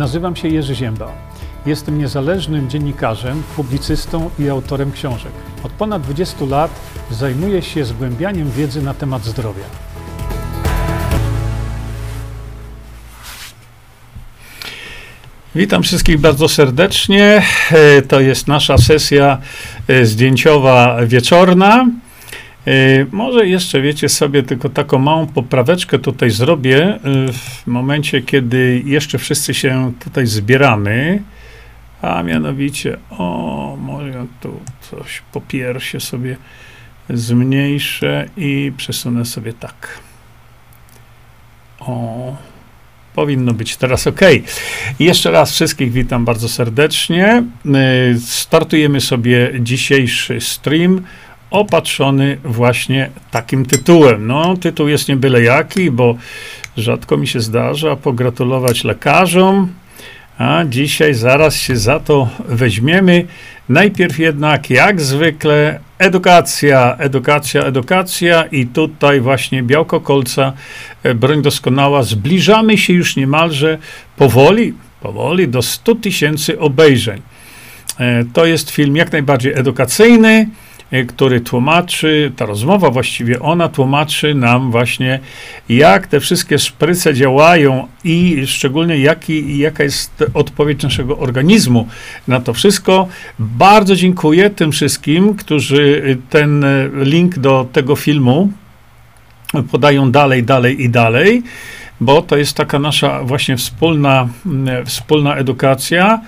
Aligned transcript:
Nazywam 0.00 0.36
się 0.36 0.48
Jerzy 0.48 0.74
Ziemba. 0.74 1.12
Jestem 1.66 1.98
niezależnym 1.98 2.70
dziennikarzem, 2.70 3.42
publicystą 3.56 4.30
i 4.38 4.48
autorem 4.48 4.92
książek. 4.92 5.32
Od 5.62 5.72
ponad 5.72 6.02
20 6.02 6.44
lat 6.44 6.70
zajmuję 7.10 7.62
się 7.62 7.84
zgłębianiem 7.84 8.50
wiedzy 8.50 8.82
na 8.82 8.94
temat 8.94 9.24
zdrowia. 9.24 9.64
Witam 15.54 15.82
wszystkich 15.82 16.18
bardzo 16.18 16.48
serdecznie. 16.48 17.42
E, 17.70 18.02
To 18.02 18.20
jest 18.20 18.48
nasza 18.48 18.78
sesja 18.78 19.38
e, 19.88 20.06
zdjęciowa 20.06 21.06
wieczorna. 21.06 21.86
E, 22.66 23.06
Może 23.12 23.46
jeszcze 23.46 23.80
wiecie 23.80 24.08
sobie, 24.08 24.42
tylko 24.42 24.68
taką 24.68 24.98
małą 24.98 25.26
popraweczkę 25.26 25.98
tutaj 25.98 26.30
zrobię 26.30 26.84
e, 26.84 26.98
w 27.32 27.66
momencie, 27.66 28.22
kiedy 28.22 28.82
jeszcze 28.86 29.18
wszyscy 29.18 29.54
się 29.54 29.92
tutaj 30.04 30.26
zbieramy. 30.26 31.22
A 32.02 32.22
mianowicie, 32.22 32.96
o, 33.10 33.76
może 33.80 34.26
tu 34.40 34.60
coś 34.90 35.22
po 35.32 35.40
piersie 35.40 36.00
sobie 36.00 36.36
zmniejszę 37.10 38.26
i 38.36 38.72
przesunę 38.76 39.24
sobie 39.24 39.52
tak. 39.52 39.98
O, 41.80 42.36
powinno 43.14 43.52
być 43.52 43.76
teraz 43.76 44.06
ok. 44.06 44.20
Jeszcze 44.98 45.30
raz 45.30 45.52
wszystkich 45.52 45.92
witam 45.92 46.24
bardzo 46.24 46.48
serdecznie. 46.48 47.42
Y, 47.66 48.20
Startujemy 48.20 49.00
sobie 49.00 49.50
dzisiejszy 49.60 50.40
stream 50.40 51.02
opatrzony 51.50 52.38
właśnie 52.44 53.10
takim 53.30 53.66
tytułem. 53.66 54.26
No, 54.26 54.56
tytuł 54.56 54.88
jest 54.88 55.08
nie 55.08 55.16
byle 55.16 55.42
jaki, 55.42 55.90
bo 55.90 56.16
rzadko 56.76 57.16
mi 57.16 57.26
się 57.26 57.40
zdarza 57.40 57.96
pogratulować 57.96 58.84
lekarzom, 58.84 59.68
a 60.38 60.64
dzisiaj 60.68 61.14
zaraz 61.14 61.56
się 61.56 61.76
za 61.76 62.00
to 62.00 62.28
weźmiemy. 62.48 63.26
Najpierw 63.68 64.18
jednak, 64.18 64.70
jak 64.70 65.00
zwykle, 65.00 65.80
edukacja, 65.98 66.96
edukacja, 66.98 67.62
edukacja 67.64 68.44
i 68.44 68.66
tutaj 68.66 69.20
właśnie 69.20 69.62
białko 69.62 70.00
kolca, 70.00 70.52
e, 71.02 71.14
broń 71.14 71.42
doskonała. 71.42 72.02
Zbliżamy 72.02 72.78
się 72.78 72.92
już 72.92 73.16
niemalże 73.16 73.78
powoli, 74.16 74.74
powoli 75.00 75.48
do 75.48 75.62
100 75.62 75.94
tysięcy 75.94 76.58
obejrzeń. 76.58 77.22
E, 77.98 78.24
To 78.32 78.46
jest 78.46 78.70
film 78.70 78.96
jak 78.96 79.12
najbardziej 79.12 79.52
edukacyjny, 79.52 80.46
który 81.08 81.40
tłumaczy, 81.40 82.32
ta 82.36 82.46
rozmowa 82.46 82.90
właściwie, 82.90 83.40
ona 83.40 83.68
tłumaczy 83.68 84.34
nam 84.34 84.70
właśnie, 84.70 85.20
jak 85.68 86.06
te 86.06 86.20
wszystkie 86.20 86.58
szpryce 86.58 87.14
działają 87.14 87.86
i 88.04 88.42
szczególnie 88.46 88.98
jaki, 88.98 89.58
jaka 89.58 89.84
jest 89.84 90.24
odpowiedź 90.34 90.82
naszego 90.82 91.18
organizmu 91.18 91.88
na 92.28 92.40
to 92.40 92.52
wszystko. 92.54 93.08
Bardzo 93.38 93.96
dziękuję 93.96 94.50
tym 94.50 94.72
wszystkim, 94.72 95.34
którzy 95.34 96.18
ten 96.30 96.64
e, 96.64 96.88
link 96.94 97.38
do 97.38 97.66
tego 97.72 97.96
filmu 97.96 98.52
podają 99.70 100.10
dalej, 100.10 100.42
dalej 100.42 100.82
i 100.82 100.90
dalej, 100.90 101.42
bo 102.00 102.22
to 102.22 102.36
jest 102.36 102.56
taka 102.56 102.78
nasza 102.78 103.22
właśnie 103.24 103.56
wspólna, 103.56 104.28
wspólna 104.84 105.36
edukacja. 105.36 106.20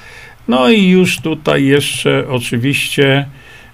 No 0.48 0.70
i 0.70 0.88
już 0.88 1.20
tutaj 1.20 1.64
jeszcze 1.64 2.28
oczywiście 2.28 3.26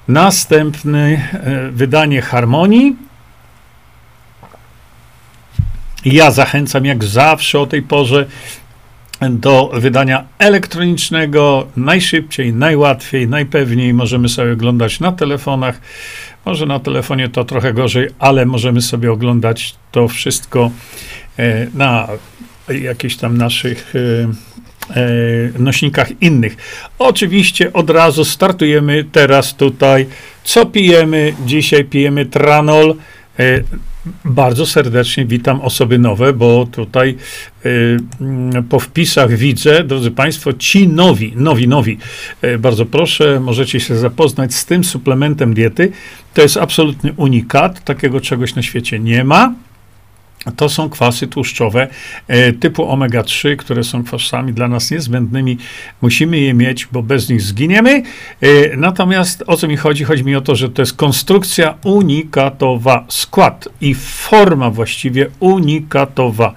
następne 0.08 1.30
e, 1.32 1.70
wydanie 1.70 2.22
Harmonii. 2.22 2.96
Ja 6.04 6.30
zachęcam 6.30 6.84
jak 6.84 7.04
zawsze 7.04 7.60
o 7.60 7.66
tej 7.66 7.82
porze 7.82 8.26
do 9.30 9.70
wydania 9.74 10.24
elektronicznego. 10.38 11.66
Najszybciej, 11.76 12.52
najłatwiej, 12.52 13.28
najpewniej 13.28 13.94
możemy 13.94 14.28
sobie 14.28 14.52
oglądać 14.52 15.00
na 15.00 15.12
telefonach. 15.12 15.80
Może 16.44 16.66
na 16.66 16.80
telefonie 16.80 17.28
to 17.28 17.44
trochę 17.44 17.72
gorzej, 17.72 18.08
ale 18.18 18.46
możemy 18.46 18.82
sobie 18.82 19.12
oglądać 19.12 19.74
to 19.92 20.08
wszystko 20.08 20.70
e, 21.38 21.66
na 21.74 22.08
jakichś 22.68 23.16
tam 23.16 23.38
naszych 23.38 23.94
e, 23.96 24.58
nośnikach 25.58 26.22
innych. 26.22 26.56
Oczywiście 26.98 27.72
od 27.72 27.90
razu 27.90 28.24
startujemy 28.24 29.04
teraz 29.12 29.54
tutaj. 29.54 30.06
Co 30.44 30.66
pijemy? 30.66 31.34
Dzisiaj 31.46 31.84
pijemy 31.84 32.26
tranol. 32.26 32.94
E, 33.38 33.62
Bardzo 34.24 34.66
serdecznie 34.66 35.24
witam 35.26 35.60
osoby 35.60 35.98
nowe, 35.98 36.32
bo 36.32 36.66
tutaj 36.72 37.16
y, 37.66 37.96
mm, 38.20 38.64
po 38.64 38.80
wpisach 38.80 39.36
widzę, 39.36 39.84
drodzy 39.84 40.10
Państwo, 40.10 40.52
ci 40.52 40.88
nowi, 40.88 41.32
nowi, 41.36 41.68
nowi. 41.68 41.98
Bardzo 42.58 42.86
proszę, 42.86 43.40
możecie 43.40 43.80
się 43.80 43.96
zapoznać 43.96 44.54
z 44.54 44.66
tym 44.66 44.84
suplementem 44.84 45.54
diety. 45.54 45.92
To 46.34 46.42
jest 46.42 46.56
absolutny 46.56 47.12
unikat, 47.16 47.84
takiego 47.84 48.20
czegoś 48.20 48.54
na 48.54 48.62
świecie 48.62 48.98
nie 48.98 49.24
ma. 49.24 49.54
To 50.56 50.68
są 50.68 50.90
kwasy 50.90 51.26
tłuszczowe 51.26 51.88
e, 52.28 52.52
typu 52.52 52.82
omega-3, 52.82 53.56
które 53.56 53.84
są 53.84 54.04
kwasami 54.04 54.52
dla 54.52 54.68
nas 54.68 54.90
niezbędnymi. 54.90 55.58
Musimy 56.02 56.38
je 56.38 56.54
mieć, 56.54 56.86
bo 56.92 57.02
bez 57.02 57.28
nich 57.28 57.42
zginiemy. 57.42 58.02
E, 58.40 58.76
natomiast 58.76 59.44
o 59.46 59.56
co 59.56 59.68
mi 59.68 59.76
chodzi? 59.76 60.04
Chodzi 60.04 60.24
mi 60.24 60.36
o 60.36 60.40
to, 60.40 60.56
że 60.56 60.68
to 60.68 60.82
jest 60.82 60.96
konstrukcja 60.96 61.74
unikatowa, 61.84 63.04
skład 63.08 63.68
i 63.80 63.94
forma 63.94 64.70
właściwie 64.70 65.26
unikatowa. 65.40 66.54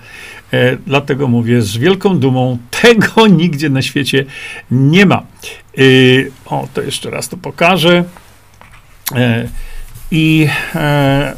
E, 0.53 0.77
Dlatego 0.87 1.27
mówię 1.27 1.61
z 1.61 1.77
wielką 1.77 2.19
dumą, 2.19 2.57
tego 2.81 3.27
nigdzie 3.41 3.69
na 3.69 3.81
świecie 3.81 4.25
nie 4.71 5.05
ma. 5.05 5.23
O, 6.45 6.67
to 6.73 6.81
jeszcze 6.81 7.09
raz 7.09 7.29
to 7.29 7.37
pokażę. 7.37 8.03
I 10.11 10.47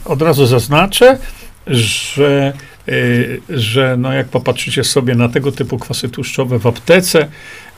od 0.06 0.22
razu 0.22 0.46
zaznaczę, 0.46 1.18
że, 1.68 2.54
y, 2.90 3.42
że 3.50 3.98
no 3.98 4.14
jak 4.14 4.28
popatrzycie 4.28 4.84
sobie 4.84 5.16
na 5.16 5.30
tego 5.30 5.52
typu 5.52 5.78
kwasy 5.78 6.10
tłuszczowe 6.10 6.60
w 6.60 6.68
aptece, 6.68 7.28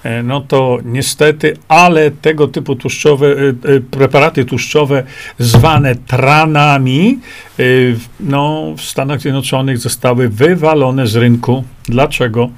e, 0.03 0.23
no 0.23 0.41
to 0.41 0.79
niestety, 0.85 1.57
ale 1.67 2.11
tego 2.11 2.47
typu 2.47 2.75
tłuszczowe, 2.75 3.27
y, 3.27 3.55
y, 3.69 3.81
preparaty 3.81 4.45
tłuszczowe 4.45 5.03
zwane 5.39 5.95
tranami, 5.95 7.19
y, 7.59 7.95
no 8.19 8.73
w 8.77 8.81
Stanach 8.81 9.21
Zjednoczonych 9.21 9.77
zostały 9.77 10.29
wywalone 10.29 11.07
z 11.07 11.15
rynku. 11.15 11.63
Dlaczego? 11.85 12.49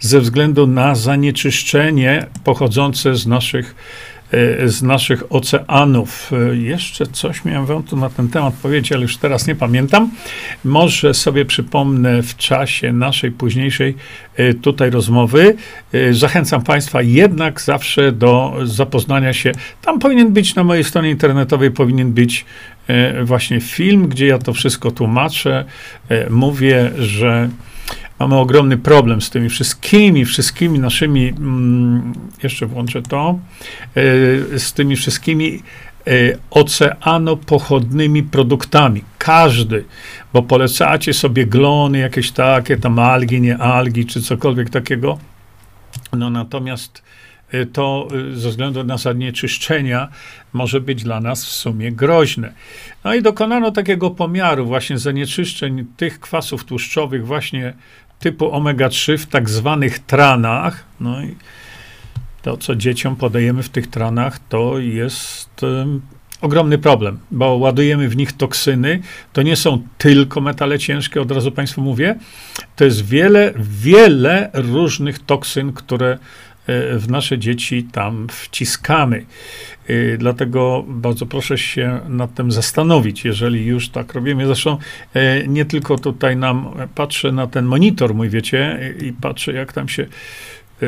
Ze 0.00 0.20
względu 0.20 0.66
na 0.66 0.94
zanieczyszczenie 0.94 2.26
pochodzące 2.44 3.16
z 3.16 3.26
naszych 3.26 3.74
z 4.64 4.82
naszych 4.82 5.32
oceanów. 5.32 6.30
E, 6.50 6.56
Jeszcze 6.56 7.06
coś 7.06 7.44
miałem 7.44 7.66
wam 7.66 7.82
na 7.92 8.10
ten 8.10 8.28
temat 8.28 8.54
powiedzieć, 8.54 8.92
ale 8.92 9.02
już 9.02 9.16
teraz 9.16 9.46
nie 9.46 9.54
pamiętam. 9.54 10.10
Może 10.64 11.14
sobie 11.14 11.44
przypomnę 11.44 12.22
w 12.22 12.36
czasie 12.36 12.92
naszej 12.92 13.30
późniejszej 13.30 13.96
e, 14.36 14.54
tutaj 14.54 14.90
rozmowy. 14.90 15.56
Zachęcam 16.10 16.62
Państwa 16.62 17.02
jednak 17.02 17.60
zawsze 17.60 18.12
do 18.12 18.54
zapoznania 18.62 19.32
się. 19.32 19.52
Tam 19.82 19.98
powinien 19.98 20.32
być 20.32 20.54
na 20.54 20.64
mojej 20.64 20.84
stronie 20.84 21.10
internetowej, 21.10 21.70
powinien 21.70 22.12
być 22.12 22.44
właśnie 23.24 23.60
film, 23.60 24.08
gdzie 24.08 24.26
ja 24.26 24.38
to 24.38 24.52
wszystko 24.52 24.90
tłumaczę. 24.90 25.64
Mówię, 26.30 26.90
że 26.98 27.48
mamy 28.18 28.36
ogromny 28.36 28.78
problem 28.78 29.22
z 29.22 29.30
tymi 29.30 29.48
wszystkimi, 29.48 30.24
wszystkimi 30.24 30.78
naszymi, 30.78 31.28
mm, 31.28 32.12
jeszcze 32.42 32.66
włączę 32.66 33.02
to, 33.02 33.38
e, 34.54 34.58
z 34.58 34.72
tymi 34.72 34.96
wszystkimi 34.96 35.62
e, 36.06 36.10
oceanopochodnymi 36.50 38.22
produktami. 38.22 39.04
Każdy, 39.18 39.84
bo 40.32 40.42
polecacie 40.42 41.14
sobie 41.14 41.46
glony, 41.46 41.98
jakieś 41.98 42.30
takie 42.30 42.76
tam 42.76 42.98
algi, 42.98 43.40
nie 43.40 43.58
algi, 43.58 44.06
czy 44.06 44.22
cokolwiek 44.22 44.70
takiego. 44.70 45.18
No 46.12 46.30
natomiast 46.30 47.02
e, 47.50 47.66
to 47.66 48.08
ze 48.34 48.50
względu 48.50 48.84
na 48.84 48.96
zanieczyszczenia 48.98 50.08
może 50.52 50.80
być 50.80 51.02
dla 51.02 51.20
nas 51.20 51.44
w 51.46 51.50
sumie 51.50 51.92
groźne. 51.92 52.52
No 53.04 53.14
i 53.14 53.22
dokonano 53.22 53.70
takiego 53.70 54.10
pomiaru 54.10 54.66
właśnie 54.66 54.98
zanieczyszczeń 54.98 55.86
tych 55.96 56.20
kwasów 56.20 56.64
tłuszczowych 56.64 57.26
właśnie 57.26 57.74
typu 58.22 58.50
omega-3 58.52 59.18
w 59.18 59.26
tak 59.26 59.50
zwanych 59.50 59.98
tranach. 59.98 60.84
No 61.00 61.22
i 61.22 61.34
to, 62.42 62.56
co 62.56 62.76
dzieciom 62.76 63.16
podajemy 63.16 63.62
w 63.62 63.68
tych 63.68 63.86
tranach, 63.86 64.38
to 64.48 64.78
jest 64.78 65.62
em, 65.62 66.00
ogromny 66.40 66.78
problem, 66.78 67.18
bo 67.30 67.54
ładujemy 67.54 68.08
w 68.08 68.16
nich 68.16 68.32
toksyny. 68.32 69.00
To 69.32 69.42
nie 69.42 69.56
są 69.56 69.82
tylko 69.98 70.40
metale 70.40 70.78
ciężkie, 70.78 71.20
od 71.20 71.30
razu 71.30 71.52
Państwu 71.52 71.80
mówię. 71.80 72.18
To 72.76 72.84
jest 72.84 73.06
wiele, 73.06 73.52
wiele 73.58 74.50
różnych 74.52 75.18
toksyn, 75.18 75.72
które 75.72 76.18
w 76.68 77.04
nasze 77.08 77.38
dzieci 77.38 77.84
tam 77.92 78.26
wciskamy. 78.30 79.24
Y, 79.90 80.16
Dlatego 80.18 80.84
bardzo 80.88 81.26
proszę 81.26 81.58
się 81.58 82.00
nad 82.08 82.34
tym 82.34 82.52
zastanowić, 82.52 83.24
jeżeli 83.24 83.66
już 83.66 83.88
tak 83.88 84.14
robimy. 84.14 84.46
Zresztą 84.46 84.78
e, 85.14 85.46
nie 85.48 85.64
tylko 85.64 85.98
tutaj 85.98 86.36
nam 86.36 86.68
patrzę 86.94 87.32
na 87.32 87.46
ten 87.46 87.64
monitor, 87.64 88.14
mój 88.14 88.28
wiecie, 88.28 88.94
i 89.02 89.12
patrzę, 89.12 89.52
jak 89.52 89.72
tam 89.72 89.88
się 89.88 90.06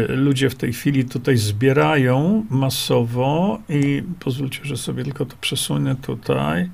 ludzie 0.08 0.50
w 0.50 0.54
tej 0.54 0.72
chwili 0.72 1.04
tutaj 1.04 1.36
zbierają 1.36 2.46
masowo 2.50 3.58
i 3.68 4.02
pozwólcie, 4.20 4.60
że 4.62 4.76
sobie 4.76 5.04
tylko 5.04 5.26
to 5.26 5.36
przesunę 5.40 5.96
tutaj. 5.96 6.70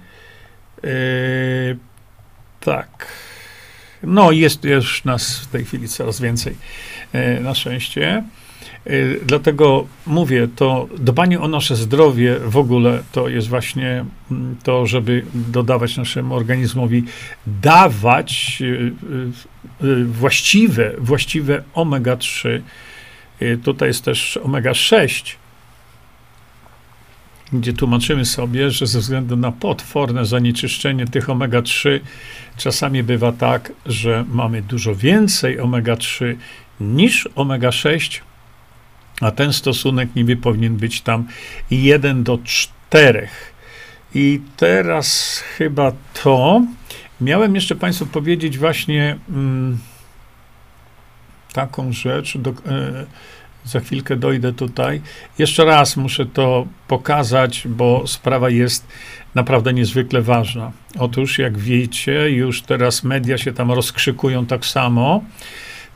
Tak. 2.61 3.07
No, 4.03 4.33
jest 4.33 4.65
już 4.65 5.05
nas 5.05 5.39
w 5.39 5.47
tej 5.47 5.65
chwili 5.65 5.89
coraz 5.89 6.21
więcej, 6.21 6.57
na 7.41 7.55
szczęście. 7.55 8.25
Y, 8.87 9.21
dlatego 9.27 9.87
mówię, 10.07 10.49
to 10.57 10.89
dbanie 10.99 11.41
o 11.41 11.49
nasze 11.49 11.77
zdrowie 11.77 12.37
w 12.45 12.57
ogóle 12.57 13.03
to 13.13 13.29
jest 13.29 13.49
właśnie 13.49 14.05
mm, 14.31 14.57
to, 14.63 14.87
żeby 14.87 15.25
dodawać 15.35 15.97
naszemu 15.97 16.35
organizmowi, 16.35 17.05
dawać 17.47 18.59
y, 18.61 18.93
y, 19.85 20.05
właściwe, 20.05 20.93
właściwe 20.99 21.63
omega-3. 21.75 22.61
Tutaj 23.65 23.89
jest 23.89 24.05
też 24.05 24.39
omega-6, 24.45 25.35
gdzie 27.53 27.73
tłumaczymy 27.73 28.25
sobie, 28.25 28.71
że 28.71 28.87
ze 28.87 29.01
względu 29.01 29.37
na 29.37 29.53
potworne 29.53 30.27
zanieczyszczenie 30.27 31.07
tych 31.07 31.27
omega-3, 31.27 32.01
czasami 32.57 33.03
bywa 33.03 33.33
tak, 33.33 33.73
że 33.87 34.25
mamy 34.29 34.63
dużo 34.63 34.95
więcej 34.95 35.59
omega-3 35.61 36.35
niż 36.81 37.29
omega-6, 37.37 38.21
a 39.21 39.31
ten 39.31 39.53
stosunek 39.53 40.17
niby 40.17 40.37
powinien 40.37 40.77
być 40.77 41.01
tam 41.01 41.27
1 41.71 42.23
do 42.23 42.39
4. 42.45 43.29
I 44.15 44.41
teraz 44.57 45.39
chyba 45.59 45.93
to. 46.23 46.63
Miałem 47.21 47.55
jeszcze 47.55 47.77
Państwu 47.77 48.07
powiedzieć 48.07 48.59
właśnie 48.59 49.19
mm, 49.29 49.79
taką 51.53 51.93
rzecz. 51.93 52.39
Do, 52.39 52.51
e, 52.51 52.55
za 53.65 53.81
chwilkę 53.81 54.17
dojdę 54.17 54.53
tutaj. 54.53 55.01
Jeszcze 55.39 55.65
raz 55.65 55.97
muszę 55.97 56.27
to 56.27 56.67
pokazać, 56.89 57.63
bo 57.67 58.07
sprawa 58.07 58.51
jest 58.51 58.87
naprawdę 59.35 59.73
niezwykle 59.73 60.23
ważna. 60.23 60.73
Otóż, 60.99 61.39
jak 61.39 61.59
wiecie, 61.59 62.31
już 62.31 62.63
teraz 62.63 63.05
media 63.05 63.39
się 63.39 63.53
tam 63.53 63.73
rozkrzykują 63.73 64.47
tak 64.47 64.67
samo. 64.67 65.25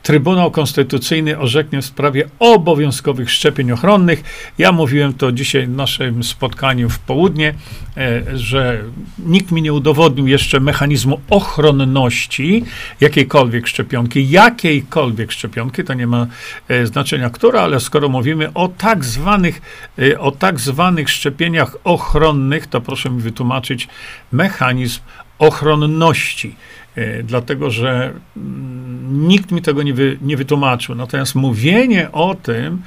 Trybunał 0.04 0.50
Konstytucyjny 0.50 1.38
orzeknie 1.38 1.82
w 1.82 1.84
sprawie 1.84 2.28
obowiązkowych 2.38 3.30
szczepień 3.30 3.72
ochronnych. 3.72 4.22
Ja 4.58 4.72
mówiłem 4.72 5.14
to 5.14 5.32
dzisiaj 5.32 5.66
w 5.66 5.70
naszym 5.70 6.24
spotkaniu 6.24 6.90
w 6.90 6.98
południe, 6.98 7.54
e, 7.96 8.22
że 8.38 8.82
nikt 9.18 9.50
mi 9.50 9.62
nie 9.62 9.72
udowodnił 9.72 10.26
jeszcze 10.26 10.60
mechanizmu 10.60 11.20
ochronności 11.30 12.64
jakiejkolwiek 13.00 13.66
szczepionki, 13.66 14.30
jakiejkolwiek 14.30 15.32
szczepionki, 15.32 15.84
to 15.84 15.94
nie 15.94 16.06
ma 16.06 16.26
e, 16.68 16.86
znaczenia 16.86 17.30
która, 17.30 17.60
ale 17.60 17.80
skoro 17.80 18.08
mówimy 18.08 18.52
o 18.54 18.68
tak 18.68 19.04
zwanych, 19.04 19.62
e, 19.98 20.18
o 20.18 20.30
tak 20.30 20.60
zwanych 20.60 21.10
szczepieniach 21.10 21.76
ochronnych, 21.84 22.66
to 22.66 22.80
proszę 22.80 23.10
mi 23.10 23.20
wytłumaczyć 23.20 23.88
mechanizm 24.32 25.00
ochronności. 25.38 26.56
E, 26.96 27.22
dlatego 27.22 27.70
że 27.70 28.12
mm, 28.36 29.28
nikt 29.28 29.50
mi 29.50 29.62
tego 29.62 29.82
nie, 29.82 29.94
wy, 29.94 30.18
nie 30.22 30.36
wytłumaczył. 30.36 30.94
Natomiast 30.94 31.34
mówienie 31.34 32.12
o 32.12 32.34
tym, 32.34 32.82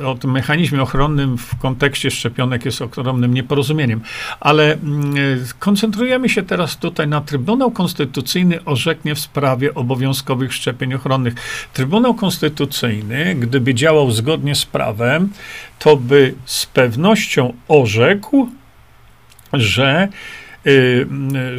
e, 0.00 0.06
o 0.06 0.14
tym 0.14 0.30
mechanizmie 0.30 0.82
ochronnym 0.82 1.38
w 1.38 1.58
kontekście 1.58 2.10
szczepionek 2.10 2.64
jest 2.64 2.82
ogromnym 2.82 3.34
nieporozumieniem. 3.34 4.00
Ale 4.40 4.72
mm, 4.72 5.14
koncentrujemy 5.58 6.28
się 6.28 6.42
teraz 6.42 6.76
tutaj 6.76 7.08
na 7.08 7.20
Trybunał 7.20 7.70
Konstytucyjny 7.70 8.64
orzeknie 8.64 9.14
w 9.14 9.20
sprawie 9.20 9.74
obowiązkowych 9.74 10.54
szczepień 10.54 10.94
ochronnych. 10.94 11.34
Trybunał 11.72 12.14
Konstytucyjny, 12.14 13.34
gdyby 13.34 13.74
działał 13.74 14.10
zgodnie 14.10 14.54
z 14.54 14.66
prawem, 14.66 15.28
to 15.78 15.96
by 15.96 16.34
z 16.44 16.66
pewnością 16.66 17.52
orzekł, 17.68 18.48
że 19.52 20.08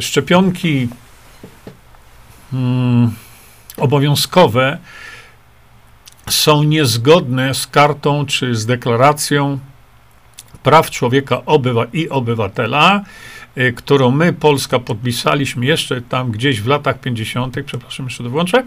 szczepionki 0.00 0.88
mm, 2.52 3.10
obowiązkowe 3.76 4.78
są 6.28 6.62
niezgodne 6.62 7.54
z 7.54 7.66
kartą 7.66 8.26
czy 8.26 8.54
z 8.54 8.66
deklaracją 8.66 9.58
praw 10.62 10.90
człowieka 10.90 11.42
obywa 11.46 11.84
i 11.92 12.08
obywatela, 12.08 13.04
y, 13.58 13.72
którą 13.72 14.10
my, 14.10 14.32
Polska, 14.32 14.78
podpisaliśmy 14.78 15.66
jeszcze 15.66 16.00
tam 16.00 16.30
gdzieś 16.30 16.60
w 16.60 16.66
latach 16.66 17.00
50., 17.00 17.56
przepraszam, 17.66 18.06
jeszcze 18.06 18.24
to 18.24 18.30
włączę. 18.30 18.64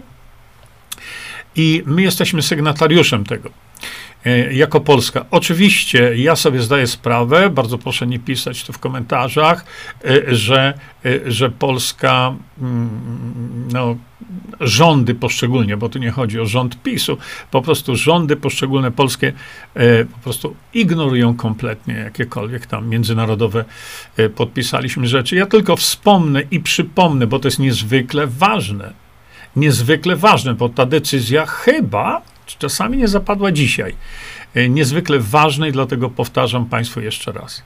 I 1.56 1.82
my 1.86 2.02
jesteśmy 2.02 2.42
sygnatariuszem 2.42 3.24
tego. 3.24 3.50
E, 4.26 4.52
jako 4.52 4.80
Polska. 4.80 5.24
Oczywiście 5.30 6.16
ja 6.16 6.36
sobie 6.36 6.60
zdaję 6.60 6.86
sprawę, 6.86 7.50
bardzo 7.50 7.78
proszę 7.78 8.06
nie 8.06 8.18
pisać 8.18 8.64
tu 8.64 8.72
w 8.72 8.78
komentarzach, 8.78 9.64
e, 10.04 10.34
że, 10.34 10.74
e, 11.04 11.30
że 11.30 11.50
Polska, 11.50 12.34
mm, 12.62 13.68
no, 13.72 13.96
rządy 14.60 15.14
poszczególnie, 15.14 15.76
bo 15.76 15.88
tu 15.88 15.98
nie 15.98 16.10
chodzi 16.10 16.40
o 16.40 16.46
rząd 16.46 16.82
PiSu, 16.82 17.18
po 17.50 17.62
prostu 17.62 17.96
rządy 17.96 18.36
poszczególne 18.36 18.90
polskie 18.90 19.32
po 20.12 20.18
prostu 20.24 20.56
ignorują 20.74 21.34
kompletnie 21.34 21.94
jakiekolwiek 21.94 22.66
tam 22.66 22.88
międzynarodowe 22.88 23.64
podpisaliśmy 24.34 25.08
rzeczy. 25.08 25.36
Ja 25.36 25.46
tylko 25.46 25.76
wspomnę 25.76 26.42
i 26.50 26.60
przypomnę, 26.60 27.26
bo 27.26 27.38
to 27.38 27.48
jest 27.48 27.58
niezwykle 27.58 28.26
ważne. 28.26 28.92
Niezwykle 29.56 30.16
ważne, 30.16 30.54
bo 30.54 30.68
ta 30.68 30.86
decyzja 30.86 31.46
chyba 31.46 32.22
czasami 32.58 32.98
nie 32.98 33.08
zapadła 33.08 33.52
dzisiaj. 33.52 33.94
E, 34.54 34.68
niezwykle 34.68 35.18
ważne 35.18 35.68
i 35.68 35.72
dlatego 35.72 36.10
powtarzam 36.10 36.66
Państwu 36.66 37.00
jeszcze 37.00 37.32
raz. 37.32 37.62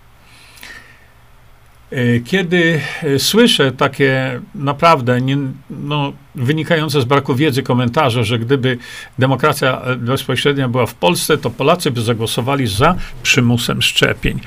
E, 1.90 2.20
kiedy 2.20 2.80
e, 3.02 3.18
słyszę 3.18 3.72
takie 3.72 4.40
naprawdę 4.54 5.20
nie, 5.20 5.36
no, 5.70 6.12
wynikające 6.34 7.00
z 7.00 7.04
braku 7.04 7.34
wiedzy 7.34 7.62
komentarze, 7.62 8.24
że 8.24 8.38
gdyby 8.38 8.78
demokracja 9.18 9.82
bezpośrednia 9.98 10.68
była 10.68 10.86
w 10.86 10.94
Polsce, 10.94 11.38
to 11.38 11.50
Polacy 11.50 11.90
by 11.90 12.02
zagłosowali 12.02 12.66
za 12.66 12.96
przymusem 13.22 13.82
szczepień. 13.82 14.40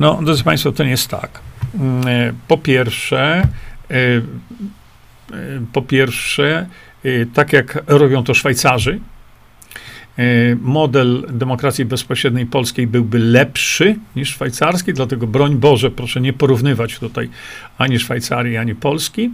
No, 0.00 0.18
drodzy 0.22 0.44
Państwo, 0.44 0.72
to 0.72 0.84
nie 0.84 0.90
jest 0.90 1.08
tak. 1.08 1.40
Mm, 1.74 2.36
po 2.48 2.58
pierwsze, 2.58 3.48
po 5.72 5.82
pierwsze, 5.82 6.66
tak 7.34 7.52
jak 7.52 7.78
robią 7.86 8.24
to 8.24 8.34
Szwajcarzy, 8.34 9.00
model 10.60 11.26
demokracji 11.28 11.84
bezpośredniej 11.84 12.46
polskiej 12.46 12.86
byłby 12.86 13.18
lepszy 13.18 13.96
niż 14.16 14.28
szwajcarski, 14.28 14.92
dlatego 14.92 15.26
broń 15.26 15.56
Boże, 15.56 15.90
proszę 15.90 16.20
nie 16.20 16.32
porównywać 16.32 16.98
tutaj 16.98 17.28
ani 17.78 17.98
Szwajcarii, 17.98 18.56
ani 18.56 18.74
Polski. 18.74 19.30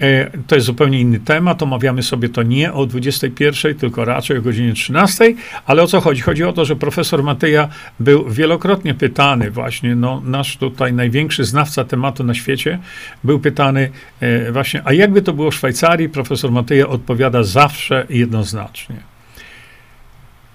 E, 0.00 0.30
to 0.46 0.54
jest 0.54 0.66
zupełnie 0.66 1.00
inny 1.00 1.20
temat. 1.20 1.62
Omawiamy 1.62 2.02
sobie 2.02 2.28
to 2.28 2.42
nie 2.42 2.72
o 2.72 2.86
21, 2.86 3.74
tylko 3.74 4.04
raczej 4.04 4.38
o 4.38 4.42
godzinie 4.42 4.72
13. 4.72 5.34
Ale 5.66 5.82
o 5.82 5.86
co 5.86 6.00
chodzi? 6.00 6.20
Chodzi 6.20 6.44
o 6.44 6.52
to, 6.52 6.64
że 6.64 6.76
profesor 6.76 7.22
Mateja 7.22 7.68
był 8.00 8.30
wielokrotnie 8.30 8.94
pytany, 8.94 9.50
właśnie 9.50 9.96
no, 9.96 10.22
nasz 10.24 10.56
tutaj 10.56 10.92
największy 10.92 11.44
znawca 11.44 11.84
tematu 11.84 12.24
na 12.24 12.34
świecie, 12.34 12.78
był 13.24 13.40
pytany 13.40 13.90
e, 14.20 14.52
właśnie, 14.52 14.82
a 14.84 14.92
jakby 14.92 15.22
to 15.22 15.32
było 15.32 15.50
w 15.50 15.54
Szwajcarii? 15.54 16.08
Profesor 16.08 16.52
Mateja 16.52 16.88
odpowiada 16.88 17.42
zawsze 17.42 18.06
jednoznacznie 18.10 19.11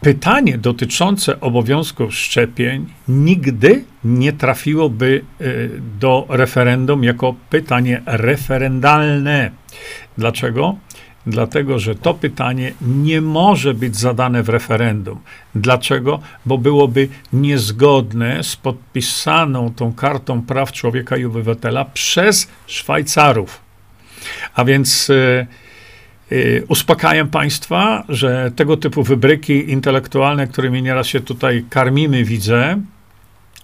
pytanie 0.02 0.58
dotyczące 0.58 1.40
obowiązków 1.40 2.16
szczepień 2.16 2.86
nigdy 3.08 3.84
nie 4.04 4.34
trafiłoby 4.34 5.22
e, 5.42 5.46
do 6.00 6.26
referendum 6.30 7.04
jako 7.04 7.36
pytanie 7.50 8.02
referendalne. 8.06 9.52
Dlaczego? 10.18 10.78
Dlatego, 11.28 11.80
że 11.80 11.96
to 11.96 12.14
pytanie 12.14 12.74
nie 12.82 13.22
może 13.22 13.74
być 13.74 13.96
zadane 13.96 14.44
w 14.44 14.50
referendum. 14.50 15.20
Dlaczego? 15.56 16.20
Bo 16.46 16.58
byłoby 16.58 17.08
niezgodne 17.34 18.44
z 18.44 18.56
podpisaną 18.56 19.74
tą 19.74 19.94
kartą 19.94 20.42
praw 20.42 20.72
człowieka 20.72 21.18
i 21.18 21.26
obywatela 21.26 21.86
przez 21.86 22.48
Szwajcarów. 22.68 23.62
A 24.56 24.66
więc. 24.66 25.08
Yy, 25.08 25.48
uspokajam 26.68 27.28
Państwa, 27.28 28.04
że 28.10 28.52
tego 28.56 28.78
typu 28.78 29.04
wybryki 29.04 29.72
intelektualne, 29.72 30.48
którymi 30.48 30.84
nieraz 30.84 31.08
się 31.08 31.20
tutaj 31.20 31.66
karmimy, 31.70 32.24
widzę, 32.24 32.82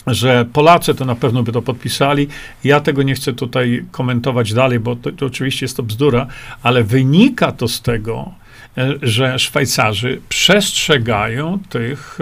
że 0.07 0.45
Polacy 0.53 0.95
to 0.95 1.05
na 1.05 1.15
pewno 1.15 1.43
by 1.43 1.51
to 1.51 1.61
podpisali. 1.61 2.27
Ja 2.63 2.79
tego 2.79 3.03
nie 3.03 3.15
chcę 3.15 3.33
tutaj 3.33 3.85
komentować 3.91 4.53
dalej, 4.53 4.79
bo 4.79 4.95
to, 4.95 5.11
to 5.11 5.25
oczywiście 5.25 5.65
jest 5.65 5.77
to 5.77 5.83
bzdura, 5.83 6.27
ale 6.63 6.83
wynika 6.83 7.51
to 7.51 7.67
z 7.67 7.81
tego, 7.81 8.31
e, 8.77 8.93
że 9.01 9.39
Szwajcarzy 9.39 10.21
przestrzegają 10.29 11.59
tych 11.69 12.19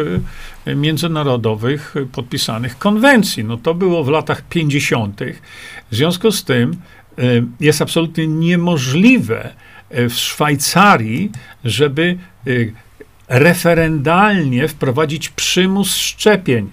e, 0.66 0.76
międzynarodowych 0.76 1.96
podpisanych 2.12 2.78
konwencji. 2.78 3.44
No 3.44 3.58
to 3.58 3.74
było 3.74 4.04
w 4.04 4.10
latach 4.10 4.42
50. 4.42 5.22
W 5.92 5.96
związku 5.96 6.32
z 6.32 6.44
tym 6.44 6.76
jest 7.60 7.82
absolutnie 7.82 8.28
niemożliwe, 8.28 9.54
w 9.94 10.14
Szwajcarii, 10.14 11.32
żeby 11.64 12.18
y, 12.48 12.74
referendalnie 13.28 14.68
wprowadzić 14.68 15.30
przymus 15.30 15.96
szczepień. 15.96 16.70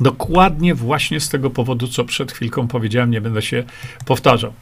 Dokładnie 0.00 0.74
właśnie 0.74 1.20
z 1.20 1.28
tego 1.28 1.50
powodu, 1.50 1.88
co 1.88 2.04
przed 2.04 2.32
chwilką 2.32 2.68
powiedziałem, 2.68 3.10
nie 3.10 3.20
będę 3.20 3.42
się 3.42 3.64
powtarzał. 4.06 4.52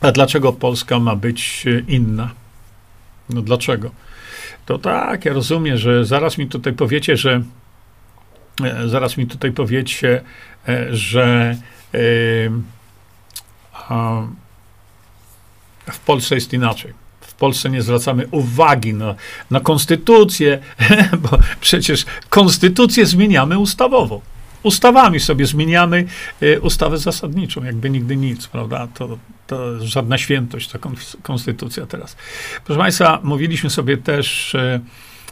A 0.00 0.12
dlaczego 0.12 0.52
Polska 0.52 0.98
ma 0.98 1.16
być 1.16 1.64
inna? 1.88 2.30
No 3.30 3.42
dlaczego? 3.42 3.90
To 4.66 4.78
tak, 4.78 5.24
ja 5.24 5.32
rozumiem, 5.32 5.76
że 5.76 6.04
zaraz 6.04 6.38
mi 6.38 6.46
tutaj 6.46 6.72
powiecie, 6.72 7.16
że 7.16 7.42
e, 8.64 8.88
zaraz 8.88 9.16
mi 9.16 9.26
tutaj 9.26 9.52
powiecie, 9.52 10.22
e, 10.68 10.96
że 10.96 11.56
e, 11.94 11.98
w 15.90 15.98
Polsce 15.98 16.34
jest 16.34 16.52
inaczej. 16.52 16.92
W 17.20 17.34
Polsce 17.34 17.70
nie 17.70 17.82
zwracamy 17.82 18.26
uwagi 18.30 18.94
na, 18.94 19.14
na 19.50 19.60
konstytucję, 19.60 20.58
bo 21.22 21.38
przecież 21.60 22.04
konstytucję 22.28 23.06
zmieniamy 23.06 23.58
ustawowo. 23.58 24.20
Ustawami 24.62 25.20
sobie 25.20 25.46
zmieniamy 25.46 26.04
ustawę 26.60 26.98
zasadniczą, 26.98 27.64
jakby 27.64 27.90
nigdy 27.90 28.16
nic, 28.16 28.46
prawda? 28.46 28.88
To, 28.94 29.18
to 29.46 29.86
żadna 29.86 30.18
świętość, 30.18 30.68
ta 30.68 30.78
konstytucja 31.22 31.86
teraz. 31.86 32.16
Proszę 32.64 32.78
Państwa, 32.78 33.20
mówiliśmy 33.22 33.70
sobie 33.70 33.96
też 33.96 34.54
e, 34.54 34.80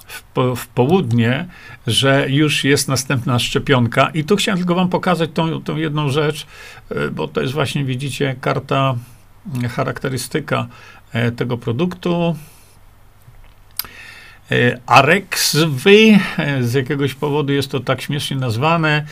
w, 0.06 0.23
w, 0.56 0.66
południe, 0.66 1.47
że 1.87 2.26
już 2.28 2.64
jest 2.64 2.88
następna 2.88 3.38
szczepionka 3.38 4.11
i 4.14 4.25
tu 4.25 4.37
chciałem 4.37 4.59
tylko 4.59 4.75
wam 4.75 4.88
pokazać 4.88 5.30
tą, 5.35 5.62
tą 5.62 5.76
jedną 5.76 6.11
rzecz, 6.11 6.47
e, 6.90 7.09
bo 7.09 7.28
to 7.28 7.40
jest 7.40 7.52
właśnie, 7.52 7.85
widzicie, 7.85 8.37
karta, 8.40 8.94
charakterystyka 9.77 10.67
e, 11.13 11.33
tego 11.33 11.59
produktu. 11.59 12.37
Arexvy, 14.87 16.19
z 16.61 16.75
jakiegoś 16.75 17.15
powodu 17.15 17.53
jest 17.53 17.71
to 17.71 17.81
tak 17.81 18.03
śmiesznie 18.03 18.37
nazwane, 18.37 19.05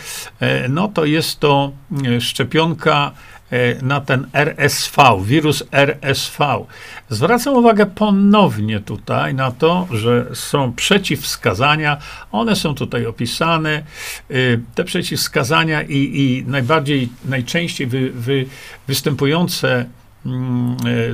no 0.69 0.89
to 0.89 1.05
jest 1.05 1.41
to 1.41 1.73
szczepionka 2.21 3.13
E, 3.51 3.83
na 3.83 4.01
ten 4.01 4.27
RSV, 4.33 5.23
wirus 5.25 5.63
RSV. 5.73 6.65
Zwracam 7.09 7.55
uwagę 7.55 7.87
ponownie 7.87 8.81
tutaj 8.81 9.35
na 9.35 9.51
to, 9.51 9.87
że 9.91 10.27
są 10.35 10.73
przeciwwskazania, 10.73 11.97
one 12.33 12.57
są 12.57 12.75
tutaj 12.75 13.07
opisane. 13.07 13.71
E, 13.71 14.35
te 14.75 14.85
przeciwwskazania 14.85 15.83
i, 15.83 15.97
i 15.97 16.45
najbardziej, 16.47 17.09
najczęściej 17.25 17.87
wy, 17.87 18.11
wy, 18.11 18.47
występujące 18.87 19.69
e, 19.79 20.00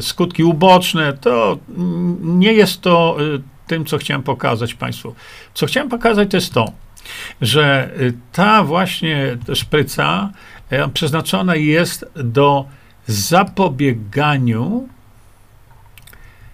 skutki 0.00 0.44
uboczne, 0.44 1.12
to 1.12 1.58
nie 2.20 2.52
jest 2.52 2.80
to 2.80 3.16
tym, 3.66 3.84
co 3.84 3.98
chciałem 3.98 4.22
pokazać 4.22 4.74
Państwu. 4.74 5.14
Co 5.54 5.66
chciałem 5.66 5.88
pokazać, 5.88 6.30
to 6.30 6.36
jest 6.36 6.52
to, 6.52 6.72
że 7.40 7.90
ta 8.32 8.64
właśnie 8.64 9.36
szpryca 9.54 10.30
E, 10.70 10.88
przeznaczona 10.88 11.56
jest 11.56 12.04
do 12.14 12.64
zapobieganiu 13.06 14.88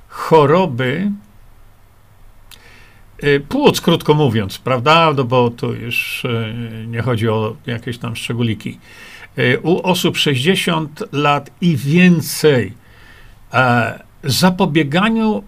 choroby 0.09 1.11
e, 3.19 3.41
płuc, 3.41 3.81
krótko 3.81 4.15
mówiąc, 4.15 4.59
prawda? 4.59 5.13
No 5.17 5.25
bo 5.25 5.51
tu 5.51 5.75
już 5.75 6.25
e, 6.25 6.55
nie 6.87 7.03
chodzi 7.03 7.29
o 7.29 7.57
jakieś 7.67 7.99
tam 7.99 8.17
szczególiki. 8.17 8.79
U 9.63 9.83
osób 9.83 10.17
60 10.17 11.03
lat 11.13 11.51
i 11.61 11.77
więcej 11.77 12.73
zapobieganiu 14.25 15.45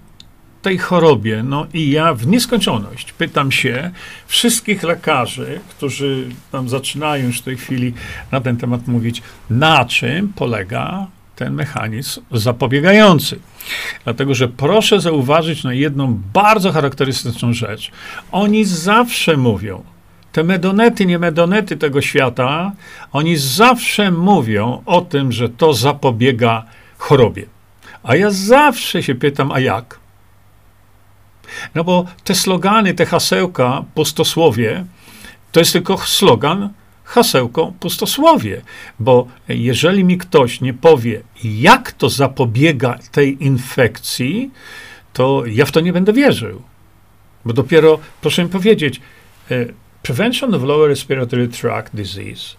tej 0.63 0.79
chorobie, 0.79 1.43
no 1.43 1.67
i 1.75 1.91
ja 1.91 2.15
w 2.15 2.27
nieskończoność 2.27 3.13
pytam 3.13 3.53
się 3.53 3.91
wszystkich 4.27 4.83
lekarzy, 4.83 5.61
którzy 5.71 6.29
tam 6.53 6.69
zaczynają 6.69 7.27
już 7.27 7.41
w 7.41 7.43
tej 7.43 7.57
chwili 7.57 7.95
na 8.33 8.41
ten 8.41 8.57
temat 8.57 8.89
mówić, 8.89 9.23
na 9.51 9.85
czym 9.85 10.33
polega 10.33 11.07
ten 11.37 11.55
mechanizm 11.55 12.21
zapobiegający. 12.33 13.39
Dlatego, 14.05 14.35
że 14.35 14.49
proszę 14.49 15.01
zauważyć 15.01 15.65
na 15.65 15.75
jedną 15.75 16.21
bardzo 16.33 16.73
charakterystyczną 16.73 17.53
rzecz. 17.53 17.91
Oni 18.33 18.65
zawsze 18.65 19.37
mówią, 19.37 19.85
te 20.35 20.45
medonety, 20.45 21.07
nie 21.07 21.19
medonety 21.19 21.77
tego 21.77 22.03
świata, 22.03 22.73
oni 23.13 23.37
zawsze 23.37 24.11
mówią 24.11 24.83
o 24.87 25.01
tym, 25.01 25.33
że 25.33 25.49
to 25.49 25.75
zapobiega 25.75 26.65
chorobie. 26.99 27.47
A 28.03 28.17
ja 28.17 28.31
zawsze 28.31 29.03
się 29.03 29.15
pytam, 29.15 29.53
a 29.53 29.61
jak? 29.61 29.99
No 31.75 31.85
bo 31.85 32.05
te 32.25 32.35
slogany, 32.35 32.95
te 32.95 33.07
hasełka, 33.07 33.85
pustosłowie, 33.95 34.85
to 35.53 35.61
jest 35.61 35.73
tylko 35.73 35.99
slogan, 35.99 36.71
hasełko, 37.05 37.73
pustosłowie. 37.81 38.63
Bo 38.99 39.27
jeżeli 39.49 40.05
mi 40.05 40.19
ktoś 40.19 40.61
nie 40.61 40.75
powie, 40.75 41.23
jak 41.45 41.93
to 41.93 42.09
zapobiega 42.09 42.99
tej 43.13 43.45
infekcji, 43.45 44.51
to 45.13 45.43
ja 45.47 45.65
w 45.67 45.71
to 45.71 45.81
nie 45.81 45.93
będę 45.93 46.13
wierzył. 46.13 46.63
Bo 47.45 47.53
dopiero, 47.53 47.99
proszę 48.21 48.45
mi 48.45 48.51
powiedzieć, 48.51 49.01
e, 49.51 49.84
prevention 50.05 50.55
of 50.55 50.63
lower 50.63 50.89
respiratory 50.89 51.49
tract 51.49 51.97
disease, 51.97 52.57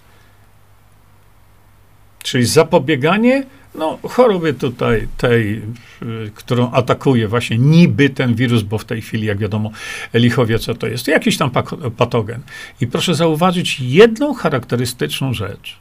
czyli 2.23 2.45
zapobieganie 2.45 3.43
no, 3.77 3.99
choroby 4.03 4.53
tutaj, 4.53 5.07
tej, 5.17 5.61
y, 6.01 6.31
którą 6.35 6.71
atakuje 6.71 7.27
właśnie 7.27 7.57
niby 7.57 8.09
ten 8.09 8.35
wirus, 8.35 8.61
bo 8.61 8.77
w 8.77 8.85
tej 8.85 9.01
chwili, 9.01 9.27
jak 9.27 9.37
wiadomo, 9.37 9.71
lichowie 10.13 10.59
co 10.59 10.75
to 10.75 10.87
jest, 10.87 11.07
jakiś 11.07 11.37
tam 11.37 11.51
patogen. 11.97 12.41
I 12.81 12.87
proszę 12.87 13.15
zauważyć 13.15 13.79
jedną 13.79 14.33
charakterystyczną 14.33 15.33
rzecz. 15.33 15.77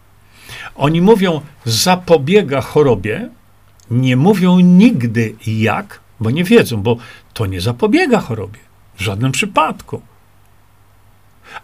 Oni 0.75 1.01
mówią, 1.01 1.41
zapobiega 1.65 2.61
chorobie, 2.61 3.29
nie 3.91 4.17
mówią 4.17 4.61
nigdy 4.61 5.35
jak, 5.47 6.01
bo 6.21 6.31
nie 6.31 6.45
wiedzą, 6.45 6.83
bo 6.83 6.97
to 7.35 7.47
nie 7.47 7.61
zapobiega 7.61 8.21
chorobie. 8.21 8.59
W 8.97 9.03
żadnym 9.03 9.33
przypadku. 9.33 10.03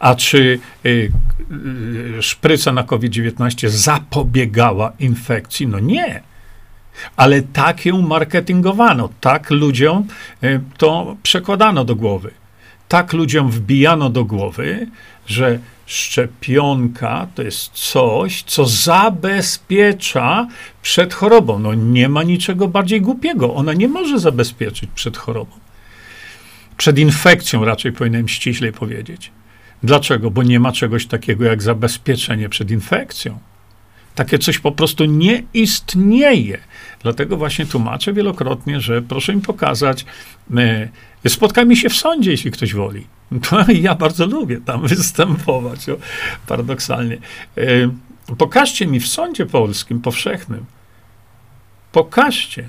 A 0.01 0.15
czy 0.15 0.59
y, 0.87 1.13
y, 2.19 2.23
szpryca 2.23 2.73
na 2.73 2.83
COVID-19 2.83 3.69
zapobiegała 3.69 4.93
infekcji? 4.99 5.67
No 5.67 5.81
nie. 5.81 6.23
Ale 7.17 7.43
tak 7.43 7.87
ją 7.87 8.03
marketingowano, 8.03 9.09
tak 9.21 9.51
ludziom 9.51 10.07
y, 10.45 10.61
to 10.79 11.17
przekładano 11.23 11.85
do 11.85 11.97
głowy. 11.97 12.31
Tak 12.89 13.13
ludziom 13.13 13.51
wbijano 13.51 14.11
do 14.11 14.25
głowy, 14.25 14.87
że 15.27 15.59
szczepionka 15.87 17.27
to 17.35 17.43
jest 17.43 17.71
coś, 17.73 18.43
co 18.43 18.67
zabezpiecza 18.67 20.49
przed 20.83 21.15
chorobą. 21.15 21.59
No 21.59 21.75
nie 21.75 22.09
ma 22.09 22.23
niczego 22.23 22.69
bardziej 22.69 23.01
głupiego. 23.01 23.55
Ona 23.55 23.73
nie 23.73 23.89
może 23.89 24.19
zabezpieczyć 24.19 24.91
przed 24.95 25.17
chorobą. 25.17 25.53
Przed 26.77 26.99
infekcją 26.99 27.65
raczej 27.65 27.93
powinienem 27.93 28.29
ściślej 28.29 28.73
powiedzieć. 28.73 29.31
Dlaczego? 29.83 30.31
Bo 30.31 30.43
nie 30.43 30.61
ma 30.61 30.73
czegoś 30.73 31.07
takiego 31.07 31.45
jak 31.45 31.63
zabezpieczenie 31.63 32.49
przed 32.49 32.71
infekcją. 32.71 33.39
Takie 34.15 34.39
coś 34.39 34.59
po 34.59 34.73
prostu 34.73 35.05
nie 35.05 35.43
istnieje. 35.55 36.59
Dlatego 37.03 37.37
właśnie 37.37 37.67
tłumaczę 37.67 38.13
wielokrotnie, 38.13 38.81
że 38.81 39.03
proszę 39.03 39.35
mi 39.35 39.43
pokazać, 39.43 40.07
e, 40.57 40.89
spotkajmy 41.29 41.77
się 41.77 41.89
w 41.89 41.97
sądzie, 41.97 42.31
jeśli 42.31 42.51
ktoś 42.51 42.75
woli. 42.75 43.07
To 43.51 43.73
ja 43.73 43.95
bardzo 43.95 44.27
lubię 44.27 44.61
tam 44.61 44.87
występować, 44.89 45.89
o, 45.89 45.97
paradoksalnie. 46.47 47.19
E, 47.59 47.65
pokażcie 48.39 48.87
mi 48.87 49.01
w 49.01 49.09
sądzie 49.09 49.47
polskim, 49.47 50.01
powszechnym, 50.01 50.65
pokażcie, 51.93 52.69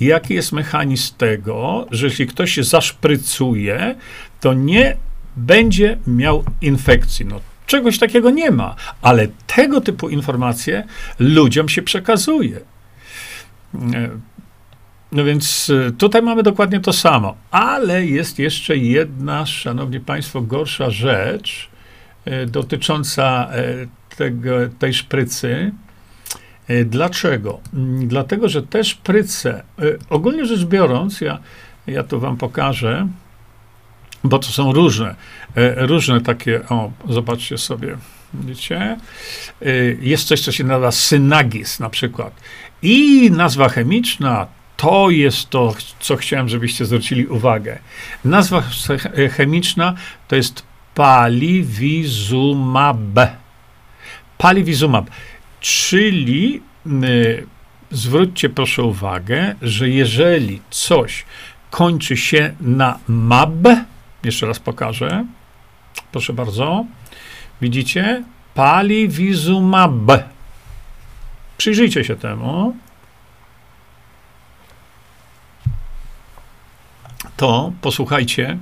jaki 0.00 0.34
jest 0.34 0.52
mechanizm 0.52 1.14
tego, 1.18 1.86
że 1.90 2.06
jeśli 2.06 2.26
ktoś 2.26 2.52
się 2.52 2.64
zaszprycuje, 2.64 3.94
to 4.40 4.54
nie 4.54 4.96
będzie 5.36 5.98
miał 6.06 6.44
infekcji. 6.60 7.26
No, 7.26 7.40
czegoś 7.66 7.98
takiego 7.98 8.30
nie 8.30 8.50
ma, 8.50 8.74
ale 9.02 9.28
tego 9.46 9.80
typu 9.80 10.08
informacje 10.08 10.84
ludziom 11.18 11.68
się 11.68 11.82
przekazuje. 11.82 12.60
E, 13.74 14.08
no 15.12 15.24
więc 15.24 15.70
e, 15.70 15.92
tutaj 15.92 16.22
mamy 16.22 16.42
dokładnie 16.42 16.80
to 16.80 16.92
samo, 16.92 17.36
ale 17.50 18.06
jest 18.06 18.38
jeszcze 18.38 18.76
jedna, 18.76 19.46
szanowni 19.46 20.00
państwo, 20.00 20.40
gorsza 20.40 20.90
rzecz 20.90 21.70
e, 22.24 22.46
dotycząca 22.46 23.50
tego, 24.16 24.50
tej 24.78 24.94
szprycy. 24.94 25.72
Dlaczego? 26.84 27.60
Mm, 27.74 28.08
dlatego, 28.08 28.48
że 28.48 28.62
te 28.62 28.84
szpryce, 28.84 29.62
ogólnie 30.10 30.46
rzecz 30.46 30.64
biorąc, 30.64 31.20
ja, 31.20 31.38
ja 31.86 32.02
to 32.02 32.20
wam 32.20 32.36
pokażę, 32.36 33.08
bo 34.24 34.38
to 34.38 34.48
są 34.48 34.72
różne, 34.72 35.14
e, 35.54 35.86
różne 35.86 36.20
takie, 36.20 36.68
o, 36.68 36.90
zobaczcie 37.08 37.58
sobie, 37.58 37.96
widzicie? 38.34 38.96
E, 39.62 39.66
jest 40.00 40.28
coś, 40.28 40.40
co 40.40 40.52
się 40.52 40.64
nazywa 40.64 40.92
synagis 40.92 41.80
na 41.80 41.90
przykład. 41.90 42.40
I 42.82 43.30
nazwa 43.30 43.68
chemiczna 43.68 44.46
to 44.76 45.10
jest 45.10 45.50
to, 45.50 45.74
co 46.00 46.16
chciałem, 46.16 46.48
żebyście 46.48 46.84
zwrócili 46.84 47.26
uwagę. 47.26 47.78
Nazwa 48.24 48.62
chemiczna 49.36 49.94
to 50.28 50.36
jest 50.36 50.62
paliwizumab. 50.94 52.96
Paliwizumab, 54.38 55.10
czyli 55.60 56.62
y, 56.86 57.46
zwróćcie 57.90 58.48
proszę 58.48 58.82
uwagę, 58.82 59.54
że 59.62 59.88
jeżeli 59.88 60.60
coś 60.70 61.24
kończy 61.70 62.16
się 62.16 62.54
na 62.60 62.98
mab, 63.08 63.68
jeszcze 64.24 64.46
raz 64.46 64.58
pokażę, 64.58 65.24
proszę 66.12 66.32
bardzo, 66.32 66.84
widzicie? 67.60 68.24
Paliwizumab. 68.54 69.92
Przyjrzyjcie 71.58 72.04
się 72.04 72.16
temu. 72.16 72.76
To 77.36 77.72
posłuchajcie, 77.80 78.58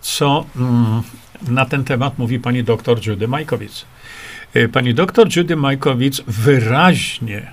co 0.00 0.44
mm, 0.56 1.02
na 1.48 1.64
ten 1.64 1.84
temat 1.84 2.18
mówi 2.18 2.38
pani 2.38 2.64
doktor 2.64 3.06
Judy 3.06 3.28
Majkowicz. 3.28 3.84
Y, 4.56 4.68
pani 4.68 4.94
doktor 4.94 5.36
Judy 5.36 5.56
Majkowicz 5.56 6.22
wyraźnie 6.26 7.52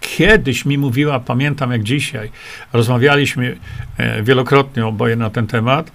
kiedyś 0.00 0.64
mi 0.64 0.78
mówiła, 0.78 1.20
pamiętam 1.20 1.72
jak 1.72 1.82
dzisiaj, 1.82 2.30
rozmawialiśmy 2.72 3.56
e, 3.96 4.22
wielokrotnie 4.22 4.86
oboje 4.86 5.16
na 5.16 5.30
ten 5.30 5.46
temat, 5.46 5.92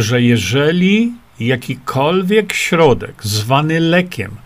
że 0.00 0.22
jeżeli 0.22 1.12
jakikolwiek 1.40 2.52
środek 2.52 3.24
zwany 3.24 3.80
lekiem 3.80 4.36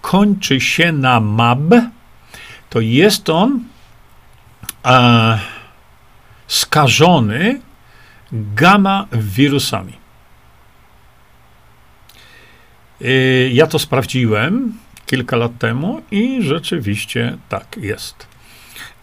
kończy 0.00 0.60
się 0.60 0.92
na 0.92 1.20
MAB, 1.20 1.74
to 2.70 2.80
jest 2.80 3.30
on 3.30 3.64
e, 4.84 5.38
skażony 6.46 7.60
gamma 8.32 9.06
wirusami. 9.12 9.92
E, 13.00 13.08
ja 13.48 13.66
to 13.66 13.78
sprawdziłem 13.78 14.78
kilka 15.06 15.36
lat 15.36 15.58
temu 15.58 16.02
i 16.10 16.42
rzeczywiście 16.42 17.36
tak 17.48 17.76
jest. 17.76 18.31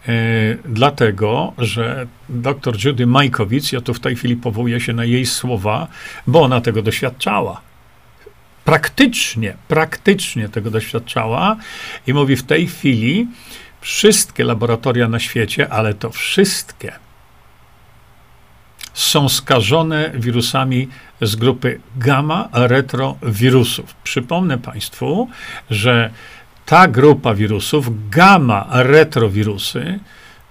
E, 0.08 0.12
dlatego, 0.64 1.52
że 1.58 2.06
dr 2.28 2.84
Judy 2.84 3.06
Majkowicz, 3.06 3.72
ja 3.72 3.80
tu 3.80 3.94
w 3.94 4.00
tej 4.00 4.16
chwili 4.16 4.36
powołuję 4.36 4.80
się 4.80 4.92
na 4.92 5.04
jej 5.04 5.26
słowa, 5.26 5.88
bo 6.26 6.42
ona 6.42 6.60
tego 6.60 6.82
doświadczała. 6.82 7.60
Praktycznie, 8.64 9.56
praktycznie 9.68 10.48
tego 10.48 10.70
doświadczała 10.70 11.56
i 12.06 12.14
mówi 12.14 12.36
w 12.36 12.42
tej 12.42 12.66
chwili 12.66 13.28
wszystkie 13.80 14.44
laboratoria 14.44 15.08
na 15.08 15.18
świecie, 15.18 15.68
ale 15.68 15.94
to 15.94 16.10
wszystkie, 16.10 16.92
są 18.94 19.28
skażone 19.28 20.10
wirusami 20.14 20.88
z 21.20 21.36
grupy 21.36 21.80
gamma 21.96 22.48
retrowirusów. 22.52 23.94
Przypomnę 23.94 24.58
Państwu, 24.58 25.28
że 25.70 26.10
ta 26.70 26.88
grupa 26.88 27.34
wirusów, 27.34 28.10
gamma 28.10 28.66
retrowirusy, 28.70 29.98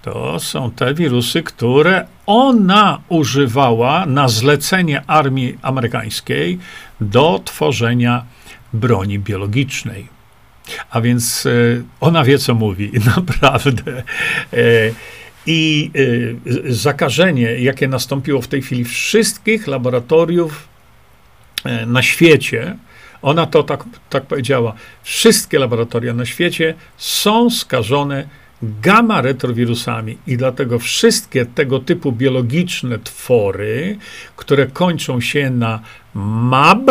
to 0.02 0.40
są 0.40 0.70
te 0.70 0.94
wirusy, 0.94 1.42
które 1.42 2.06
ona 2.26 3.00
używała 3.08 4.06
na 4.06 4.28
zlecenie 4.28 5.02
armii 5.06 5.58
amerykańskiej 5.62 6.58
do 7.00 7.40
tworzenia 7.44 8.24
broni 8.72 9.18
biologicznej. 9.18 10.06
A 10.90 11.00
więc 11.00 11.46
e, 11.46 11.50
ona 12.00 12.24
wie, 12.24 12.38
co 12.38 12.54
mówi, 12.54 12.90
naprawdę. 13.16 14.02
E, 14.52 14.56
I 15.46 15.90
e, 16.66 16.72
zakażenie, 16.72 17.58
jakie 17.58 17.88
nastąpiło 17.88 18.42
w 18.42 18.48
tej 18.48 18.62
chwili 18.62 18.84
wszystkich 18.84 19.66
laboratoriów 19.66 20.68
na 21.86 22.02
świecie, 22.02 22.76
ona 23.22 23.46
to 23.46 23.62
tak, 23.62 23.84
tak 24.10 24.26
powiedziała. 24.26 24.74
Wszystkie 25.02 25.58
laboratoria 25.58 26.14
na 26.14 26.26
świecie 26.26 26.74
są 26.96 27.50
skażone 27.50 28.28
gamma 28.62 29.20
retrowirusami 29.20 30.18
i 30.26 30.36
dlatego 30.36 30.78
wszystkie 30.78 31.46
tego 31.46 31.78
typu 31.78 32.12
biologiczne 32.12 32.98
twory, 32.98 33.98
które 34.36 34.66
kończą 34.66 35.20
się 35.20 35.50
na 35.50 35.80
MAB, 36.14 36.90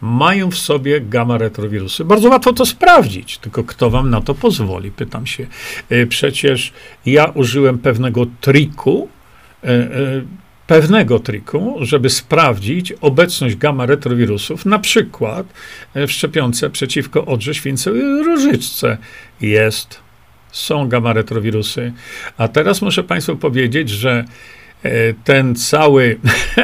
mają 0.00 0.50
w 0.50 0.58
sobie 0.58 1.00
gamma 1.00 1.38
retrowirusy. 1.38 2.04
Bardzo 2.04 2.28
łatwo 2.28 2.52
to 2.52 2.66
sprawdzić, 2.66 3.38
tylko 3.38 3.64
kto 3.64 3.90
wam 3.90 4.10
na 4.10 4.20
to 4.20 4.34
pozwoli, 4.34 4.90
pytam 4.90 5.26
się. 5.26 5.46
E, 5.88 6.06
przecież 6.06 6.72
ja 7.06 7.24
użyłem 7.24 7.78
pewnego 7.78 8.26
triku, 8.40 9.08
e, 9.64 9.68
e, 9.68 9.88
pewnego 10.68 11.18
triku, 11.18 11.76
żeby 11.80 12.10
sprawdzić 12.10 12.92
obecność 12.92 13.56
gamma 13.56 13.86
retrowirusów, 13.86 14.66
na 14.66 14.78
przykład 14.78 15.46
e, 15.94 16.06
w 16.06 16.12
szczepionce 16.12 16.70
przeciwko 16.70 17.24
odrze, 17.24 17.54
śwince 17.54 17.90
i 17.90 18.24
różyczce. 18.24 18.98
Jest, 19.40 20.00
są 20.52 20.88
gamma 20.88 21.12
retrowirusy. 21.12 21.92
A 22.36 22.48
teraz 22.48 22.82
muszę 22.82 23.02
Państwu 23.04 23.36
powiedzieć, 23.36 23.90
że 23.90 24.24
e, 24.82 24.90
ten 25.24 25.54
cały 25.54 26.18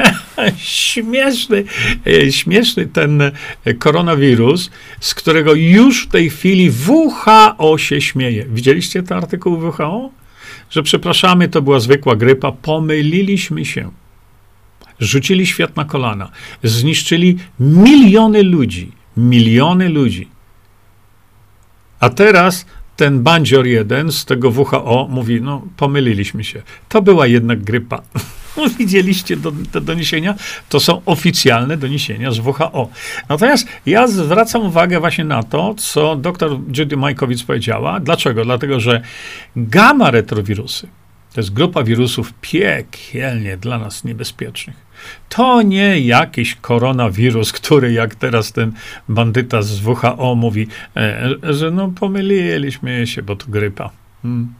śmieszny, 0.57 1.63
e, 2.07 2.31
śmieszny 2.31 2.85
ten 2.85 3.31
koronawirus, 3.79 4.71
z 4.99 5.15
którego 5.15 5.53
już 5.53 6.03
w 6.03 6.11
tej 6.11 6.29
chwili 6.29 6.71
WHO 6.87 7.77
się 7.77 8.01
śmieje. 8.01 8.45
Widzieliście 8.49 9.03
ten 9.03 9.17
artykuł 9.17 9.57
WHO? 9.57 10.24
Że 10.69 10.83
przepraszamy, 10.83 11.47
to 11.47 11.61
była 11.61 11.79
zwykła 11.79 12.15
grypa, 12.15 12.51
pomyliliśmy 12.51 13.65
się. 13.65 13.91
Rzucili 14.99 15.47
świat 15.47 15.75
na 15.75 15.85
kolana, 15.85 16.31
zniszczyli 16.63 17.37
miliony 17.59 18.43
ludzi, 18.43 18.91
miliony 19.17 19.89
ludzi. 19.89 20.27
A 21.99 22.09
teraz 22.09 22.65
ten 22.95 23.23
bandzior 23.23 23.65
jeden 23.65 24.11
z 24.11 24.25
tego 24.25 24.49
WHO 24.49 25.07
mówi, 25.09 25.41
no 25.41 25.61
pomyliliśmy 25.77 26.43
się. 26.43 26.61
To 26.89 27.01
była 27.01 27.27
jednak 27.27 27.63
grypa. 27.63 28.01
Widzieliście 28.79 29.37
do, 29.37 29.51
te 29.71 29.81
doniesienia? 29.81 30.35
To 30.69 30.79
są 30.79 31.01
oficjalne 31.05 31.77
doniesienia 31.77 32.31
z 32.31 32.39
WHO. 32.39 32.89
Natomiast 33.29 33.67
ja 33.85 34.07
zwracam 34.07 34.61
uwagę 34.61 34.99
właśnie 34.99 35.23
na 35.23 35.43
to, 35.43 35.73
co 35.77 36.15
dr 36.15 36.51
Judy 36.77 36.97
Majkowicz 36.97 37.43
powiedziała. 37.43 37.99
Dlaczego? 37.99 38.45
Dlatego, 38.45 38.79
że 38.79 39.01
gamma 39.55 40.11
retrowirusy 40.11 40.87
to 41.35 41.41
jest 41.41 41.53
grupa 41.53 41.83
wirusów 41.83 42.33
piekielnie 42.41 43.57
dla 43.57 43.77
nas 43.77 44.03
niebezpiecznych. 44.03 44.75
To 45.29 45.61
nie 45.61 45.99
jakiś 45.99 46.55
koronawirus, 46.55 47.51
który 47.51 47.93
jak 47.93 48.15
teraz 48.15 48.51
ten 48.51 48.71
bandyta 49.09 49.61
z 49.61 49.81
WHO 49.85 50.35
mówi, 50.35 50.67
e, 50.95 51.29
że 51.43 51.71
no 51.71 51.87
pomyliliśmy 51.87 53.07
się, 53.07 53.23
bo 53.23 53.35
to 53.35 53.45
grypa. 53.49 53.89
Hmm 54.21 54.53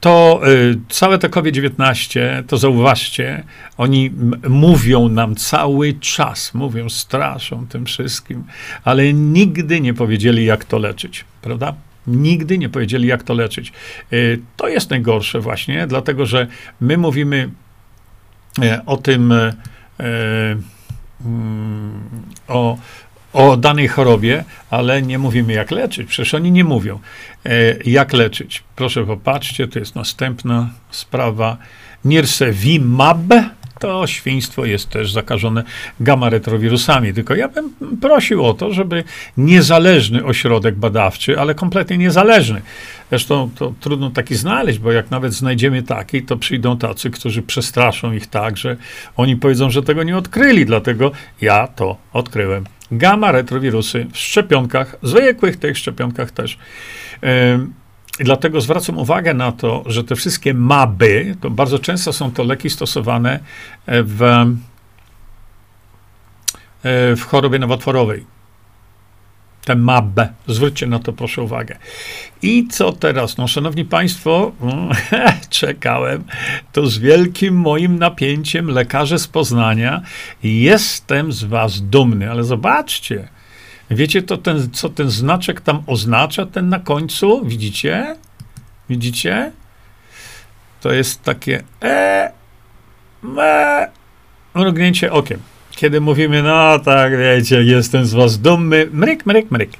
to 0.00 0.40
y, 0.48 0.78
całe 0.88 1.18
to 1.18 1.28
COVID-19, 1.28 2.20
to 2.46 2.58
zauważcie, 2.58 3.44
oni 3.76 4.10
mówią 4.48 5.08
nam 5.08 5.36
cały 5.36 5.94
czas, 5.94 6.54
mówią, 6.54 6.88
straszą 6.88 7.66
tym 7.66 7.86
wszystkim, 7.86 8.44
ale 8.84 9.12
nigdy 9.12 9.80
nie 9.80 9.94
powiedzieli, 9.94 10.44
jak 10.44 10.64
to 10.64 10.78
leczyć, 10.78 11.24
prawda? 11.42 11.74
Nigdy 12.06 12.58
nie 12.58 12.68
powiedzieli, 12.68 13.08
jak 13.08 13.22
to 13.22 13.34
leczyć. 13.34 13.72
Y, 14.12 14.40
to 14.56 14.68
jest 14.68 14.90
najgorsze 14.90 15.40
właśnie, 15.40 15.86
dlatego 15.86 16.26
że 16.26 16.46
my 16.80 16.96
mówimy 16.96 17.50
y, 18.58 18.84
o 18.86 18.96
tym, 18.96 19.32
y, 19.32 19.52
mm, 21.24 22.00
o, 22.48 22.78
o 23.32 23.56
danej 23.56 23.88
chorobie, 23.88 24.44
ale 24.70 25.02
nie 25.02 25.18
mówimy 25.18 25.52
jak 25.52 25.70
leczyć. 25.70 26.08
Przecież 26.08 26.34
oni 26.34 26.52
nie 26.52 26.64
mówią 26.64 26.98
e, 27.46 27.50
jak 27.84 28.12
leczyć. 28.12 28.62
Proszę 28.76 29.06
popatrzcie, 29.06 29.68
to 29.68 29.78
jest 29.78 29.94
następna 29.94 30.70
sprawa. 30.90 31.56
Nirsevimab, 32.04 33.18
to 33.80 34.06
świństwo 34.06 34.64
jest 34.64 34.88
też 34.88 35.12
zakażone 35.12 35.64
gamma-retrowirusami. 36.00 37.14
Tylko 37.14 37.34
ja 37.34 37.48
bym 37.48 37.72
prosił 38.00 38.44
o 38.44 38.54
to, 38.54 38.72
żeby 38.72 39.04
niezależny 39.36 40.24
ośrodek 40.24 40.76
badawczy, 40.76 41.40
ale 41.40 41.54
kompletnie 41.54 41.98
niezależny. 41.98 42.62
Zresztą 43.10 43.50
to 43.54 43.72
trudno 43.80 44.10
taki 44.10 44.36
znaleźć, 44.36 44.78
bo 44.78 44.92
jak 44.92 45.10
nawet 45.10 45.32
znajdziemy 45.32 45.82
taki, 45.82 46.22
to 46.22 46.36
przyjdą 46.36 46.78
tacy, 46.78 47.10
którzy 47.10 47.42
przestraszą 47.42 48.12
ich 48.12 48.26
tak, 48.26 48.56
że 48.56 48.76
oni 49.16 49.36
powiedzą, 49.36 49.70
że 49.70 49.82
tego 49.82 50.02
nie 50.02 50.16
odkryli, 50.16 50.66
dlatego 50.66 51.12
ja 51.40 51.66
to 51.66 51.96
odkryłem 52.12 52.64
gamma 52.90 53.32
retrowirusy 53.32 54.06
w 54.12 54.18
szczepionkach, 54.18 54.96
zwykłych 55.02 55.56
tych 55.56 55.78
szczepionkach 55.78 56.30
też. 56.30 56.58
Dlatego 58.18 58.60
zwracam 58.60 58.98
uwagę 58.98 59.34
na 59.34 59.52
to, 59.52 59.82
że 59.86 60.04
te 60.04 60.16
wszystkie 60.16 60.54
MABy, 60.54 61.36
to 61.40 61.50
bardzo 61.50 61.78
często 61.78 62.12
są 62.12 62.32
to 62.32 62.44
leki 62.44 62.70
stosowane 62.70 63.40
w, 63.86 64.22
e, 66.82 67.16
w 67.16 67.22
chorobie 67.22 67.58
nowotworowej. 67.58 68.39
Te 69.64 69.74
MAB. 69.74 70.20
Zwróćcie 70.46 70.86
na 70.86 70.98
to 70.98 71.12
proszę 71.12 71.42
uwagę. 71.42 71.76
I 72.42 72.68
co 72.68 72.92
teraz? 72.92 73.36
No, 73.38 73.48
szanowni 73.48 73.84
państwo, 73.84 74.52
czekałem 75.50 76.24
to 76.72 76.86
z 76.86 76.98
wielkim 76.98 77.54
moim 77.54 77.98
napięciem, 77.98 78.68
lekarze 78.68 79.18
z 79.18 79.28
Poznania. 79.28 80.02
Jestem 80.42 81.32
z 81.32 81.44
was 81.44 81.80
dumny, 81.80 82.30
ale 82.30 82.44
zobaczcie. 82.44 83.28
Wiecie, 83.90 84.22
to 84.22 84.36
ten, 84.36 84.70
co 84.70 84.88
ten 84.88 85.10
znaczek 85.10 85.60
tam 85.60 85.82
oznacza, 85.86 86.46
ten 86.46 86.68
na 86.68 86.78
końcu? 86.78 87.44
Widzicie? 87.44 88.16
Widzicie? 88.88 89.52
To 90.80 90.92
jest 90.92 91.22
takie 91.22 91.62
e, 91.82 92.32
me, 93.22 93.88
mrugnięcie 94.54 95.12
okiem 95.12 95.49
kiedy 95.70 96.00
mówimy, 96.00 96.42
no 96.42 96.78
tak, 96.78 97.18
wiecie, 97.18 97.62
jestem 97.62 98.06
z 98.06 98.14
was 98.14 98.38
dumny, 98.38 98.88
mryk, 98.92 99.26
mryk, 99.26 99.50
mryk. 99.50 99.70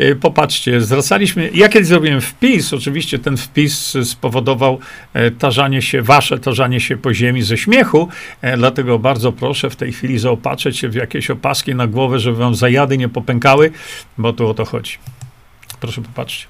Y, 0.00 0.16
popatrzcie, 0.16 0.80
zwracaliśmy, 0.80 1.50
ja 1.54 1.68
kiedyś 1.68 1.88
zrobiłem 1.88 2.20
wpis, 2.20 2.72
oczywiście 2.72 3.18
ten 3.18 3.36
wpis 3.36 3.96
spowodował 4.04 4.78
e, 5.14 5.30
tarzanie 5.30 5.82
się, 5.82 6.02
wasze 6.02 6.38
tarzanie 6.38 6.80
się 6.80 6.96
po 6.96 7.14
ziemi 7.14 7.42
ze 7.42 7.56
śmiechu, 7.56 8.08
e, 8.42 8.56
dlatego 8.56 8.98
bardzo 8.98 9.32
proszę 9.32 9.70
w 9.70 9.76
tej 9.76 9.92
chwili 9.92 10.18
zaopatrzyć 10.18 10.78
się 10.78 10.88
w 10.88 10.94
jakieś 10.94 11.30
opaski 11.30 11.74
na 11.74 11.86
głowę, 11.86 12.18
żeby 12.18 12.36
wam 12.36 12.54
zajady 12.54 12.98
nie 12.98 13.08
popękały, 13.08 13.70
bo 14.18 14.32
tu 14.32 14.48
o 14.48 14.54
to 14.54 14.64
chodzi. 14.64 14.96
Proszę 15.80 16.02
popatrzcie. 16.02 16.46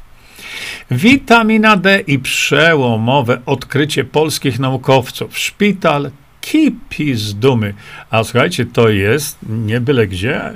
Witamina 0.90 1.76
D 1.76 2.00
i 2.06 2.18
przełomowe 2.18 3.40
odkrycie 3.46 4.04
polskich 4.04 4.58
naukowców. 4.58 5.38
Szpital 5.38 6.11
kipi 6.42 7.14
z 7.14 7.35
dumy. 7.35 7.74
A 8.11 8.24
słuchajcie, 8.24 8.66
to 8.66 8.88
jest 8.88 9.38
nie 9.48 9.81
byle 9.81 10.07
gdzie. 10.07 10.52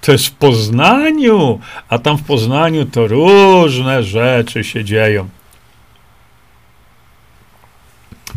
To 0.00 0.12
jest 0.12 0.26
w 0.26 0.30
Poznaniu, 0.30 1.60
a 1.88 1.98
tam 1.98 2.18
w 2.18 2.22
Poznaniu 2.22 2.84
to 2.84 3.06
różne 3.06 4.02
rzeczy 4.02 4.64
się 4.64 4.84
dzieją. 4.84 5.28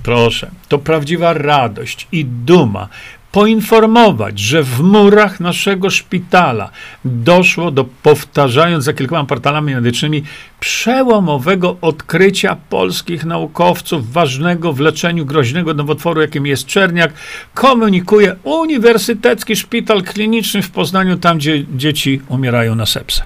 Proszę, 0.03 0.51
to 0.67 0.79
prawdziwa 0.79 1.33
radość 1.33 2.07
i 2.11 2.25
duma 2.25 2.89
poinformować, 3.35 4.39
że 4.39 4.63
w 4.63 4.79
murach 4.79 5.39
naszego 5.39 5.89
szpitala 5.89 6.69
doszło 7.05 7.71
do, 7.71 7.83
powtarzając 7.83 8.83
za 8.83 8.93
kilkoma 8.93 9.25
portalami 9.25 9.75
medycznymi, 9.75 10.23
przełomowego 10.59 11.77
odkrycia 11.81 12.57
polskich 12.69 13.25
naukowców 13.25 14.11
ważnego 14.11 14.73
w 14.73 14.79
leczeniu 14.79 15.25
groźnego 15.25 15.73
nowotworu, 15.73 16.21
jakim 16.21 16.45
jest 16.45 16.65
czerniak, 16.65 17.13
komunikuje 17.53 18.35
Uniwersytecki 18.43 19.55
Szpital 19.55 20.03
Kliniczny 20.03 20.61
w 20.61 20.71
Poznaniu, 20.71 21.17
tam 21.17 21.37
gdzie 21.37 21.65
dzieci 21.75 22.21
umierają 22.27 22.75
na 22.75 22.85
sepsę. 22.85 23.23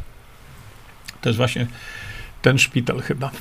To 1.21 1.29
jest 1.29 1.37
właśnie 1.37 1.67
ten 2.41 2.57
szpital 2.57 3.01
chyba. 3.01 3.31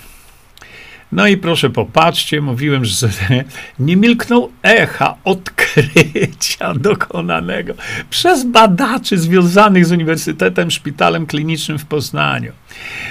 No 1.12 1.26
i 1.26 1.36
proszę 1.36 1.70
popatrzcie, 1.70 2.40
mówiłem, 2.40 2.84
że 2.84 3.08
nie 3.78 3.96
milknął 3.96 4.50
echa 4.62 5.16
odkrycia 5.24 6.74
dokonanego 6.88 7.74
przez 8.10 8.44
badaczy 8.44 9.18
związanych 9.18 9.86
z 9.86 9.92
Uniwersytetem 9.92 10.70
Szpitalem 10.70 11.26
Klinicznym 11.26 11.78
w 11.78 11.84
Poznaniu. 11.84 12.52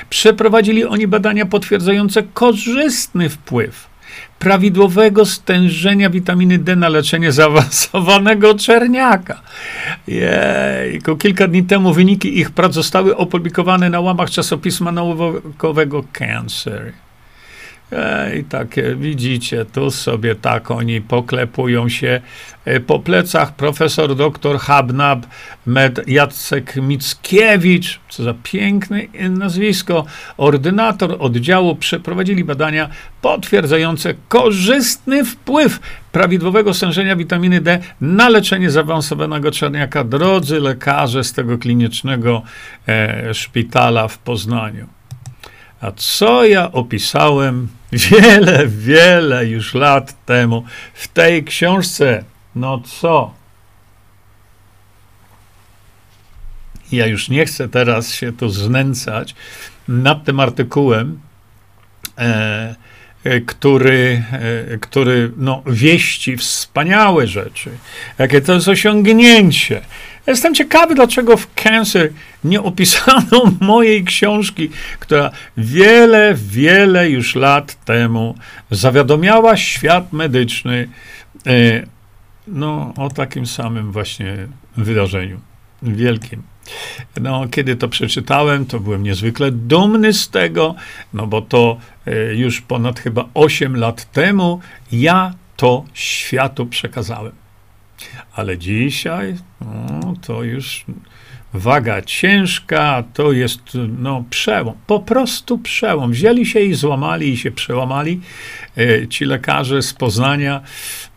Przeprowadzili 0.10 0.86
oni 0.86 1.08
badania 1.08 1.46
potwierdzające 1.46 2.24
korzystny 2.24 3.30
wpływ 3.30 3.88
prawidłowego 4.40 5.26
stężenia 5.26 6.10
witaminy 6.10 6.58
D 6.58 6.76
na 6.76 6.90
leczenie 6.90 7.32
zaawansowanego 7.32 8.56
czerniaka. 8.56 9.42
Jejku, 10.08 11.16
kilka 11.16 11.48
dni 11.48 11.64
temu 11.64 11.94
wyniki 11.94 12.40
ich 12.40 12.52
prac 12.52 12.74
zostały 12.74 13.18
opublikowane 13.18 13.90
na 13.90 14.00
łamach 14.00 14.30
czasopisma 14.30 14.92
naukowego 14.92 16.04
Cancer. 16.14 16.94
I 18.40 18.44
takie, 18.44 18.96
widzicie, 18.96 19.66
tu 19.66 19.92
sobie 19.92 20.36
tak 20.36 20.72
oni 20.72 21.02
poklepują 21.02 21.90
się 21.90 22.22
e, 22.66 22.80
po 22.80 23.00
plecach. 23.00 23.56
Profesor 23.56 24.16
doktor 24.16 24.60
Habnab 24.60 25.26
Med 25.66 26.08
Jacek 26.08 26.76
Mickiewicz, 26.76 28.00
co 28.10 28.24
za 28.24 28.34
piękne 28.44 29.02
nazwisko, 29.30 30.06
ordynator 30.38 31.16
oddziału, 31.20 31.76
przeprowadzili 31.76 32.44
badania 32.44 32.90
potwierdzające 33.22 34.14
korzystny 34.28 35.26
wpływ 35.26 35.80
prawidłowego 36.12 36.74
stężenia 36.74 37.16
witaminy 37.16 37.62
D 37.62 37.80
na 38.02 38.30
leczenie 38.30 38.72
zaawansowanego 38.72 39.52
czarniaka. 39.52 40.04
Drodzy 40.04 40.60
lekarze 40.60 41.24
z 41.24 41.34
tego 41.34 41.58
klinicznego 41.58 42.42
e, 42.88 43.34
szpitala 43.34 44.08
w 44.08 44.18
Poznaniu. 44.18 44.97
A 45.82 45.92
co 45.92 46.46
ja 46.46 46.72
opisałem 46.72 47.68
wiele, 47.92 48.68
wiele 48.68 49.46
już 49.46 49.74
lat 49.74 50.26
temu 50.26 50.64
w 50.94 51.08
tej 51.08 51.44
książce? 51.44 52.24
No 52.56 52.80
co? 52.80 53.34
Ja 56.92 57.06
już 57.06 57.30
nie 57.30 57.46
chcę 57.46 57.70
teraz 57.70 58.14
się 58.14 58.34
tu 58.34 58.50
znęcać 58.50 59.36
nad 59.88 60.24
tym 60.24 60.40
artykułem, 60.40 61.20
e, 62.18 62.76
e 63.24 63.42
który, 63.42 64.24
e, 64.72 64.78
który 64.78 65.32
no, 65.38 65.64
wieści 65.66 66.38
wspaniałe 66.38 67.28
rzeczy, 67.28 67.70
jakie 68.18 68.42
to 68.42 68.54
jest 68.54 68.68
osiągnięcie, 68.68 69.82
Jestem 70.28 70.56
ciekawy, 70.56 70.96
dlaczego 70.96 71.38
w 71.38 71.54
Cancer 71.54 72.14
nie 72.44 72.62
opisano 72.62 73.52
mojej 73.62 74.04
książki, 74.04 74.70
która 75.00 75.32
wiele, 75.58 76.36
wiele 76.36 77.10
już 77.10 77.36
lat 77.36 77.86
temu 77.86 78.36
zawiadomiała 78.72 79.58
świat 79.58 80.14
medyczny 80.14 80.90
e, 81.48 81.84
no, 82.48 82.94
o 82.98 83.10
takim 83.10 83.46
samym 83.46 83.92
właśnie 83.92 84.48
wydarzeniu. 84.78 85.40
Wielkim. 85.84 86.44
No, 87.22 87.48
kiedy 87.52 87.76
to 87.76 87.88
przeczytałem, 87.88 88.66
to 88.66 88.80
byłem 88.80 89.04
niezwykle 89.04 89.52
dumny 89.52 90.14
z 90.14 90.30
tego, 90.30 90.76
no 91.14 91.28
bo 91.28 91.42
to 91.42 91.78
e, 92.06 92.36
już 92.36 92.62
ponad 92.62 93.00
chyba 93.00 93.26
8 93.34 93.76
lat 93.76 94.12
temu 94.12 94.60
ja 94.92 95.34
to 95.56 95.86
światu 95.94 96.66
przekazałem. 96.66 97.47
Ale 98.34 98.58
dzisiaj 98.58 99.36
no, 99.62 100.14
to 100.22 100.44
już 100.44 100.86
waga 101.54 102.02
ciężka, 102.02 103.04
to 103.14 103.32
jest 103.32 103.62
no, 104.00 104.24
przełom, 104.30 104.76
po 104.88 105.00
prostu 105.00 105.58
przełom. 105.58 106.12
Wzięli 106.12 106.46
się 106.46 106.60
i 106.60 106.74
złamali 106.74 107.30
i 107.30 107.38
się 107.38 107.52
przełamali 107.52 108.22
e, 108.78 109.08
ci 109.08 109.26
lekarze 109.26 109.82
z 109.82 109.94
Poznania, 109.94 110.62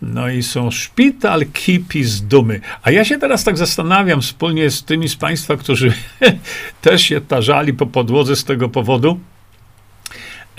no 0.02 0.28
i 0.28 0.42
są 0.42 0.70
szpital 0.70 1.44
kipi 1.52 2.04
z 2.04 2.22
dumy. 2.22 2.60
A 2.82 2.90
ja 2.90 3.04
się 3.04 3.18
teraz 3.18 3.44
tak 3.44 3.58
zastanawiam 3.58 4.22
wspólnie 4.22 4.70
z 4.70 4.84
tymi 4.84 5.08
z 5.08 5.16
Państwa, 5.16 5.56
którzy 5.56 5.92
też 6.82 7.02
się 7.02 7.20
tarzali 7.20 7.72
po 7.72 7.86
podłodze 7.86 8.36
z 8.36 8.44
tego 8.44 8.68
powodu, 8.68 9.20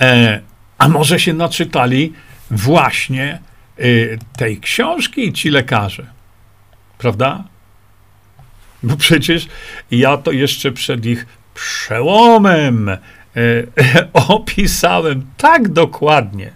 e, 0.01 0.41
a 0.77 0.87
może 0.87 1.19
się 1.19 1.33
naczytali 1.33 2.13
właśnie 2.51 3.39
tej 4.37 4.59
książki 4.59 5.33
ci 5.33 5.49
lekarze. 5.49 6.05
Prawda? 6.97 7.43
Bo 8.83 8.97
przecież 8.97 9.47
ja 9.91 10.17
to 10.17 10.31
jeszcze 10.31 10.71
przed 10.71 11.05
ich 11.05 11.25
przełomem 11.53 12.89
e, 12.89 12.97
opisałem 14.13 15.25
tak 15.37 15.69
dokładnie. 15.69 16.51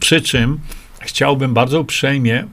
Przy 0.00 0.22
czym 0.22 0.60
chciałbym 1.00 1.54
bardzo 1.54 1.80
uprzejmie 1.80 2.44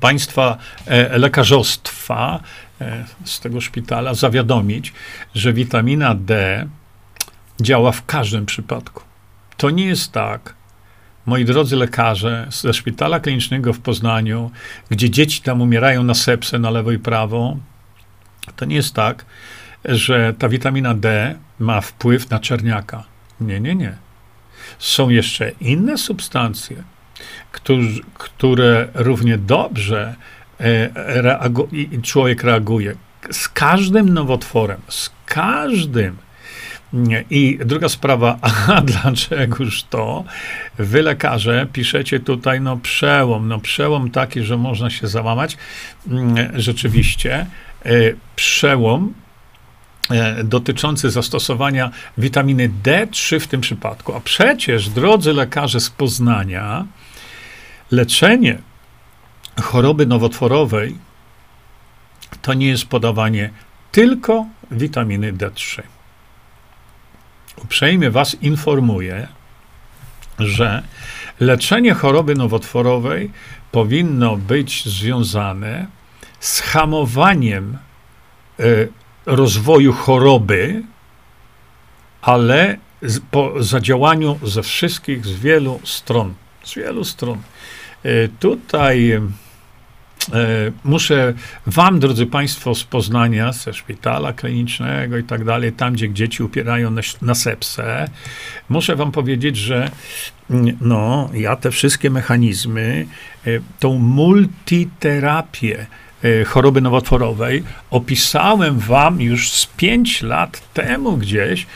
państwa 0.00 0.58
e, 0.86 1.18
lekarzostwa 1.18 2.40
e, 2.80 3.04
z 3.24 3.40
tego 3.40 3.60
szpitala 3.60 4.14
zawiadomić, 4.14 4.92
że 5.34 5.52
witamina 5.52 6.14
D 6.14 6.66
działa 7.60 7.92
w 7.92 8.06
każdym 8.06 8.46
przypadku. 8.46 9.02
To 9.56 9.70
nie 9.70 9.86
jest 9.86 10.12
tak, 10.12 10.54
moi 11.26 11.44
drodzy 11.44 11.76
lekarze 11.76 12.46
ze 12.50 12.72
szpitala 12.72 13.20
klinicznego 13.20 13.72
w 13.72 13.78
Poznaniu, 13.78 14.50
gdzie 14.90 15.10
dzieci 15.10 15.42
tam 15.42 15.60
umierają 15.60 16.02
na 16.02 16.14
sepsę 16.14 16.58
na 16.58 16.70
lewo 16.70 16.92
i 16.92 16.98
prawo, 16.98 17.56
to 18.56 18.64
nie 18.64 18.76
jest 18.76 18.94
tak, 18.94 19.24
że 19.84 20.34
ta 20.38 20.48
witamina 20.48 20.94
D 20.94 21.34
ma 21.58 21.80
wpływ 21.80 22.30
na 22.30 22.40
czerniaka. 22.40 23.04
Nie, 23.40 23.60
nie, 23.60 23.74
nie. 23.74 23.96
Są 24.78 25.08
jeszcze 25.08 25.52
inne 25.60 25.98
substancje, 25.98 26.82
którzy, 27.52 28.00
które 28.14 28.88
równie 28.94 29.38
dobrze 29.38 30.14
e, 30.60 31.22
reagu- 31.22 32.02
człowiek 32.02 32.42
reaguje. 32.42 32.94
Z 33.30 33.48
każdym 33.48 34.14
nowotworem, 34.14 34.80
z 34.88 35.10
każdym 35.26 36.16
i 37.30 37.58
druga 37.64 37.88
sprawa, 37.88 38.38
a 38.74 38.80
dlaczegoż 38.80 39.84
to? 39.84 40.24
Wy 40.78 41.02
lekarze 41.02 41.66
piszecie 41.72 42.20
tutaj, 42.20 42.60
no 42.60 42.76
przełom, 42.76 43.48
no 43.48 43.58
przełom 43.58 44.10
taki, 44.10 44.42
że 44.42 44.56
można 44.56 44.90
się 44.90 45.06
załamać. 45.06 45.56
Mm, 46.08 46.60
rzeczywiście, 46.60 47.46
przełom 48.36 49.14
dotyczący 50.44 51.10
zastosowania 51.10 51.90
witaminy 52.18 52.70
D3 52.84 53.40
w 53.40 53.46
tym 53.46 53.60
przypadku. 53.60 54.14
A 54.14 54.20
przecież, 54.20 54.88
drodzy 54.88 55.32
lekarze 55.32 55.80
z 55.80 55.90
Poznania, 55.90 56.86
leczenie 57.90 58.58
choroby 59.60 60.06
nowotworowej 60.06 60.96
to 62.42 62.54
nie 62.54 62.66
jest 62.66 62.86
podawanie 62.86 63.50
tylko 63.92 64.46
witaminy 64.70 65.32
D3. 65.32 65.82
Uprzejmie 67.56 68.10
Was 68.10 68.34
informuję, 68.42 69.28
że 70.38 70.82
leczenie 71.40 71.94
choroby 71.94 72.34
nowotworowej 72.34 73.30
powinno 73.72 74.36
być 74.36 74.84
związane 74.84 75.86
z 76.40 76.60
hamowaniem 76.60 77.78
y, 78.60 78.88
rozwoju 79.26 79.92
choroby, 79.92 80.82
ale 82.22 82.78
po 83.30 83.62
zadziałaniu 83.62 84.38
ze 84.42 84.62
wszystkich, 84.62 85.26
z 85.26 85.32
wielu 85.32 85.80
stron. 85.84 86.34
Z 86.64 86.74
wielu 86.74 87.04
stron. 87.04 87.38
Y, 88.04 88.30
tutaj 88.40 89.12
E, 89.12 89.20
muszę 90.84 91.34
wam, 91.66 92.00
drodzy 92.00 92.26
państwo, 92.26 92.74
z 92.74 92.84
Poznania, 92.84 93.52
ze 93.52 93.74
szpitala 93.74 94.32
klinicznego 94.32 95.18
i 95.18 95.24
tak 95.24 95.44
dalej, 95.44 95.72
tam, 95.72 95.92
gdzie 95.92 96.12
dzieci 96.12 96.42
upierają 96.42 96.90
na, 96.90 97.02
na 97.22 97.34
sepsę, 97.34 98.08
muszę 98.68 98.96
wam 98.96 99.12
powiedzieć, 99.12 99.56
że 99.56 99.90
mm, 100.50 100.76
no, 100.80 101.30
ja 101.34 101.56
te 101.56 101.70
wszystkie 101.70 102.10
mechanizmy, 102.10 103.06
e, 103.46 103.50
tą 103.80 103.98
multiterapię 103.98 105.86
e, 106.24 106.44
choroby 106.44 106.80
nowotworowej 106.80 107.62
opisałem 107.90 108.78
wam 108.78 109.20
już 109.20 109.52
z 109.52 109.66
pięć 109.66 110.22
lat 110.22 110.72
temu 110.74 111.16
gdzieś 111.16 111.66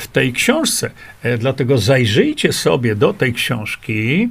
w 0.00 0.06
tej 0.12 0.32
książce. 0.32 0.90
Dlatego 1.38 1.78
zajrzyjcie 1.78 2.52
sobie 2.52 2.94
do 2.94 3.12
tej 3.12 3.32
książki, 3.32 4.28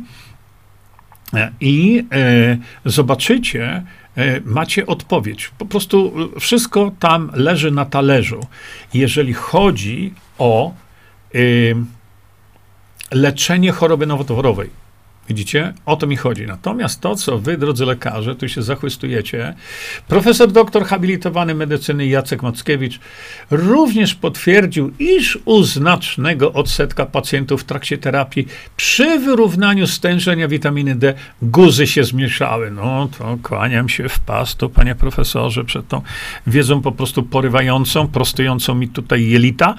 i 1.62 2.06
e, 2.12 2.58
zobaczycie, 2.86 3.84
e, 4.16 4.42
macie 4.46 4.86
odpowiedź. 4.86 5.52
Po 5.58 5.66
prostu 5.66 6.14
wszystko 6.40 6.92
tam 7.00 7.32
leży 7.34 7.72
na 7.72 7.86
talerzu. 7.86 8.40
Jeżeli 8.94 9.34
chodzi 9.34 10.14
o 10.38 10.74
e, 11.36 11.38
leczenie 13.12 13.72
choroby 13.72 14.06
nowotworowej, 14.06 14.70
Widzicie? 15.30 15.74
O 15.86 15.96
to 15.96 16.08
mi 16.08 16.16
chodzi. 16.16 16.46
Natomiast 16.48 17.02
to, 17.02 17.16
co 17.16 17.40
wy, 17.40 17.58
drodzy 17.58 17.86
lekarze, 17.86 18.36
tu 18.36 18.50
się 18.50 18.62
zachwystujecie, 18.62 19.56
profesor 20.08 20.52
doktor 20.52 20.86
habilitowany 20.86 21.56
medycyny 21.56 22.08
Jacek 22.08 22.44
Mackiewicz 22.44 23.00
również 23.52 24.16
potwierdził, 24.16 24.92
iż 25.00 25.40
u 25.46 25.64
znacznego 25.64 26.54
odsetka 26.54 27.06
pacjentów 27.06 27.62
w 27.62 27.64
trakcie 27.64 27.98
terapii 27.98 28.48
przy 28.78 29.20
wyrównaniu 29.20 29.88
stężenia 29.88 30.48
witaminy 30.48 30.96
D 30.96 31.14
guzy 31.42 31.88
się 31.88 32.04
zmieszały. 32.04 32.72
No 32.72 33.10
to 33.18 33.38
kłaniam 33.44 33.90
się 33.90 34.10
w 34.10 34.20
pas, 34.20 34.56
to 34.56 34.70
panie 34.70 34.96
profesorze, 34.96 35.64
przed 35.64 35.88
tą 35.88 36.02
wiedzą 36.48 36.82
po 36.82 36.92
prostu 36.92 37.24
porywającą, 37.24 38.08
prostującą 38.08 38.76
mi 38.76 38.88
tutaj 38.88 39.28
jelita. 39.28 39.76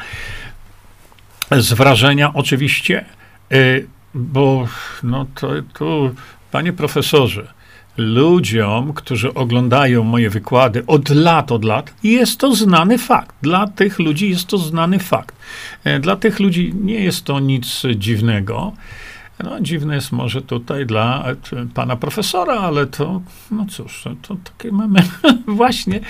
Z 1.50 1.72
wrażenia 1.72 2.35
oczywiście. 2.35 3.04
Y, 3.52 3.87
bo 4.16 4.68
no 5.02 5.26
to 5.35 5.48
tu, 5.74 6.14
panie 6.50 6.72
profesorze, 6.72 7.52
ludziom, 7.96 8.92
którzy 8.92 9.35
oglądają 9.35 10.05
moje 10.05 10.31
wykłady 10.31 10.87
od 10.87 11.09
lat, 11.09 11.52
od 11.52 11.64
lat, 11.64 11.94
jest 12.02 12.40
to 12.40 12.55
znany 12.55 12.98
fakt. 12.98 13.37
Dla 13.42 13.66
tych 13.66 13.98
ludzi 13.98 14.31
jest 14.31 14.46
to 14.46 14.59
znany 14.59 14.98
fakt. 14.98 15.37
E, 15.85 16.00
dla 16.00 16.16
tych 16.16 16.40
ludzi 16.40 16.74
nie 16.74 17.00
jest 17.05 17.24
to 17.24 17.40
nic 17.40 17.83
dziwnego. 17.96 18.72
No, 19.44 19.61
dziwne 19.61 19.94
jest 19.94 20.12
może 20.12 20.42
tutaj 20.42 20.87
dla 20.87 21.25
e, 21.53 21.66
pana 21.75 21.96
profesora, 21.96 22.55
ale 22.55 22.87
to, 22.87 23.22
no 23.51 23.66
cóż, 23.70 24.05
to 24.22 24.37
takie 24.44 24.72
mamy 24.72 25.03
właśnie. 25.46 26.01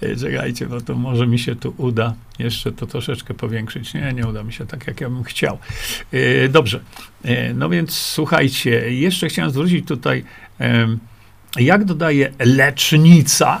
E, 0.00 0.08
e, 0.08 0.16
czekajcie, 0.16 0.66
bo 0.66 0.80
to 0.80 0.94
może 0.94 1.26
mi 1.26 1.38
się 1.38 1.56
tu 1.56 1.74
uda 1.76 2.14
jeszcze 2.38 2.72
to 2.72 2.86
troszeczkę 2.86 3.34
powiększyć. 3.34 3.94
Nie, 3.94 4.12
nie 4.12 4.26
uda 4.26 4.42
mi 4.42 4.52
się 4.52 4.66
tak, 4.66 4.86
jak 4.86 5.00
ja 5.00 5.10
bym 5.10 5.24
chciał. 5.24 5.58
Dobrze, 6.50 6.80
no 7.54 7.68
więc 7.68 7.92
słuchajcie, 7.92 8.70
jeszcze 8.92 9.28
chciałem 9.28 9.50
zwrócić 9.50 9.86
tutaj, 9.88 10.24
jak 11.56 11.84
dodaje 11.84 12.32
lecznica, 12.38 13.60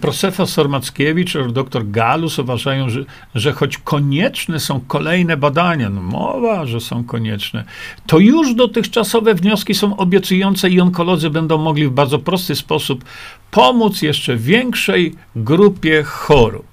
profesor 0.00 0.68
Mackiewicz 0.68 1.36
oraz 1.36 1.52
dr 1.52 1.90
Galus 1.90 2.38
uważają, 2.38 2.90
że, 2.90 3.04
że 3.34 3.52
choć 3.52 3.78
konieczne 3.78 4.60
są 4.60 4.80
kolejne 4.80 5.36
badania, 5.36 5.90
no 5.90 6.02
mowa, 6.02 6.66
że 6.66 6.80
są 6.80 7.04
konieczne, 7.04 7.64
to 8.06 8.18
już 8.18 8.54
dotychczasowe 8.54 9.34
wnioski 9.34 9.74
są 9.74 9.96
obiecujące 9.96 10.70
i 10.70 10.80
onkolodzy 10.80 11.30
będą 11.30 11.58
mogli 11.58 11.86
w 11.86 11.90
bardzo 11.90 12.18
prosty 12.18 12.54
sposób 12.54 13.04
pomóc 13.50 14.02
jeszcze 14.02 14.36
większej 14.36 15.14
grupie 15.36 16.02
chorób, 16.02 16.66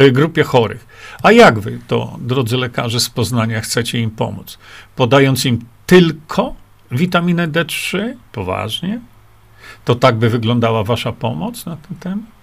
y, 0.00 0.12
grupie 0.12 0.42
chorych. 0.42 0.86
A 1.22 1.32
jak 1.32 1.60
wy 1.60 1.78
to, 1.86 2.16
drodzy 2.20 2.56
lekarze 2.56 3.00
z 3.00 3.10
Poznania, 3.10 3.60
chcecie 3.60 4.00
im 4.00 4.10
pomóc? 4.10 4.58
Podając 4.96 5.44
im 5.44 5.58
tylko 5.86 6.54
witaminę 6.90 7.48
D3? 7.48 8.14
Poważnie? 8.32 9.00
To 9.84 9.94
tak 9.94 10.16
by 10.16 10.30
wyglądała 10.30 10.84
wasza 10.84 11.12
pomoc 11.12 11.66
na 11.66 11.76
ten 11.76 11.96
temat? 11.98 12.34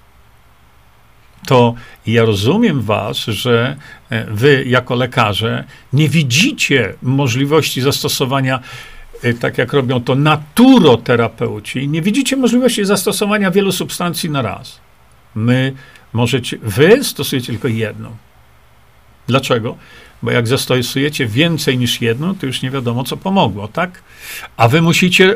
To 1.48 1.76
ja 2.08 2.26
rozumiem 2.26 2.82
was, 2.82 3.18
że 3.18 3.76
e, 4.10 4.26
wy 4.26 4.64
jako 4.68 4.96
lekarze 4.96 5.64
nie 5.94 6.10
widzicie 6.10 6.94
możliwości 7.02 7.82
zastosowania 7.82 8.60
e, 9.24 9.34
tak 9.34 9.58
jak 9.58 9.74
robią 9.74 10.02
to 10.02 10.16
naturoterapeuci, 10.16 11.88
nie 11.88 12.02
widzicie 12.02 12.36
możliwości 12.38 12.86
zastosowania 12.86 13.52
wielu 13.52 13.72
substancji 13.72 14.30
na 14.30 14.42
raz. 14.42 14.80
My 15.36 15.74
możecie, 16.14 16.58
wy 16.62 17.04
stosujecie 17.04 17.48
tylko 17.48 17.68
jedną. 17.68 18.16
Dlaczego? 19.28 19.78
Bo 20.24 20.32
jak 20.32 20.48
zastosujecie 20.48 21.28
więcej 21.28 21.78
niż 21.78 22.02
jedno, 22.02 22.36
to 22.40 22.46
już 22.46 22.62
nie 22.62 22.72
wiadomo, 22.72 23.04
co 23.04 23.18
pomogło, 23.18 23.68
tak? 23.68 24.04
A 24.58 24.68
wy 24.68 24.82
musicie, 24.82 25.36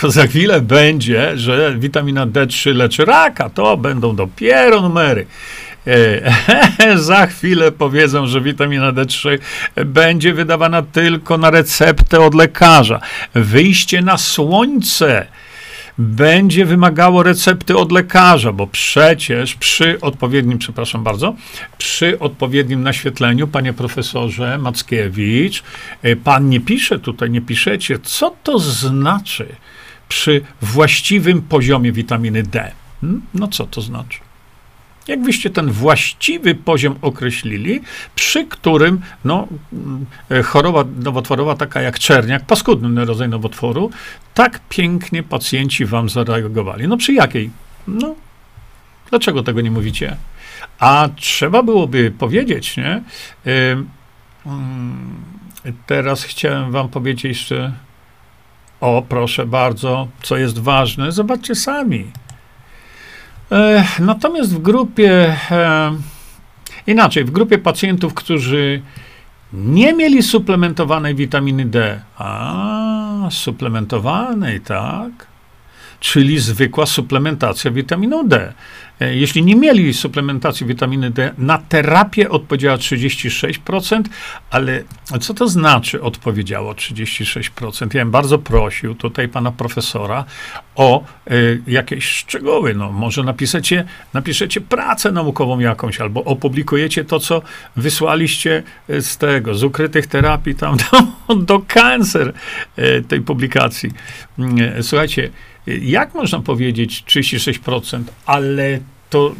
to 0.00 0.10
za 0.10 0.26
chwilę 0.26 0.60
będzie, 0.60 1.38
że 1.38 1.74
witamina 1.78 2.26
D3 2.26 2.74
leczy 2.74 3.04
raka, 3.04 3.50
to 3.50 3.76
będą 3.76 4.16
dopiero 4.16 4.80
numery. 4.80 5.26
E, 5.86 6.96
za 7.10 7.26
chwilę 7.26 7.72
powiedzą, 7.72 8.26
że 8.26 8.40
witamina 8.40 8.92
D3 8.92 9.38
będzie 9.84 10.34
wydawana 10.34 10.82
tylko 10.82 11.38
na 11.38 11.50
receptę 11.50 12.20
od 12.20 12.34
lekarza. 12.34 13.00
Wyjście 13.34 14.02
na 14.02 14.18
słońce 14.18 15.26
będzie 15.98 16.64
wymagało 16.64 17.22
recepty 17.22 17.76
od 17.76 17.92
lekarza, 17.92 18.52
bo 18.52 18.66
przecież 18.66 19.54
przy 19.54 20.00
odpowiednim, 20.00 20.58
przepraszam 20.58 21.04
bardzo, 21.04 21.34
przy 21.78 22.18
odpowiednim 22.18 22.82
naświetleniu, 22.82 23.48
panie 23.48 23.72
profesorze 23.72 24.58
Mackiewicz, 24.58 25.62
y, 26.04 26.16
pan 26.16 26.48
nie 26.48 26.60
pisze 26.60 26.98
tutaj, 26.98 27.30
nie 27.30 27.40
piszecie, 27.40 27.98
co 28.02 28.36
to 28.42 28.58
znaczy 28.58 29.46
przy 30.08 30.40
właściwym 30.62 31.42
poziomie 31.42 31.92
witaminy 31.92 32.42
D. 32.42 32.72
Hmm? 33.00 33.22
No 33.34 33.48
co 33.48 33.66
to 33.66 33.80
znaczy? 33.80 34.18
Jak 35.08 35.22
wyście 35.22 35.50
ten 35.50 35.70
właściwy 35.70 36.54
poziom 36.54 36.94
określili, 37.02 37.80
przy 38.14 38.44
którym 38.44 39.00
no, 39.24 39.48
e, 40.30 40.42
choroba 40.42 40.84
nowotworowa, 41.04 41.54
taka 41.54 41.82
jak 41.82 41.98
czerniak, 41.98 42.46
paskudny 42.46 43.04
rodzaj 43.04 43.28
nowotworu, 43.28 43.90
tak 44.34 44.60
pięknie 44.68 45.22
pacjenci 45.22 45.86
wam 45.86 46.08
zareagowali. 46.08 46.88
No 46.88 46.96
przy 46.96 47.12
jakiej? 47.12 47.50
No, 47.86 48.14
dlaczego 49.10 49.42
tego 49.42 49.60
nie 49.60 49.70
mówicie? 49.70 50.16
A 50.78 51.08
trzeba 51.16 51.62
byłoby 51.62 52.10
powiedzieć, 52.18 52.76
nie? 52.76 53.02
Mm, 54.46 55.14
teraz 55.86 56.24
chciałem 56.24 56.72
wam 56.72 56.88
powiedzieć 56.88 57.24
jeszcze, 57.24 57.72
o 58.80 59.02
proszę 59.08 59.46
bardzo, 59.46 60.08
co 60.22 60.36
jest 60.36 60.58
ważne, 60.58 61.12
zobaczcie 61.12 61.54
sami. 61.54 62.10
Natomiast 63.98 64.54
w 64.54 64.58
grupie, 64.58 65.36
inaczej, 66.86 67.24
w 67.24 67.30
grupie 67.30 67.58
pacjentów, 67.58 68.14
którzy 68.14 68.82
nie 69.52 69.92
mieli 69.92 70.22
suplementowanej 70.22 71.14
witaminy 71.14 71.64
D, 71.64 72.00
a 72.18 73.01
suplementowanej, 73.30 74.60
tak, 74.60 75.26
czyli 76.00 76.38
zwykła 76.38 76.86
suplementacja 76.86 77.70
witaminą 77.70 78.28
D. 78.28 78.52
E, 79.02 79.14
jeśli 79.14 79.42
nie 79.42 79.56
mieli 79.56 79.94
suplementacji 79.94 80.66
witaminy 80.66 81.10
D, 81.10 81.34
na 81.38 81.58
terapię 81.58 82.30
odpowiedziała 82.30 82.76
36%, 82.76 84.02
ale 84.50 84.82
co 85.20 85.34
to 85.34 85.48
znaczy 85.48 86.02
odpowiedziało 86.02 86.72
36%? 86.72 87.94
Ja 87.94 88.04
bym 88.04 88.10
bardzo 88.10 88.38
prosił 88.38 88.94
tutaj 88.94 89.28
pana 89.28 89.52
profesora 89.52 90.24
o 90.74 91.04
y, 91.30 91.62
jakieś 91.66 92.04
szczegóły. 92.04 92.74
No, 92.74 92.92
może 92.92 93.22
napiszecie, 93.22 93.84
napiszecie 94.14 94.60
pracę 94.60 95.12
naukową 95.12 95.58
jakąś, 95.58 96.00
albo 96.00 96.24
opublikujecie 96.24 97.04
to, 97.04 97.20
co 97.20 97.42
wysłaliście 97.76 98.62
z 98.88 99.16
tego, 99.16 99.54
z 99.54 99.62
ukrytych 99.62 100.06
terapii 100.06 100.54
tam 100.54 100.76
do, 101.28 101.34
do 101.34 101.60
cancer 101.60 102.32
y, 102.78 103.04
tej 103.08 103.20
publikacji. 103.20 103.90
Y, 104.78 104.82
słuchajcie, 104.82 105.30
jak 105.66 106.14
można 106.14 106.40
powiedzieć 106.40 107.04
36%, 107.06 108.02
ale 108.26 108.78
to 109.10 109.32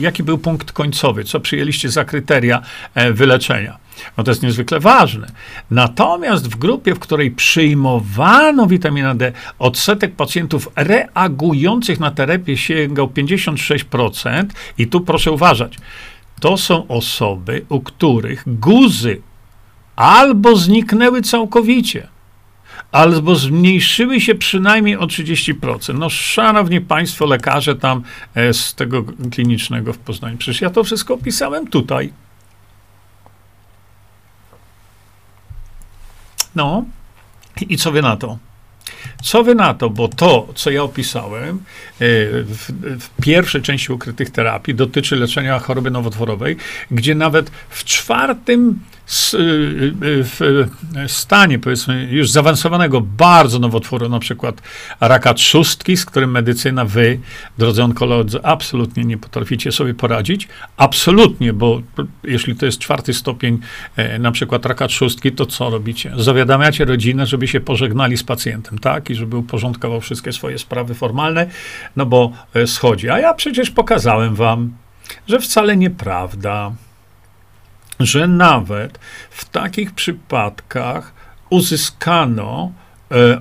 jaki 0.00 0.22
był 0.22 0.38
punkt 0.38 0.72
końcowy? 0.72 1.24
Co 1.24 1.40
przyjęliście 1.40 1.88
za 1.88 2.04
kryteria 2.04 2.62
e, 2.94 3.12
wyleczenia? 3.12 3.78
No 4.16 4.24
to 4.24 4.30
jest 4.30 4.42
niezwykle 4.42 4.80
ważne. 4.80 5.26
Natomiast 5.70 6.48
w 6.48 6.56
grupie, 6.56 6.94
w 6.94 6.98
której 6.98 7.30
przyjmowano 7.30 8.66
witaminę 8.66 9.14
D, 9.14 9.32
odsetek 9.58 10.14
pacjentów 10.14 10.68
reagujących 10.76 12.00
na 12.00 12.10
terapię 12.10 12.56
sięgał 12.56 13.06
56%. 13.06 14.44
I 14.78 14.86
tu 14.86 15.00
proszę 15.00 15.32
uważać, 15.32 15.76
to 16.40 16.56
są 16.56 16.88
osoby, 16.88 17.64
u 17.68 17.80
których 17.80 18.42
guzy 18.46 19.20
albo 19.96 20.56
zniknęły 20.56 21.22
całkowicie, 21.22 22.08
albo 22.94 23.34
zmniejszyły 23.34 24.20
się 24.20 24.34
przynajmniej 24.34 24.96
o 24.96 25.06
30%. 25.06 25.98
No, 25.98 26.10
szanowni 26.10 26.80
państwo, 26.80 27.26
lekarze 27.26 27.76
tam 27.76 28.02
e, 28.34 28.54
z 28.54 28.74
tego 28.74 29.04
klinicznego 29.32 29.92
w 29.92 29.98
Poznaniu, 29.98 30.36
przecież 30.36 30.60
ja 30.60 30.70
to 30.70 30.84
wszystko 30.84 31.14
opisałem 31.14 31.66
tutaj. 31.66 32.12
No, 36.54 36.84
i 37.68 37.76
co 37.76 37.92
wy 37.92 38.02
na 38.02 38.16
to? 38.16 38.38
Co 39.22 39.44
wy 39.44 39.54
na 39.54 39.74
to? 39.74 39.90
Bo 39.90 40.08
to, 40.08 40.48
co 40.54 40.70
ja 40.70 40.82
opisałem 40.82 41.56
e, 41.56 41.60
w, 41.98 42.72
w, 43.00 43.22
pierwszej 43.22 43.62
części 43.62 43.92
ukrytych 43.92 44.30
terapii, 44.30 44.74
dotyczy 44.74 45.16
leczenia 45.16 45.58
choroby 45.58 45.90
nowotworowej, 45.90 46.56
gdzie 46.90 47.14
nawet 47.14 47.50
w 47.68 47.84
czwartym 47.84 48.80
w 49.06 50.72
stanie, 51.06 51.58
powiedzmy, 51.58 52.08
już 52.10 52.30
zaawansowanego 52.30 53.00
bardzo 53.00 53.58
nowotworu, 53.58 54.08
na 54.08 54.18
przykład 54.18 54.62
raka 55.00 55.34
trzustki, 55.34 55.96
z 55.96 56.04
którym 56.04 56.30
medycyna, 56.30 56.84
wy, 56.84 57.18
drodzy 57.58 57.82
onkolodzy, 57.82 58.38
absolutnie 58.42 59.04
nie 59.04 59.18
potraficie 59.18 59.72
sobie 59.72 59.94
poradzić. 59.94 60.48
Absolutnie, 60.76 61.52
bo 61.52 61.82
jeśli 62.24 62.56
to 62.56 62.66
jest 62.66 62.78
czwarty 62.78 63.14
stopień 63.14 63.58
e, 63.96 64.18
na 64.18 64.32
przykład 64.32 64.66
raka 64.66 64.88
trzustki, 64.88 65.32
to 65.32 65.46
co 65.46 65.70
robicie? 65.70 66.12
Zawiadamiacie 66.16 66.84
rodzinę, 66.84 67.26
żeby 67.26 67.48
się 67.48 67.60
pożegnali 67.60 68.16
z 68.16 68.22
pacjentem, 68.22 68.78
tak? 68.78 69.10
I 69.10 69.14
żeby 69.14 69.36
uporządkował 69.36 70.00
wszystkie 70.00 70.32
swoje 70.32 70.58
sprawy 70.58 70.94
formalne, 70.94 71.46
no 71.96 72.06
bo 72.06 72.32
e, 72.54 72.66
schodzi. 72.66 73.10
A 73.10 73.18
ja 73.18 73.34
przecież 73.34 73.70
pokazałem 73.70 74.34
wam, 74.34 74.76
że 75.28 75.40
wcale 75.40 75.76
nieprawda 75.76 76.72
że 78.00 78.28
nawet 78.28 78.98
w 79.30 79.44
takich 79.44 79.92
przypadkach 79.92 81.12
uzyskano 81.50 82.72
e, 83.10 83.40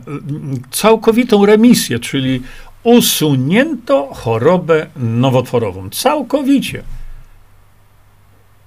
całkowitą 0.72 1.46
remisję, 1.46 2.00
czyli 2.00 2.42
usunięto 2.84 4.14
chorobę 4.14 4.88
nowotworową. 4.96 5.90
Całkowicie. 5.90 6.84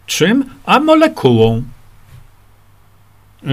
Czym? 0.07 0.45
A 0.65 0.81
molekułą, 0.81 1.63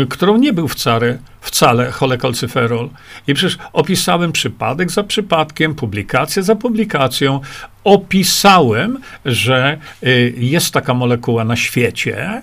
którą 0.09 0.37
nie 0.37 0.53
był 0.53 0.67
wcale, 0.67 1.17
wcale 1.41 1.91
cholekalcyferol. 1.91 2.89
I 3.27 3.33
przecież 3.33 3.57
opisałem 3.73 4.31
przypadek 4.31 4.91
za 4.91 5.03
przypadkiem, 5.03 5.75
publikację 5.75 6.43
za 6.43 6.55
publikacją. 6.55 7.39
Opisałem, 7.83 8.99
że 9.25 9.77
y, 10.03 10.33
jest 10.37 10.73
taka 10.73 10.93
molekuła 10.93 11.43
na 11.43 11.55
świecie, 11.55 12.41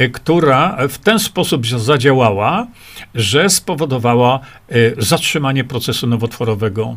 y, 0.00 0.10
która 0.10 0.76
w 0.88 0.98
ten 0.98 1.18
sposób 1.18 1.66
zadziałała, 1.66 2.66
że 3.14 3.48
spowodowała 3.50 4.40
y, 4.72 4.94
zatrzymanie 4.98 5.64
procesu 5.64 6.06
nowotworowego 6.06 6.96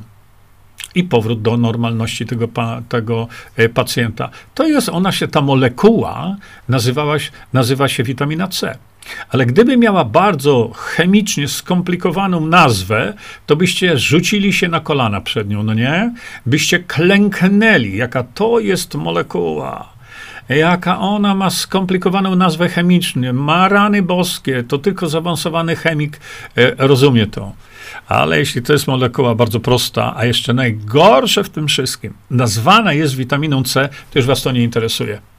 i 0.95 1.03
powrót 1.03 1.41
do 1.41 1.57
normalności 1.57 2.25
tego, 2.25 2.47
tego 2.89 3.27
pacjenta. 3.73 4.29
To 4.53 4.67
jest, 4.67 4.89
ona 4.89 5.11
się, 5.11 5.27
ta 5.27 5.41
molekuła 5.41 6.35
nazywała, 6.69 7.15
nazywa 7.53 7.87
się 7.87 8.03
witamina 8.03 8.47
C. 8.47 8.77
Ale 9.29 9.45
gdyby 9.45 9.77
miała 9.77 10.05
bardzo 10.05 10.71
chemicznie 10.75 11.47
skomplikowaną 11.47 12.47
nazwę, 12.47 13.13
to 13.45 13.55
byście 13.55 13.97
rzucili 13.97 14.53
się 14.53 14.67
na 14.67 14.79
kolana 14.79 15.21
przed 15.21 15.49
nią, 15.49 15.63
no 15.63 15.73
nie? 15.73 16.13
Byście 16.45 16.79
klęknęli, 16.79 17.97
jaka 17.97 18.23
to 18.23 18.59
jest 18.59 18.95
molekuła. 18.95 19.93
Jaka 20.49 20.99
ona 20.99 21.35
ma 21.35 21.49
skomplikowaną 21.49 22.35
nazwę 22.35 22.69
chemiczną. 22.69 23.33
Ma 23.33 23.69
rany 23.69 24.01
boskie, 24.01 24.63
to 24.63 24.77
tylko 24.77 25.09
zaawansowany 25.09 25.75
chemik 25.75 26.19
e, 26.55 26.87
rozumie 26.87 27.27
to. 27.27 27.51
Ale 28.07 28.39
jeśli 28.39 28.61
to 28.61 28.73
jest 28.73 28.87
molekuła 28.87 29.35
bardzo 29.35 29.59
prosta, 29.59 30.13
a 30.17 30.25
jeszcze 30.25 30.53
najgorsze 30.53 31.43
w 31.43 31.49
tym 31.49 31.67
wszystkim, 31.67 32.13
nazwana 32.31 32.93
jest 32.93 33.15
witaminą 33.15 33.63
C, 33.63 33.89
to 34.11 34.19
już 34.19 34.25
was 34.25 34.41
to 34.41 34.51
nie 34.51 34.63
interesuje. 34.63 35.32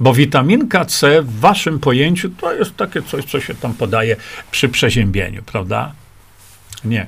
Bo 0.00 0.14
witaminka 0.14 0.84
C 0.84 1.22
w 1.22 1.40
waszym 1.40 1.78
pojęciu 1.78 2.30
to 2.30 2.54
jest 2.54 2.76
takie 2.76 3.02
coś, 3.02 3.24
co 3.24 3.40
się 3.40 3.54
tam 3.54 3.74
podaje 3.74 4.16
przy 4.50 4.68
przeziębieniu, 4.68 5.42
prawda? 5.42 5.92
Nie. 6.84 7.06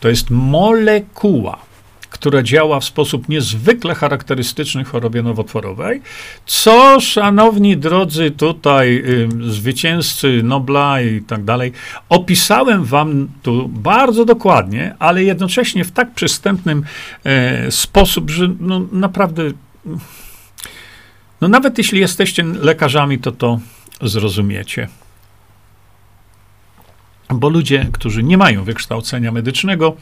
To 0.00 0.08
jest 0.08 0.30
molekuła, 0.30 1.58
która 2.10 2.42
działa 2.42 2.80
w 2.80 2.84
sposób 2.84 3.28
niezwykle 3.28 3.94
charakterystyczny 3.94 4.84
chorobie 4.84 5.22
nowotworowej, 5.22 6.02
co, 6.46 7.00
szanowni 7.00 7.76
drodzy 7.76 8.30
tutaj 8.30 8.96
y, 8.96 9.28
zwycięzcy 9.52 10.40
Nobla 10.42 11.02
i 11.02 11.20
tak 11.20 11.44
dalej, 11.44 11.72
opisałem 12.08 12.84
wam 12.84 13.28
tu 13.42 13.68
bardzo 13.68 14.24
dokładnie, 14.24 14.94
ale 14.98 15.24
jednocześnie 15.24 15.84
w 15.84 15.92
tak 15.92 16.14
przystępnym 16.14 16.84
e, 17.24 17.70
sposób, 17.70 18.30
że 18.30 18.48
no, 18.60 18.80
naprawdę 18.92 19.42
no 21.40 21.48
nawet 21.48 21.78
jeśli 21.78 22.00
jesteście 22.00 22.42
lekarzami, 22.42 23.18
to 23.18 23.32
to 23.32 23.60
zrozumiecie. 24.02 24.88
Bo 27.34 27.48
ludzie, 27.48 27.86
którzy 27.92 28.22
nie 28.22 28.38
mają 28.38 28.64
wykształcenia 28.64 29.32
medycznego, 29.32 29.96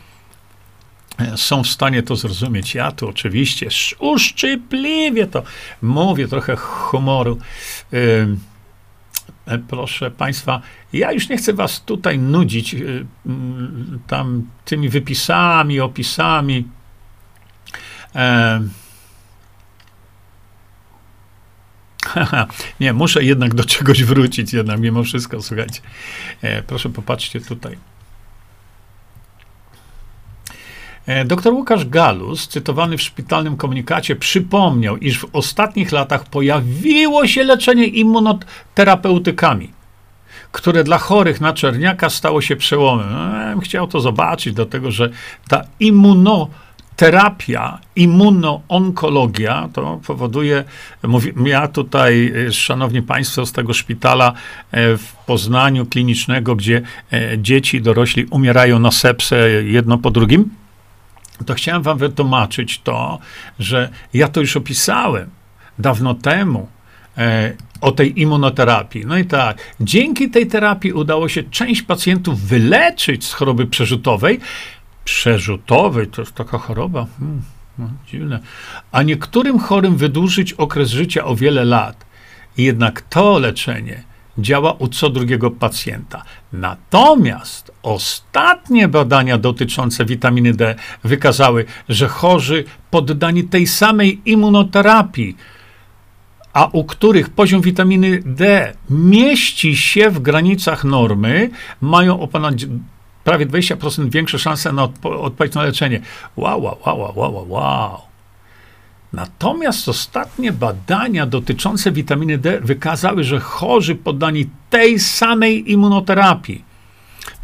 e, 1.19 1.37
są 1.37 1.63
w 1.63 1.69
stanie 1.69 2.03
to 2.03 2.17
zrozumieć. 2.17 2.75
Ja 2.75 2.93
tu 2.93 3.09
oczywiście 3.09 3.69
uszczypliwie 3.99 5.27
to 5.27 5.43
mówię, 5.83 6.29
trochę 6.29 6.57
humoru. 6.57 7.39
E, 7.93 9.59
proszę 9.69 10.11
Państwa, 10.11 10.61
ja 10.93 11.13
już 11.13 11.29
nie 11.29 11.37
chcę 11.37 11.53
Was 11.53 11.81
tutaj 11.81 12.19
nudzić 12.19 12.75
e, 12.75 12.79
tam 14.07 14.49
tymi 14.65 14.89
wypisami, 14.89 15.81
opisami. 15.81 16.65
nie, 22.81 22.93
muszę 22.93 23.25
jednak 23.25 23.55
do 23.55 23.65
czegoś 23.65 24.05
wrócić, 24.05 24.53
jednak 24.53 24.81
mimo 24.81 25.03
wszystko, 25.03 25.43
słuchajcie. 25.43 25.81
E, 26.43 26.63
proszę 26.63 26.89
popatrzcie 26.89 27.41
tutaj. 27.41 27.79
E, 31.07 31.25
doktor 31.25 31.53
Łukasz 31.53 31.85
Galus, 31.85 32.49
cytowany 32.49 32.97
w 32.99 33.03
szpitalnym 33.03 33.57
komunikacie, 33.57 34.17
przypomniał, 34.17 34.97
iż 34.97 35.19
w 35.19 35.29
ostatnich 35.33 35.93
latach 35.93 36.25
pojawiło 36.25 37.27
się 37.27 37.45
leczenie 37.45 37.87
immunoterapeutykami, 37.87 39.71
które 40.53 40.85
dla 40.85 40.99
chorych 40.99 41.41
na 41.41 41.53
czerniaka 41.53 42.11
stało 42.11 42.41
się 42.41 42.57
przełomem. 42.57 43.07
No, 43.13 43.61
chciał 43.61 43.89
to 43.89 44.01
zobaczyć, 44.01 44.55
dlatego 44.55 44.91
że 44.91 45.11
ta 45.49 45.65
immuno 45.81 46.49
terapia, 46.99 47.79
immunoonkologia, 47.97 49.69
to 49.73 50.01
powoduje, 50.07 50.65
mówię, 51.03 51.33
ja 51.45 51.69
tutaj, 51.69 52.33
e, 52.49 52.53
szanowni 52.53 53.03
państwo, 53.03 53.47
z 53.47 53.53
tego 53.53 53.75
szpitala 53.75 54.33
e, 54.73 54.97
w 54.97 55.13
Poznaniu 55.27 55.87
klinicznego, 55.87 56.57
gdzie 56.57 56.83
e, 57.13 57.39
dzieci 57.39 57.81
dorośli 57.81 58.25
umierają 58.25 58.79
na 58.79 58.91
sepsę 58.91 59.51
jedno 59.51 59.99
po 59.99 60.11
drugim, 60.11 60.51
to 61.47 61.55
chciałem 61.55 61.83
wam 61.83 61.99
wytłumaczyć 61.99 62.81
to, 62.81 63.19
że 63.59 63.89
ja 64.15 64.29
to 64.29 64.41
już 64.41 64.57
opisałem 64.57 65.31
dawno 65.79 66.15
temu, 66.15 66.69
o 67.81 67.93
tej 67.93 68.21
immunoterapii. 68.21 69.07
No 69.07 69.19
i 69.19 69.25
tak, 69.25 69.59
dzięki 69.81 70.31
tej 70.31 70.47
terapii 70.47 70.93
udało 70.93 71.29
się 71.29 71.43
część 71.43 71.83
pacjentów 71.83 72.41
wyleczyć 72.41 73.25
z 73.25 73.33
choroby 73.33 73.67
przerzutowej, 73.67 74.41
przerzutowej, 75.09 76.07
to 76.07 76.23
jest 76.23 76.35
taka 76.35 76.59
choroba. 76.59 77.07
Hmm, 77.19 77.43
no, 77.79 77.91
dziwne. 78.07 78.41
A 78.93 79.03
niektórym 79.03 79.59
chorym 79.59 79.97
wydłużyć 79.97 80.53
okres 80.53 80.91
życia 80.91 81.25
o 81.25 81.37
wiele 81.37 81.65
lat. 81.65 82.07
Jednak 82.57 83.01
to 83.01 83.39
leczenie 83.39 84.03
działa 84.39 84.73
u 84.73 84.89
co 84.89 85.11
drugiego 85.11 85.51
pacjenta. 85.51 86.23
Natomiast 86.53 87.73
ostatnie 87.83 88.89
badania 88.89 89.39
dotyczące 89.39 90.05
witaminy 90.05 90.53
D 90.55 90.75
wykazały, 91.05 91.65
że 91.89 92.09
chorzy 92.09 92.65
poddani 92.91 93.45
tej 93.45 93.67
samej 93.67 94.21
immunoterapii, 94.25 95.37
a 96.53 96.69
u 96.73 96.85
których 96.85 97.31
poziom 97.31 97.63
witaminy 97.63 98.23
D 98.25 98.73
mieści 98.91 99.77
się 99.77 100.11
w 100.11 100.21
granicach 100.21 100.85
normy, 100.85 101.51
mają 101.81 102.21
o 102.21 102.29
ponad 102.29 102.55
prawie 103.29 103.47
20% 103.47 104.11
większe 104.11 104.39
szanse 104.39 104.73
na 104.73 104.83
odpo- 104.83 105.21
odpowiedź 105.21 105.55
na 105.55 105.63
leczenie. 105.63 106.01
Wow, 106.37 106.63
wow, 106.63 106.79
wow, 106.85 107.13
wow, 107.17 107.47
wow. 107.49 108.01
Natomiast 109.13 109.89
ostatnie 109.89 110.53
badania 110.53 111.27
dotyczące 111.27 111.93
witaminy 111.93 112.39
D 112.39 112.61
wykazały, 112.61 113.25
że 113.25 113.41
chorzy 113.41 113.95
poddani 113.95 114.51
tej 114.71 114.99
samej 114.99 115.73
immunoterapii, 115.73 116.65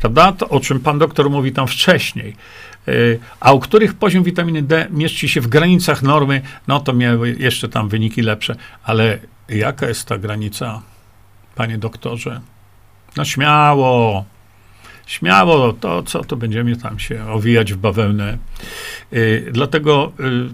prawda, 0.00 0.32
to 0.32 0.48
o 0.48 0.60
czym 0.60 0.80
pan 0.80 0.98
doktor 0.98 1.30
mówi 1.30 1.52
tam 1.52 1.66
wcześniej, 1.66 2.36
yy, 2.86 3.18
a 3.40 3.52
u 3.52 3.60
których 3.60 3.94
poziom 3.94 4.24
witaminy 4.24 4.62
D 4.62 4.86
mieści 4.90 5.28
się 5.28 5.40
w 5.40 5.46
granicach 5.46 6.02
normy, 6.02 6.42
no 6.68 6.80
to 6.80 6.92
miały 6.92 7.36
jeszcze 7.38 7.68
tam 7.68 7.88
wyniki 7.88 8.22
lepsze. 8.22 8.56
Ale 8.84 9.18
jaka 9.48 9.88
jest 9.88 10.08
ta 10.08 10.18
granica, 10.18 10.82
panie 11.54 11.78
doktorze? 11.78 12.40
No 13.16 13.24
śmiało, 13.24 14.24
śmiało, 15.06 15.72
to 15.72 16.02
co, 16.02 16.24
to 16.24 16.36
będziemy 16.36 16.76
tam 16.76 16.98
się 16.98 17.26
owijać 17.26 17.72
w 17.72 17.76
bawełnę. 17.76 18.38
Yy, 19.12 19.48
dlatego 19.52 20.12
yy, 20.18 20.48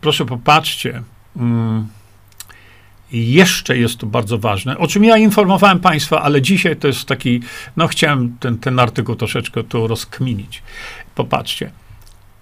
proszę 0.00 0.24
popatrzcie, 0.24 1.02
mm, 1.36 1.86
jeszcze 3.12 3.78
jest 3.78 3.98
to 3.98 4.06
bardzo 4.06 4.38
ważne, 4.38 4.78
o 4.78 4.86
czym 4.86 5.04
ja 5.04 5.16
informowałem 5.16 5.80
Państwa, 5.80 6.22
ale 6.22 6.42
dzisiaj 6.42 6.76
to 6.76 6.86
jest 6.86 7.04
taki, 7.04 7.40
no 7.76 7.86
chciałem 7.86 8.36
ten, 8.40 8.58
ten 8.58 8.78
artykuł 8.78 9.14
troszeczkę 9.14 9.64
tu 9.64 9.86
rozkminić. 9.86 10.62
Popatrzcie. 11.14 11.70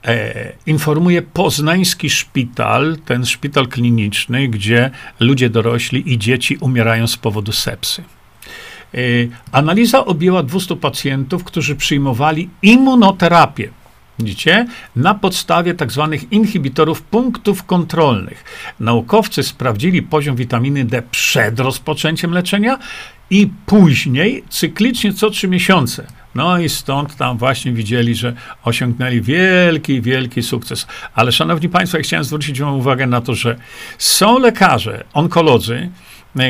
E, 0.05 0.53
informuje 0.67 1.23
poznański 1.23 2.11
szpital, 2.11 2.97
ten 3.05 3.27
szpital 3.27 3.69
kliniczny, 3.69 4.49
gdzie 4.49 4.91
ludzie 5.21 5.51
dorośli 5.51 6.13
i 6.13 6.19
dzieci 6.19 6.57
umierają 6.57 7.07
z 7.07 7.17
powodu 7.17 7.53
sepsy. 7.53 8.05
E, 8.95 8.99
analiza 9.53 10.05
objęła 10.05 10.43
200 10.43 10.77
pacjentów, 10.77 11.45
którzy 11.45 11.77
przyjmowali 11.77 12.49
immunoterapię. 12.63 13.69
Widzicie? 14.19 14.67
Na 14.97 15.15
podstawie 15.15 15.75
tak 15.75 15.93
zwanych 15.93 16.33
inhibitorów 16.33 17.03
punktów 17.03 17.65
kontrolnych. 17.65 18.45
Naukowcy 18.81 19.43
sprawdzili 19.43 20.03
poziom 20.03 20.37
witaminy 20.37 20.85
D 20.85 21.03
przed 21.11 21.61
rozpoczęciem 21.61 22.33
leczenia 22.33 22.79
i 23.31 23.49
później 23.67 24.45
cyklicznie 24.49 25.13
co 25.13 25.31
trzy 25.31 25.49
miesiące. 25.49 26.07
No 26.35 26.59
i 26.59 26.69
stąd 26.69 27.17
tam 27.17 27.39
właśnie 27.39 27.73
widzieli, 27.73 28.15
że 28.15 28.35
osiągnęli 28.65 29.21
wielki, 29.21 30.01
wielki 30.01 30.43
sukces. 30.43 30.87
Ale 31.15 31.33
szanowni 31.33 31.69
państwo, 31.69 31.99
ja 31.99 32.05
chciałem 32.05 32.25
zwrócić 32.25 32.61
wam 32.61 32.75
uwagę 32.75 33.07
na 33.07 33.21
to, 33.21 33.35
że 33.35 33.57
są 33.99 34.39
lekarze, 34.39 35.05
onkolodzy, 35.13 35.91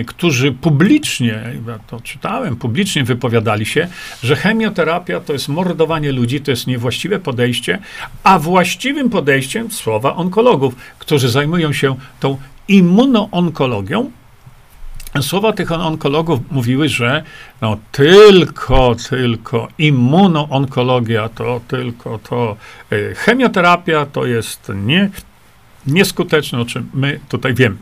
którzy 0.07 0.53
publicznie, 0.53 1.43
ja 1.67 1.79
to 1.79 2.01
czytałem, 2.01 2.57
publicznie 2.57 3.05
wypowiadali 3.05 3.67
się, 3.67 3.89
że 4.23 4.37
chemioterapia 4.37 5.21
to 5.21 5.33
jest 5.33 5.49
mordowanie 5.49 6.13
ludzi, 6.13 6.41
to 6.41 6.51
jest 6.51 6.67
niewłaściwe 6.67 7.19
podejście, 7.19 7.79
a 8.25 8.39
właściwym 8.39 9.11
podejściem 9.11 9.71
słowa 9.71 10.17
onkologów, 10.17 10.75
którzy 10.99 11.29
zajmują 11.29 11.73
się 11.73 11.97
tą 12.21 12.39
immunoonkologią, 12.69 14.11
Słowa 15.21 15.53
tych 15.53 15.73
onkologów 15.73 16.41
mówiły, 16.51 16.89
że 16.89 17.23
no 17.61 17.77
tylko, 17.93 18.95
tylko 19.11 19.69
immunoonkologia 19.79 21.29
to 21.29 21.61
tylko 21.69 22.19
to 22.19 22.57
e, 22.93 23.15
chemioterapia 23.15 24.07
to 24.07 24.27
jest 24.27 24.73
nie, 24.75 25.11
nieskuteczne, 25.87 26.61
o 26.61 26.65
czym 26.65 26.91
my 26.95 27.21
tutaj 27.29 27.55
wiemy. 27.55 27.77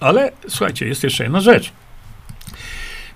Ale 0.00 0.32
słuchajcie, 0.48 0.86
jest 0.86 1.04
jeszcze 1.04 1.22
jedna 1.22 1.40
rzecz. 1.40 1.72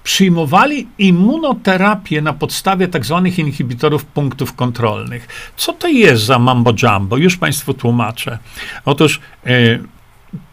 Przyjmowali 0.05 0.89
immunoterapię 0.99 2.23
na 2.23 2.33
podstawie 2.33 2.89
tak 2.89 3.07
zwanych 3.07 3.39
inhibitorów 3.39 4.05
punktów 4.05 4.53
kontrolnych. 4.53 5.53
Co 5.57 5.73
to 5.73 5.89
jest 5.89 6.25
za 6.25 6.39
mambo 6.39 6.73
jumbo? 6.83 7.17
Już 7.17 7.37
Państwu 7.37 7.75
tłumaczę. 7.75 8.39
Otóż 8.85 9.21
e, 9.47 9.79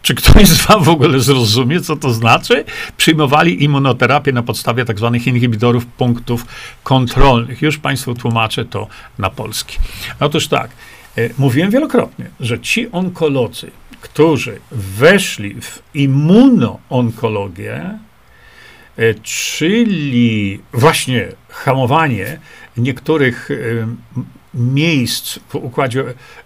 czy 0.01 0.15
ktoś 0.15 0.47
z 0.47 0.65
Was 0.65 0.83
w 0.83 0.89
ogóle 0.89 1.19
zrozumie, 1.19 1.81
co 1.81 1.95
to 1.95 2.13
znaczy? 2.13 2.65
Przyjmowali 2.97 3.63
immunoterapię 3.63 4.31
na 4.31 4.43
podstawie 4.43 4.85
tak 4.85 4.97
zwanych 4.97 5.27
inhibitorów 5.27 5.85
punktów 5.85 6.45
kontrolnych. 6.83 7.61
Już 7.61 7.77
Państwu 7.77 8.15
tłumaczę 8.15 8.65
to 8.65 8.87
na 9.17 9.29
polski. 9.29 9.77
Otóż 10.19 10.47
tak, 10.47 10.71
e, 11.17 11.29
mówiłem 11.37 11.71
wielokrotnie, 11.71 12.25
że 12.39 12.59
ci 12.59 12.91
onkolodzy, 12.91 13.71
którzy 14.01 14.59
weszli 14.71 15.61
w 15.61 15.83
immunoonkologię, 15.93 17.99
e, 18.97 19.13
czyli 19.23 20.59
właśnie 20.73 21.27
hamowanie 21.49 22.39
niektórych 22.77 23.49
e, 23.51 23.55
miejsc 24.53 25.39
w 25.49 25.55
układzie 25.55 26.03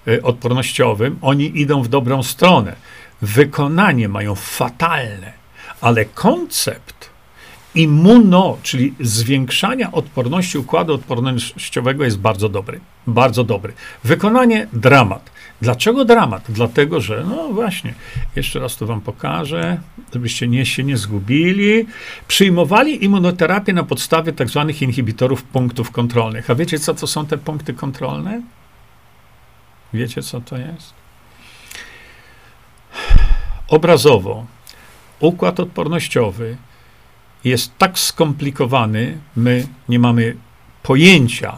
e, 0.08 0.22
odpornościowym, 0.22 1.18
oni 1.22 1.62
idą 1.62 1.84
w 1.84 1.88
dobrą 1.88 2.24
stronę. 2.24 2.76
Wykonanie 3.22 4.10
mają 4.10 4.36
fatalne, 4.36 5.34
ale 5.82 6.06
koncept 6.06 7.10
immuno, 7.76 8.58
czyli 8.64 8.93
zwiększania 8.99 9.91
odporności 9.91 10.58
układu 10.58 10.93
odpornościowego 10.93 12.03
jest 12.03 12.20
bardzo 12.20 12.49
dobry. 12.49 12.80
Bardzo 13.08 13.43
dobry. 13.43 13.74
Wykonanie 14.03 14.68
dramat. 14.74 15.34
Dlaczego 15.62 16.06
dramat? 16.06 16.43
Dlatego, 16.49 17.01
że, 17.01 17.24
no 17.30 17.49
właśnie, 17.49 17.93
jeszcze 18.36 18.60
raz 18.60 18.78
to 18.78 18.86
wam 18.86 19.01
pokażę, 19.01 19.78
żebyście 20.14 20.47
nie, 20.47 20.66
się 20.66 20.84
nie 20.84 20.97
zgubili. 20.97 21.86
Przyjmowali 22.28 23.06
immunoterapię 23.06 23.74
na 23.74 23.84
podstawie 23.84 24.34
tak 24.34 24.49
zwanych 24.49 24.82
inhibitorów 24.82 25.43
punktów 25.43 25.91
kontrolnych. 25.91 26.49
A 26.49 26.56
wiecie, 26.56 26.80
co 26.80 26.93
to 26.93 27.08
są 27.08 27.26
te 27.26 27.38
punkty 27.38 27.74
kontrolne? 27.74 28.41
Wiecie, 29.93 30.22
co 30.22 30.41
to 30.41 30.58
jest? 30.58 30.93
Obrazowo, 33.68 34.45
układ 35.20 35.60
odpornościowy 35.60 36.58
jest 37.43 37.78
tak 37.78 37.99
skomplikowany, 37.99 39.18
my 39.36 39.68
nie 39.89 39.99
mamy 39.99 40.36
pojęcia 40.84 41.58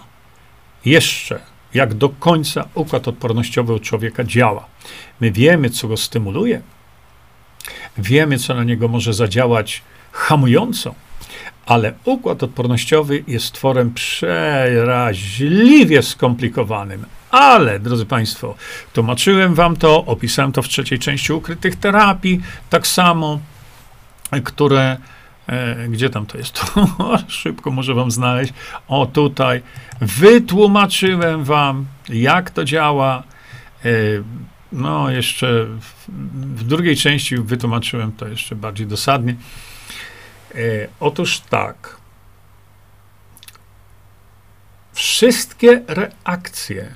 jeszcze, 0.85 1.39
jak 1.77 1.93
do 1.93 2.09
końca 2.09 2.67
układ 2.73 3.07
odpornościowy 3.07 3.73
u 3.73 3.79
człowieka 3.79 4.23
działa. 4.23 4.65
My 5.21 5.31
wiemy, 5.31 5.69
co 5.69 5.87
go 5.87 5.97
stymuluje, 5.97 6.61
wiemy, 7.97 8.37
co 8.37 8.55
na 8.55 8.63
niego 8.63 8.87
może 8.87 9.13
zadziałać 9.13 9.81
hamująco, 10.11 10.95
ale 11.65 11.93
układ 12.05 12.43
odpornościowy 12.43 13.23
jest 13.27 13.51
tworem 13.51 13.93
przeraźliwie 13.93 14.31
skomplikowanym. 16.01 17.05
Ale, 17.31 17.79
drodzy 17.79 18.05
Państwo, 18.05 18.55
tłumaczyłem 18.93 19.55
Wam 19.55 19.75
to, 19.75 20.05
opisałem 20.05 20.51
to 20.51 20.61
w 20.61 20.67
trzeciej 20.67 20.99
części 20.99 21.33
ukrytych 21.33 21.75
terapii, 21.75 22.41
tak 22.69 22.87
samo, 22.87 23.39
które 24.43 24.97
E, 25.47 25.87
gdzie 25.87 26.09
tam 26.09 26.25
to 26.25 26.37
jest? 26.37 26.59
Szybko 27.27 27.71
może 27.71 27.93
wam 27.93 28.11
znaleźć. 28.11 28.53
O, 28.87 29.05
tutaj. 29.05 29.61
Wytłumaczyłem 30.01 31.43
wam, 31.43 31.85
jak 32.09 32.49
to 32.49 32.65
działa. 32.65 33.23
E, 33.85 33.89
no, 34.71 35.11
jeszcze 35.11 35.65
w, 36.55 36.63
drugiej 36.63 36.95
części 36.95 37.37
wytłumaczyłem 37.37 38.11
to 38.11 38.27
jeszcze 38.27 38.55
bardziej 38.55 38.87
dosadnie. 38.87 39.35
E, 40.55 40.57
otóż 40.99 41.39
tak. 41.39 41.97
Wszystkie 44.93 45.81
reakcje, 45.87 46.95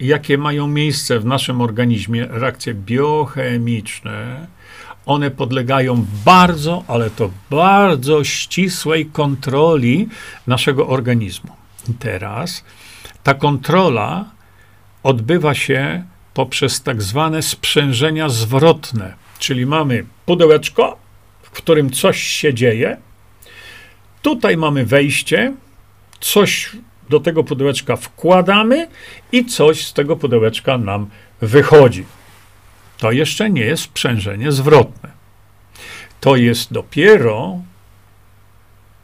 jakie 0.00 0.38
mają 0.38 0.66
miejsce 0.66 1.20
w 1.20 1.24
naszym 1.24 1.60
organizmie, 1.60 2.26
reakcje 2.30 2.74
biochemiczne, 2.74 4.46
one 5.06 5.30
podlegają 5.30 6.06
bardzo, 6.24 6.84
ale 6.88 7.10
to 7.10 7.30
bardzo 7.50 8.24
ścisłej 8.24 9.06
kontroli 9.06 10.08
naszego 10.46 10.88
organizmu. 10.88 11.52
I 11.90 11.94
teraz 11.94 12.64
ta 13.22 13.34
kontrola 13.34 14.24
odbywa 15.02 15.54
się 15.54 16.04
poprzez 16.34 16.82
tak 16.82 17.02
zwane 17.02 17.42
sprzężenia 17.42 18.28
zwrotne, 18.28 19.14
czyli 19.38 19.66
mamy 19.66 20.04
pudełeczko, 20.26 20.98
w 21.42 21.50
którym 21.50 21.90
coś 21.90 22.22
się 22.22 22.54
dzieje. 22.54 22.96
Tutaj 24.22 24.56
mamy 24.56 24.86
wejście, 24.86 25.52
coś 26.20 26.70
do 27.10 27.20
tego 27.20 27.44
pudełeczka 27.44 27.96
wkładamy 27.96 28.88
i 29.32 29.44
coś 29.44 29.86
z 29.86 29.92
tego 29.92 30.16
pudełeczka 30.16 30.78
nam 30.78 31.06
wychodzi. 31.40 32.04
To 33.02 33.12
jeszcze 33.12 33.50
nie 33.50 33.64
jest 33.64 33.82
sprzężenie 33.82 34.52
zwrotne. 34.52 35.10
To 36.20 36.36
jest 36.36 36.72
dopiero 36.72 37.58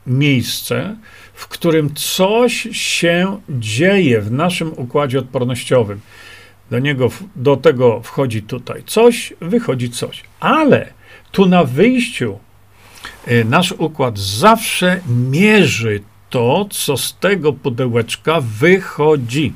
miejsce, 0.06 0.96
w 1.34 1.48
którym 1.48 1.94
coś 1.94 2.68
się 2.72 3.40
dzieje 3.48 4.20
w 4.20 4.32
naszym 4.32 4.72
układzie 4.76 5.18
odpornościowym. 5.18 6.00
Do 6.70 6.78
niego, 6.78 7.10
do 7.36 7.56
tego 7.56 8.02
wchodzi 8.02 8.42
tutaj 8.42 8.82
coś, 8.86 9.32
wychodzi 9.40 9.90
coś. 9.90 10.24
Ale 10.40 10.92
tu 11.32 11.46
na 11.46 11.64
wyjściu 11.64 12.38
y, 13.28 13.44
nasz 13.44 13.72
układ 13.72 14.18
zawsze 14.18 15.00
mierzy 15.30 16.02
to, 16.30 16.66
co 16.70 16.96
z 16.96 17.18
tego 17.18 17.52
pudełeczka 17.52 18.40
wychodzi. 18.40 19.52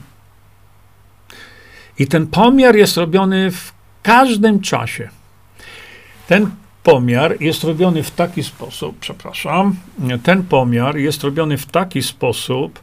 I 1.99 2.07
ten 2.07 2.27
pomiar 2.27 2.77
jest 2.77 2.97
robiony 2.97 3.51
w 3.51 3.82
każdym 4.03 4.61
czasie. 4.61 5.09
Ten 6.29 6.51
pomiar 6.83 7.41
jest 7.41 7.65
robiony 7.65 8.03
w 8.03 8.11
taki 8.11 8.43
sposób, 8.43 8.97
przepraszam, 9.01 9.77
ten 10.23 10.43
pomiar 10.43 10.97
jest 10.97 11.25
robiony 11.25 11.59
w 11.59 11.67
taki 11.67 12.03
sposób, 12.03 12.81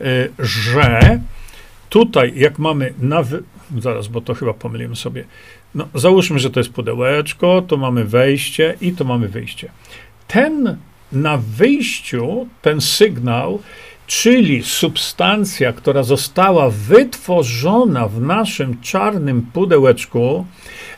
y, 0.00 0.32
że 0.38 1.20
tutaj, 1.88 2.32
jak 2.36 2.58
mamy 2.58 2.94
na. 2.98 3.22
Zaraz, 3.78 4.08
bo 4.08 4.20
to 4.20 4.34
chyba 4.34 4.54
pomyliłem 4.54 4.96
sobie. 4.96 5.24
No, 5.74 5.88
załóżmy, 5.94 6.38
że 6.38 6.50
to 6.50 6.60
jest 6.60 6.72
pudełeczko, 6.72 7.62
to 7.62 7.76
mamy 7.76 8.04
wejście 8.04 8.74
i 8.80 8.92
to 8.92 9.04
mamy 9.04 9.28
wyjście. 9.28 9.70
Ten 10.28 10.76
na 11.12 11.36
wyjściu, 11.36 12.48
ten 12.62 12.80
sygnał, 12.80 13.62
czyli 14.08 14.62
substancja, 14.64 15.72
która 15.72 16.02
została 16.02 16.70
wytworzona 16.70 18.08
w 18.08 18.20
naszym 18.20 18.80
czarnym 18.80 19.42
pudełeczku, 19.42 20.46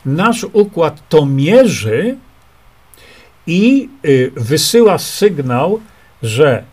nasz 0.05 0.45
układ 0.53 1.09
to 1.09 1.25
mierzy 1.25 2.17
i 3.47 3.89
y, 4.05 4.31
wysyła 4.35 4.97
sygnał, 4.97 5.79
że 6.23 6.63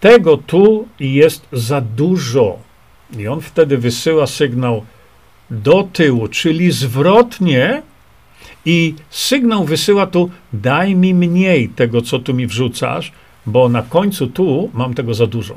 tego 0.00 0.36
tu 0.36 0.88
jest 1.00 1.46
za 1.52 1.80
dużo. 1.80 2.58
I 3.18 3.28
on 3.28 3.40
wtedy 3.40 3.78
wysyła 3.78 4.26
sygnał 4.26 4.84
do 5.50 5.88
tyłu, 5.92 6.28
czyli 6.28 6.72
zwrotnie, 6.72 7.82
i 8.64 8.94
sygnał 9.10 9.64
wysyła 9.64 10.06
tu: 10.06 10.30
daj 10.52 10.94
mi 10.94 11.14
mniej 11.14 11.68
tego, 11.68 12.02
co 12.02 12.18
tu 12.18 12.34
mi 12.34 12.46
wrzucasz, 12.46 13.12
bo 13.48 13.68
na 13.68 13.82
końcu 13.82 14.26
tu 14.26 14.70
mam 14.74 14.94
tego 14.94 15.14
za 15.14 15.26
dużo. 15.26 15.54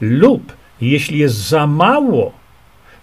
Lub 0.00 0.52
jeśli 0.80 1.18
jest 1.18 1.36
za 1.36 1.66
mało, 1.66 2.32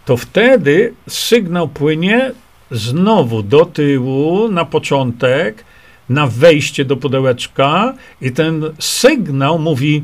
to 0.05 0.17
wtedy 0.17 0.93
sygnał 1.07 1.67
płynie 1.67 2.31
znowu 2.71 3.43
do 3.43 3.65
tyłu 3.65 4.47
na 4.51 4.65
początek 4.65 5.65
na 6.09 6.27
wejście 6.27 6.86
do 6.86 6.97
pudełeczka 6.97 7.93
i 8.21 8.31
ten 8.31 8.63
sygnał 8.79 9.59
mówi: 9.59 10.03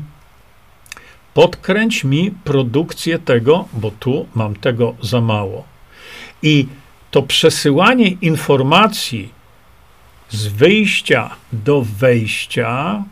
podkręć 1.34 2.04
mi 2.04 2.30
produkcję 2.44 3.18
tego, 3.18 3.68
bo 3.72 3.90
tu 3.90 4.26
mam 4.34 4.56
tego 4.56 4.94
za 5.02 5.20
mało. 5.20 5.64
I 6.42 6.66
to 7.10 7.22
przesyłanie 7.22 8.08
informacji 8.08 9.28
z 10.30 10.46
wyjścia 10.46 11.30
do 11.52 11.82
wejścia 11.82 13.02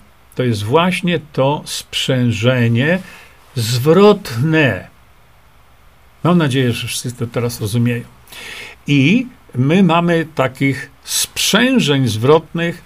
to 0.41 0.45
jest 0.45 0.62
właśnie 0.62 1.20
to 1.32 1.62
sprzężenie 1.64 2.99
zwrotne. 3.55 4.88
Mam 6.24 6.38
nadzieję, 6.38 6.72
że 6.72 6.86
wszyscy 6.86 7.12
to 7.12 7.26
teraz 7.26 7.61
rozumieją. 7.61 8.05
I 8.86 9.26
my 9.55 9.82
mamy 9.82 10.26
takich 10.34 10.91
sprzężeń 11.05 12.09
zwrotnych, 12.09 12.82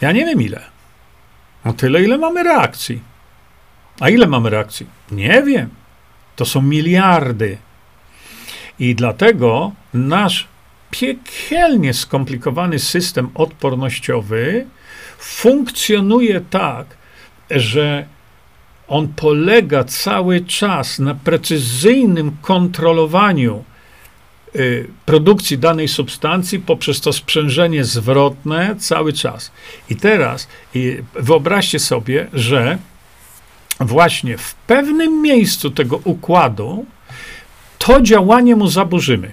ja 0.00 0.12
nie 0.12 0.26
wiem 0.26 0.42
ile. 0.42 0.62
No 1.64 1.72
tyle, 1.72 2.02
ile 2.02 2.18
mamy 2.18 2.42
reakcji. 2.42 3.02
A 4.00 4.08
ile 4.08 4.26
mamy 4.26 4.50
reakcji? 4.50 4.86
Nie 5.10 5.42
wiem. 5.42 5.68
To 6.36 6.44
są 6.44 6.62
miliardy. 6.62 7.58
I 8.78 8.94
dlatego 8.94 9.72
nasz 9.94 10.48
piekielnie 10.90 11.94
skomplikowany 11.94 12.78
system 12.78 13.30
odpornościowy 13.34 14.66
funkcjonuje 15.22 16.40
tak, 16.50 16.86
że 17.50 18.06
on 18.88 19.08
polega 19.08 19.84
cały 19.84 20.40
czas 20.40 20.98
na 20.98 21.14
precyzyjnym 21.14 22.36
kontrolowaniu 22.42 23.64
Y, 24.56 24.88
produkcji 25.06 25.58
danej 25.58 25.88
substancji 25.88 26.58
poprzez 26.58 27.00
to 27.00 27.12
sprzężenie 27.12 27.84
zwrotne 27.84 28.76
cały 28.78 29.12
czas. 29.12 29.52
I 29.90 29.96
teraz 29.96 30.48
wyobraźcie 31.14 31.78
sobie, 31.78 32.26
że 32.32 32.78
właśnie 33.80 34.38
w 34.38 34.54
pewnym 34.54 35.22
miejscu 35.22 35.70
tego 35.70 36.00
układu 36.04 36.86
to 37.78 38.00
działanie 38.00 38.56
mu 38.56 38.68
zaburzymy. 38.68 39.32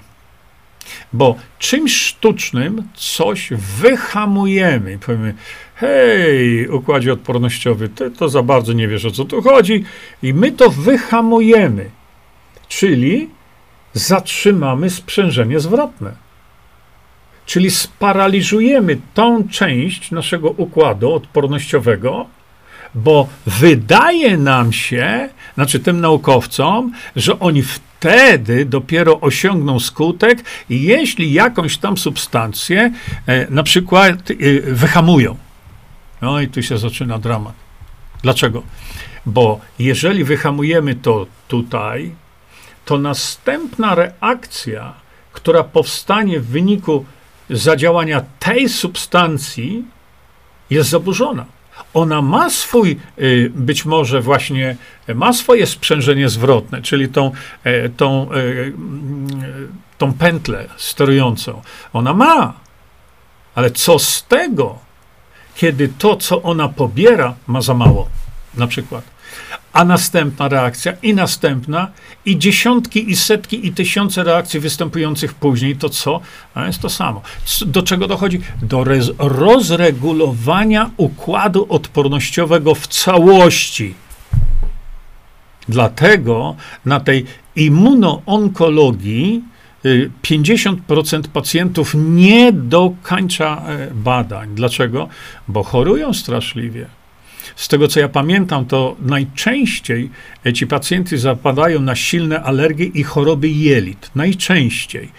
Bo 1.13 1.35
czymś 1.59 1.95
sztucznym 1.95 2.83
coś 2.95 3.49
wyhamujemy 3.79 4.97
powiemy, 4.97 5.33
hej, 5.80 6.67
układzie 6.67 7.13
odpornościowy, 7.13 7.89
ty 7.89 8.11
to 8.11 8.30
za 8.30 8.43
bardzo 8.43 8.73
nie 8.73 8.88
wiesz 8.88 9.05
o 9.05 9.11
co 9.11 9.25
tu 9.25 9.41
chodzi, 9.41 9.84
i 10.23 10.34
my 10.34 10.51
to 10.51 10.69
wyhamujemy. 10.69 11.89
Czyli 12.67 13.30
zatrzymamy 13.93 14.89
sprzężenie 14.89 15.59
zwrotne. 15.59 16.11
Czyli 17.45 17.71
sparaliżujemy 17.71 18.97
tą 19.13 19.47
część 19.47 20.11
naszego 20.11 20.49
układu 20.49 21.13
odpornościowego, 21.13 22.25
bo 22.95 23.27
wydaje 23.45 24.38
nam 24.38 24.73
się, 24.73 25.30
znaczy 25.55 25.80
tym 25.80 26.01
naukowcom, 26.01 26.91
że 27.15 27.39
oni 27.39 27.63
wtedy 27.63 28.65
dopiero 28.65 29.19
osiągną 29.19 29.80
skutek, 29.80 30.43
jeśli 30.69 31.34
jakąś 31.34 31.77
tam 31.77 31.97
substancję 31.97 32.91
e, 33.27 33.47
na 33.49 33.63
przykład 33.63 34.32
e, 34.32 34.36
wyhamują. 34.61 35.49
No 36.22 36.41
i 36.41 36.47
tu 36.47 36.63
się 36.63 36.78
zaczyna 36.78 37.20
dramat. 37.20 37.53
Dlaczego? 38.24 38.63
Bo 39.26 39.59
jeżeli 39.80 40.24
wyhamujemy 40.24 40.95
to 40.95 41.28
tutaj, 41.47 42.11
to 42.86 42.97
następna 42.97 43.95
reakcja, 43.95 44.93
która 45.32 45.63
powstanie 45.63 46.39
w 46.39 46.47
wyniku 46.47 47.05
zadziałania 47.49 48.22
tej 48.39 48.70
substancji, 48.70 49.84
jest 50.70 50.89
zaburzona. 50.89 51.45
Ona 51.93 52.22
ma 52.22 52.49
swój, 52.49 52.99
y, 53.20 53.51
być 53.55 53.86
może 53.86 54.22
właśnie, 54.22 54.76
ma 55.15 55.34
swoje 55.34 55.67
sprzężenie 55.67 56.30
zwrotne, 56.30 56.82
czyli 56.82 57.09
tą, 57.09 57.32
e, 57.63 57.89
tą, 57.89 58.32
e, 58.32 58.36
tą 59.97 60.13
pętlę 60.13 60.70
sterującą. 60.78 61.61
Ona 61.93 62.13
ma, 62.13 62.53
ale 63.55 63.72
co 63.72 63.99
z 63.99 64.24
tego, 64.24 64.80
kiedy 65.60 65.89
to, 65.97 66.16
co 66.16 66.41
ona 66.41 66.70
pobiera, 66.70 67.36
ma 67.47 67.62
za 67.62 67.74
mało, 67.74 68.07
na 68.55 68.68
przykład 68.68 69.03
a 69.74 69.84
następna 69.84 70.47
reakcja 70.47 70.93
i 71.01 71.14
następna 71.14 71.88
i 72.26 72.38
dziesiątki 72.38 73.12
i 73.12 73.16
setki 73.16 73.68
i 73.68 73.74
tysiące 73.74 74.24
reakcji 74.24 74.60
występujących 74.60 75.34
później, 75.34 75.76
to 75.76 75.89
co? 75.89 76.20
A 76.53 76.66
jest 76.66 76.80
to 76.80 76.89
samo. 76.89 77.22
Do 77.66 77.84
czego 77.84 78.07
dochodzi? 78.07 78.41
Do 78.62 78.86
rozregulowania 79.18 80.89
układu 80.97 81.68
odpornościowego 81.70 82.76
w 82.76 82.88
całości. 82.88 83.93
Dlatego 85.68 86.55
na 86.86 86.99
tej 86.99 87.26
immunoonkologii 87.55 89.43
50% 90.23 91.25
y, 91.25 91.30
pacjentów 91.30 91.95
nie 91.97 92.51
dokańcza 92.53 93.63
e, 93.67 93.91
badań. 93.93 94.49
Dlaczego? 94.55 95.09
Bo 95.47 95.63
chorują 95.63 96.13
straszliwie 96.13 96.99
z 97.59 97.67
tego 97.67 97.88
co 97.88 97.99
ja 97.99 98.09
pamiętam, 98.09 98.65
to 98.65 98.95
najczęściej 99.01 100.09
e, 100.45 100.53
ci 100.53 100.67
pacjenci 100.67 101.17
zapadają 101.17 101.82
na 101.82 101.95
silne 101.95 102.43
alergie 102.43 102.86
i 102.86 103.03
choroby 103.03 103.49
jelit. 103.49 104.11
Najczęściej. 104.15 105.09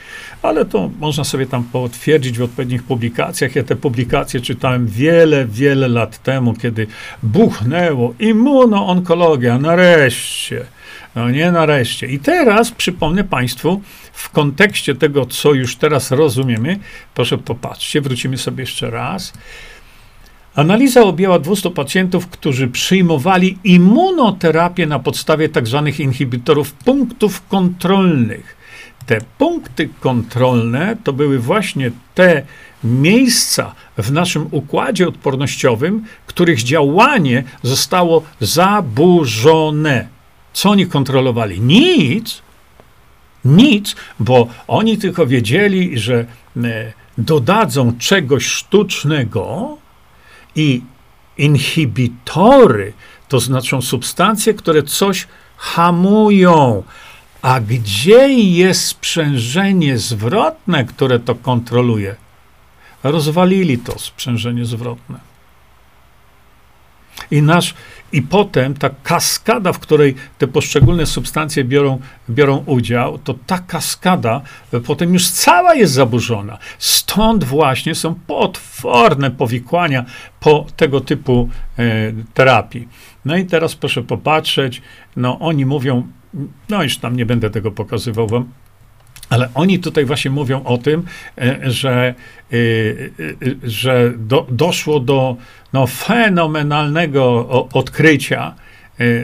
Ale 0.43 0.65
to 0.65 0.91
można 1.01 1.25
sobie 1.25 1.47
tam 1.47 1.65
potwierdzić 1.65 2.39
w 2.39 2.43
odpowiednich 2.43 2.83
publikacjach. 2.83 3.57
Ja 3.57 3.63
te 3.63 3.77
publikacje 3.77 4.41
czytałem 4.41 4.87
wiele, 4.87 5.47
wiele 5.47 5.89
lat 5.89 6.23
temu, 6.23 6.55
kiedy 6.55 6.87
buchnęło 7.23 8.15
immunoonkologia. 8.19 9.59
Nareszcie. 9.59 10.65
No 11.15 11.31
nie 11.31 11.53
nareszcie. 11.53 12.07
I 12.07 12.19
teraz 12.19 12.71
przypomnę 12.71 13.25
Państwu, 13.25 13.81
w 14.13 14.31
kontekście 14.31 14.95
tego, 14.95 15.27
co 15.27 15.55
już 15.55 15.77
teraz 15.77 16.11
rozumiemy, 16.11 16.79
proszę 17.15 17.39
popatrzcie, 17.39 18.01
wrócimy 18.01 18.39
sobie 18.39 18.63
jeszcze 18.63 18.91
raz. 18.91 19.33
Analiza 20.55 21.03
objęła 21.03 21.39
200 21.39 21.71
pacjentów, 21.71 22.27
którzy 22.27 22.69
przyjmowali 22.69 23.59
immunoterapię 23.65 24.87
na 24.87 24.99
podstawie 24.99 25.49
tzw. 25.49 25.83
Tak 25.87 26.01
inhibitorów 26.01 26.73
punktów 26.73 27.47
kontrolnych. 27.49 28.57
Te 29.07 29.19
punkty 29.39 29.89
kontrolne 30.01 30.97
to 31.05 31.13
były 31.13 31.39
właśnie 31.39 31.91
te 32.15 32.43
miejsca 32.85 33.75
w 33.99 34.13
naszym 34.13 34.47
układzie 34.51 35.09
odpornościowym, 35.09 36.05
których 36.27 36.63
działanie 36.63 37.45
zostało 37.63 38.23
zaburzone. 38.41 40.20
Co 40.53 40.71
oni 40.71 40.87
kontrolowali? 40.87 41.61
Nic. 41.61 42.43
Nic, 43.45 43.97
bo 44.19 44.49
oni 44.69 44.99
tylko 44.99 45.27
wiedzieli, 45.27 45.99
że 45.99 46.27
e, 46.57 46.93
dodadzą 47.19 47.99
czegoś 47.99 48.47
sztucznego 48.47 49.77
i 50.57 50.83
inhibitory 51.39 52.93
to 53.29 53.41
znaczą 53.41 53.83
substancje, 53.83 54.55
które 54.55 54.83
coś 54.83 55.27
hamują. 55.57 56.83
A 57.43 57.61
gdzie 57.61 58.29
jest 58.29 58.85
sprzężenie 58.85 59.99
zwrotne, 59.99 60.85
które 60.85 61.19
to 61.19 61.35
kontroluje? 61.35 62.17
Rozwalili 63.03 63.79
to 63.79 63.99
sprzężenie 63.99 64.65
zwrotne. 64.65 65.30
I, 67.31 67.43
nasz, 67.43 67.75
I 68.13 68.23
potem 68.23 68.75
ta 68.75 68.91
kaskada, 69.03 69.73
w 69.73 69.79
której 69.79 70.15
te 70.39 70.49
poszczególne 70.49 71.07
substancje 71.07 71.65
biorą, 71.65 72.01
biorą 72.31 72.63
udział, 72.67 73.19
to 73.19 73.35
ta 73.47 73.59
kaskada 73.59 74.41
potem 74.87 75.13
już 75.13 75.29
cała 75.29 75.75
jest 75.75 75.93
zaburzona. 75.93 76.59
Stąd 76.79 77.45
właśnie 77.45 77.95
są 77.95 78.15
potworne 78.27 79.31
powikłania 79.31 80.05
po 80.41 80.67
tego 80.77 81.01
typu 81.01 81.49
e, 81.79 82.13
terapii. 82.35 82.89
No 83.25 83.37
i 83.37 83.45
teraz 83.45 83.75
proszę 83.75 84.03
popatrzeć, 84.03 84.83
no 85.17 85.39
oni 85.39 85.67
mówią, 85.67 86.07
no 86.69 86.83
już 86.83 86.99
tam 86.99 87.17
nie 87.17 87.27
będę 87.27 87.51
tego 87.51 87.71
pokazywał 87.71 88.27
wam, 88.27 88.49
ale 89.31 89.49
oni 89.55 89.79
tutaj 89.79 90.05
właśnie 90.05 90.31
mówią 90.31 90.65
o 90.65 90.79
tym, 90.79 91.03
e, 91.39 91.59
że, 91.71 92.15
e, 92.53 92.57
e, 92.57 92.59
że 93.63 94.13
do, 94.17 94.47
doszło 94.51 95.01
do 95.01 95.37
no, 95.73 95.87
fenomenalnego 95.87 97.49
odkrycia, 97.73 98.55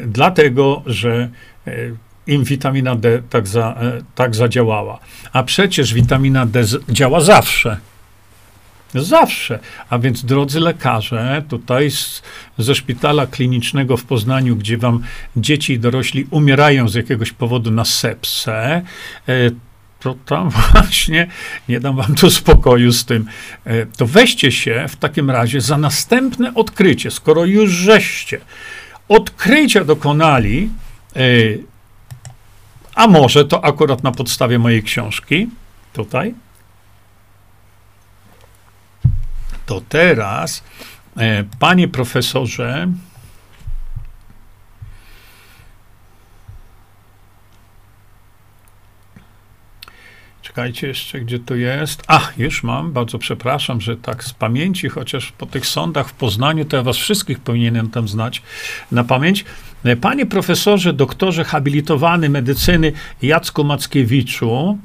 dlatego 0.07 0.83
że 0.87 1.29
im 2.27 2.45
witamina 2.45 2.97
D 2.97 3.23
tak, 3.31 3.49
za, 3.49 3.79
tak 4.15 4.35
zadziałała. 4.35 4.99
A 5.33 5.43
przecież 5.43 5.95
witamina 5.95 6.47
D 6.47 6.65
działa 6.89 7.21
zawsze. 7.21 7.77
Zawsze. 8.95 9.59
A 9.91 9.99
więc, 9.99 10.25
drodzy 10.25 10.61
lekarze, 10.61 11.43
tutaj 11.49 11.91
z, 11.91 12.23
ze 12.59 12.75
szpitala 12.75 13.27
klinicznego 13.27 13.97
w 13.97 14.05
Poznaniu, 14.05 14.57
gdzie 14.57 14.79
wam 14.79 15.03
dzieci 15.37 15.73
i 15.73 15.79
dorośli 15.79 16.27
umierają 16.31 16.89
z 16.89 16.95
jakiegoś 16.95 17.33
powodu 17.33 17.71
na 17.71 17.85
sepsę, 17.85 18.83
to 20.01 20.15
tam 20.27 20.51
właśnie 20.73 21.27
nie 21.69 21.81
dam 21.81 21.97
wam 21.97 22.15
tu 22.15 22.31
spokoju 22.31 22.93
z 22.93 23.05
tym. 23.05 23.27
E, 23.65 23.87
to 23.87 24.07
weźcie 24.07 24.53
się 24.53 24.87
w 24.89 24.97
takim 24.97 25.31
razie 25.31 25.61
za 25.61 25.79
następne 25.79 26.55
odkrycie, 26.55 27.11
skoro 27.11 27.45
już 27.45 27.71
żeście 27.71 28.41
odkrycia 29.09 29.85
dokonali, 29.85 30.71
e, 31.17 31.21
a 32.95 33.07
może 33.07 33.45
to 33.45 33.65
akurat 33.65 34.03
na 34.03 34.13
podstawie 34.13 34.59
mojej 34.59 34.83
książki, 34.83 35.49
tutaj, 35.93 36.35
to 39.67 39.83
teraz, 39.89 40.63
e, 41.17 41.45
panie 41.59 41.89
profesorze, 41.89 42.89
Czekajcie 50.57 50.87
jeszcze, 50.87 51.21
gdzie 51.21 51.39
to 51.39 51.55
jest. 51.55 52.03
Ach, 52.07 52.35
już 52.39 52.63
mam, 52.63 52.93
bardzo 52.93 53.19
przepraszam, 53.19 53.81
że 53.81 53.97
tak 53.97 54.25
z 54.25 54.33
pamięci, 54.33 54.89
chociaż 54.89 55.33
po 55.33 55.47
tych 55.47 55.67
sądach 55.67 56.09
w 56.09 56.13
Poznaniu 56.13 56.65
to 56.65 56.77
ja 56.77 56.83
was 56.83 56.97
wszystkich 56.97 57.41
powinienem 57.41 57.91
tam 57.91 58.09
znać 58.09 58.43
na 58.93 59.05
pamięć. 59.05 59.45
Panie 60.01 60.27
profesorze, 60.27 60.93
doktorze 60.93 61.45
habilitowany 61.45 62.29
medycyny 62.29 62.93
Jacku 63.23 63.65
Mackiewiczu, 63.65 64.79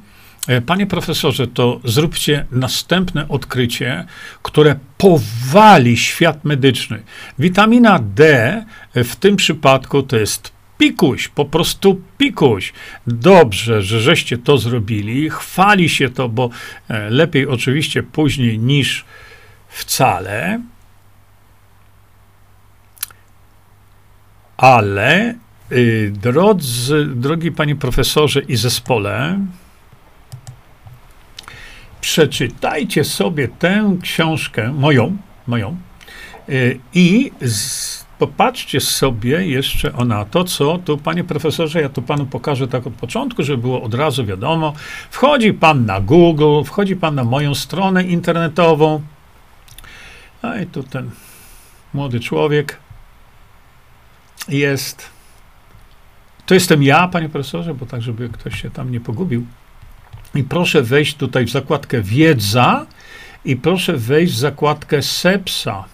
Panie 0.65 0.87
profesorze, 0.87 1.47
to 1.47 1.79
zróbcie 1.83 2.45
następne 2.51 3.27
odkrycie, 3.29 4.05
które 4.41 4.75
powali 4.97 5.97
świat 5.97 6.45
medyczny. 6.45 7.01
Witamina 7.39 7.99
D 7.99 8.65
w 8.95 9.15
tym 9.15 9.35
przypadku 9.35 10.03
to 10.03 10.17
jest 10.17 10.51
pikuś, 10.81 11.27
po 11.27 11.45
prostu 11.45 12.01
pikuś. 12.17 12.73
Dobrze, 13.07 13.81
że 13.81 13.99
żeście 13.99 14.37
to 14.37 14.57
zrobili. 14.57 15.29
Chwali 15.29 15.89
się 15.89 16.09
to, 16.09 16.29
bo 16.29 16.49
e, 16.89 17.09
lepiej 17.09 17.47
oczywiście 17.47 18.03
później 18.03 18.59
niż 18.59 19.05
wcale. 19.67 20.61
Ale, 24.57 25.35
y, 25.71 26.13
drodzy, 26.15 27.05
drogi 27.05 27.51
panie 27.51 27.75
profesorze 27.75 28.39
i 28.39 28.55
zespole, 28.55 29.39
przeczytajcie 32.01 33.03
sobie 33.03 33.47
tę 33.47 33.97
książkę, 34.01 34.73
moją, 34.73 35.17
moją, 35.47 35.77
y, 36.49 36.79
i 36.93 37.31
z, 37.41 38.05
popatrzcie 38.21 38.79
sobie 38.81 39.47
jeszcze 39.47 39.93
o 39.93 40.05
na 40.05 40.25
to, 40.25 40.43
co 40.43 40.77
tu, 40.77 40.97
panie 40.97 41.23
profesorze, 41.23 41.81
ja 41.81 41.89
tu 41.89 42.01
panu 42.01 42.25
pokażę 42.25 42.67
tak 42.67 42.87
od 42.87 42.93
początku, 42.93 43.43
żeby 43.43 43.61
było 43.61 43.81
od 43.81 43.93
razu 43.93 44.25
wiadomo. 44.25 44.73
Wchodzi 45.09 45.53
pan 45.53 45.85
na 45.85 46.01
Google, 46.01 46.63
wchodzi 46.65 46.95
pan 46.95 47.15
na 47.15 47.23
moją 47.23 47.55
stronę 47.55 48.03
internetową. 48.03 49.01
A 50.41 50.57
i 50.57 50.65
tu 50.65 50.83
ten 50.83 51.09
młody 51.93 52.19
człowiek 52.19 52.77
jest. 54.47 55.09
To 56.45 56.53
jestem 56.53 56.83
ja, 56.83 57.07
panie 57.07 57.29
profesorze, 57.29 57.73
bo 57.73 57.85
tak, 57.85 58.01
żeby 58.01 58.29
ktoś 58.29 58.61
się 58.61 58.69
tam 58.71 58.91
nie 58.91 58.99
pogubił. 58.99 59.45
I 60.35 60.43
proszę 60.43 60.81
wejść 60.81 61.15
tutaj 61.15 61.45
w 61.45 61.49
zakładkę 61.49 62.01
wiedza 62.01 62.85
i 63.45 63.55
proszę 63.55 63.97
wejść 63.97 64.33
w 64.33 64.37
zakładkę 64.37 65.01
sepsa. 65.01 65.85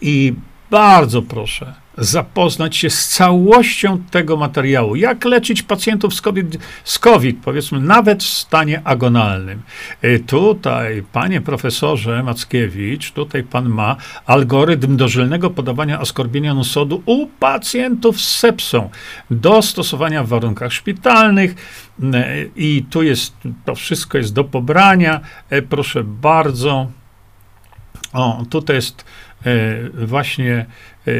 I 0.00 0.34
bardzo 0.70 1.22
proszę 1.22 1.74
zapoznać 2.00 2.76
się 2.76 2.90
z 2.90 3.08
całością 3.08 3.98
tego 4.10 4.36
materiału. 4.36 4.96
Jak 4.96 5.24
leczyć 5.24 5.62
pacjentów 5.62 6.14
z 6.14 6.20
COVID, 6.20 6.58
z 6.84 6.98
COVID 6.98 7.38
powiedzmy, 7.44 7.80
nawet 7.80 8.22
w 8.22 8.28
stanie 8.28 8.80
agonalnym. 8.84 9.62
Y, 10.04 10.24
tutaj, 10.26 11.02
panie 11.12 11.40
profesorze 11.40 12.22
Mackiewicz, 12.22 13.12
tutaj 13.12 13.42
pan 13.42 13.68
ma 13.68 13.96
algorytm 14.26 14.96
dożylnego 14.96 15.50
podawania 15.50 16.00
askorbinia 16.00 16.64
sodu 16.64 17.02
u 17.06 17.26
pacjentów 17.26 18.20
z 18.20 18.38
sepsą 18.38 18.90
do 19.30 19.62
stosowania 19.62 20.24
w 20.24 20.28
warunkach 20.28 20.72
szpitalnych. 20.72 21.54
Y, 22.00 22.50
I 22.56 22.84
tu 22.90 23.02
jest, 23.02 23.34
to 23.64 23.74
wszystko 23.74 24.18
jest 24.18 24.34
do 24.34 24.44
pobrania. 24.44 25.20
Y, 25.52 25.62
proszę 25.62 26.04
bardzo. 26.04 26.90
O, 28.12 28.44
tutaj 28.50 28.76
jest 28.76 29.04
E, 29.04 29.29
właśnie 30.06 30.66
e, 31.06 31.12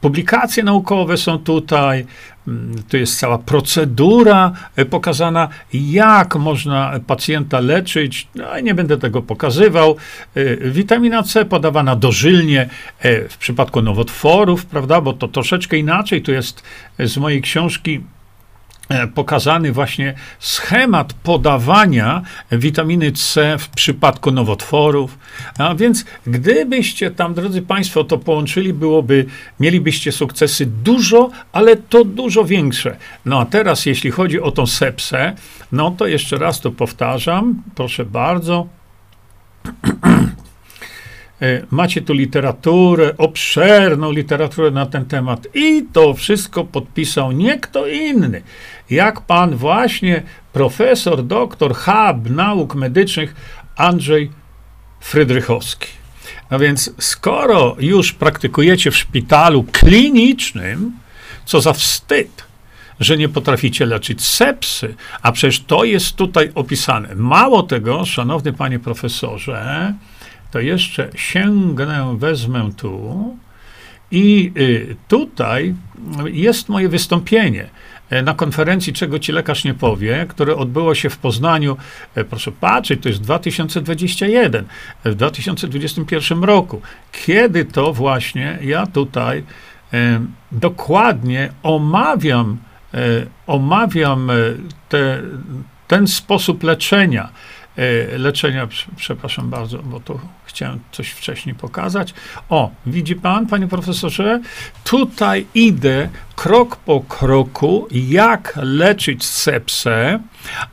publikacje 0.00 0.62
naukowe 0.62 1.16
są 1.16 1.38
tutaj, 1.38 2.06
mm, 2.48 2.82
tu 2.88 2.96
jest 2.96 3.18
cała 3.18 3.38
procedura 3.38 4.52
e, 4.76 4.84
pokazana, 4.84 5.48
jak 5.72 6.36
można 6.36 6.92
pacjenta 7.06 7.60
leczyć. 7.60 8.28
No, 8.34 8.60
nie 8.60 8.74
będę 8.74 8.98
tego 8.98 9.22
pokazywał. 9.22 9.96
Witamina 10.60 11.22
C 11.22 11.44
podawana 11.44 11.96
dożylnie 11.96 12.68
w 13.28 13.36
przypadku 13.38 13.82
nowotworów, 13.82 14.66
prawda, 14.66 15.00
bo 15.00 15.12
to 15.12 15.28
troszeczkę 15.28 15.76
inaczej. 15.76 16.22
Tu 16.22 16.32
jest 16.32 16.62
z 16.98 17.16
mojej 17.16 17.42
książki 17.42 18.00
E, 18.00 18.19
pokazany 19.14 19.72
właśnie 19.72 20.14
schemat 20.38 21.12
podawania 21.12 22.22
witaminy 22.52 23.12
C 23.12 23.58
w 23.58 23.68
przypadku 23.68 24.30
nowotworów. 24.30 25.18
A 25.58 25.74
więc 25.74 26.04
gdybyście 26.26 27.10
tam, 27.10 27.34
drodzy 27.34 27.62
Państwo, 27.62 28.04
to 28.04 28.18
połączyli, 28.18 28.72
byłoby, 28.72 29.26
mielibyście 29.60 30.12
sukcesy 30.12 30.66
dużo, 30.66 31.30
ale 31.52 31.76
to 31.76 32.04
dużo 32.04 32.44
większe. 32.44 32.96
No 33.24 33.40
a 33.40 33.44
teraz, 33.46 33.86
jeśli 33.86 34.10
chodzi 34.10 34.40
o 34.40 34.50
tą 34.50 34.66
sepsę, 34.66 35.34
no 35.72 35.90
to 35.90 36.06
jeszcze 36.06 36.38
raz 36.38 36.60
to 36.60 36.70
powtarzam, 36.70 37.62
proszę 37.74 38.04
bardzo. 38.04 38.66
E, 41.42 41.62
macie 41.70 42.02
tu 42.02 42.12
literaturę, 42.12 43.16
obszerną 43.16 44.12
literaturę 44.12 44.70
na 44.70 44.86
ten 44.86 45.04
temat 45.04 45.46
i 45.54 45.86
to 45.92 46.14
wszystko 46.14 46.64
podpisał 46.64 47.32
nie 47.32 47.58
kto 47.58 47.86
inny, 47.86 48.42
jak 48.90 49.20
pan 49.20 49.56
właśnie 49.56 50.22
profesor, 50.52 51.26
doktor 51.26 51.74
Hub 51.74 52.30
nauk 52.30 52.74
medycznych 52.74 53.34
Andrzej 53.76 54.30
Frydrychowski. 55.00 55.88
No 56.50 56.58
więc, 56.58 56.90
skoro 56.98 57.76
już 57.78 58.12
praktykujecie 58.12 58.90
w 58.90 58.96
szpitalu 58.96 59.64
klinicznym, 59.72 60.92
co 61.44 61.60
za 61.60 61.72
wstyd, 61.72 62.44
że 63.00 63.16
nie 63.16 63.28
potraficie 63.28 63.86
leczyć 63.86 64.24
sepsy, 64.24 64.94
a 65.22 65.32
przecież 65.32 65.60
to 65.60 65.84
jest 65.84 66.16
tutaj 66.16 66.50
opisane. 66.54 67.14
Mało 67.14 67.62
tego, 67.62 68.04
szanowny 68.04 68.52
panie 68.52 68.78
profesorze, 68.78 69.94
to 70.50 70.60
jeszcze 70.60 71.08
sięgnę, 71.14 72.16
wezmę 72.18 72.70
tu. 72.76 73.36
I 74.10 74.52
y, 74.56 74.96
tutaj 75.08 75.74
jest 76.24 76.68
moje 76.68 76.88
wystąpienie 76.88 77.70
e, 78.10 78.22
na 78.22 78.34
konferencji 78.34 78.92
Czego 78.92 79.18
ci 79.18 79.32
lekarz 79.32 79.64
nie 79.64 79.74
powie, 79.74 80.26
które 80.28 80.56
odbyło 80.56 80.94
się 80.94 81.10
w 81.10 81.18
Poznaniu, 81.18 81.76
e, 82.14 82.24
proszę 82.24 82.52
patrzeć, 82.52 83.02
to 83.02 83.08
jest 83.08 83.20
2021, 83.20 84.64
w 85.04 85.14
2021 85.14 86.44
roku, 86.44 86.80
kiedy 87.12 87.64
to 87.64 87.92
właśnie 87.92 88.58
ja 88.62 88.86
tutaj 88.86 89.44
e, 89.92 90.20
dokładnie 90.52 91.52
omawiam, 91.62 92.58
omawiam 93.46 94.30
te, 94.88 95.22
ten 95.88 96.06
sposób 96.06 96.62
leczenia, 96.62 97.28
leczenia, 98.18 98.68
przepraszam 98.96 99.50
bardzo, 99.50 99.78
bo 99.78 100.00
to 100.00 100.20
Chciałem 100.50 100.80
coś 100.92 101.10
wcześniej 101.10 101.54
pokazać. 101.54 102.14
O, 102.48 102.70
widzi 102.86 103.16
pan, 103.16 103.46
panie 103.46 103.66
profesorze? 103.66 104.40
Tutaj 104.84 105.46
idę 105.54 106.08
krok 106.36 106.76
po 106.76 107.00
kroku, 107.00 107.88
jak 107.90 108.58
leczyć 108.62 109.24
sepsę, 109.24 110.20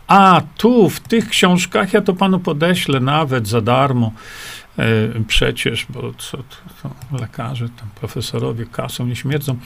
a 0.08 0.42
tu 0.58 0.90
w 0.90 1.00
tych 1.00 1.30
książkach 1.30 1.94
ja 1.94 2.02
to 2.02 2.14
panu 2.14 2.40
podeślę 2.40 3.00
nawet 3.00 3.48
za 3.48 3.62
darmo. 3.62 4.12
E, 4.80 4.86
przecież, 5.28 5.86
bo 5.90 6.14
co 6.18 6.38
to, 6.38 6.90
to 7.10 7.18
lekarze, 7.18 7.70
tam 7.70 7.90
profesorowie 7.96 8.66
kasą 8.66 9.06
nie 9.06 9.16
śmierdzą. 9.16 9.58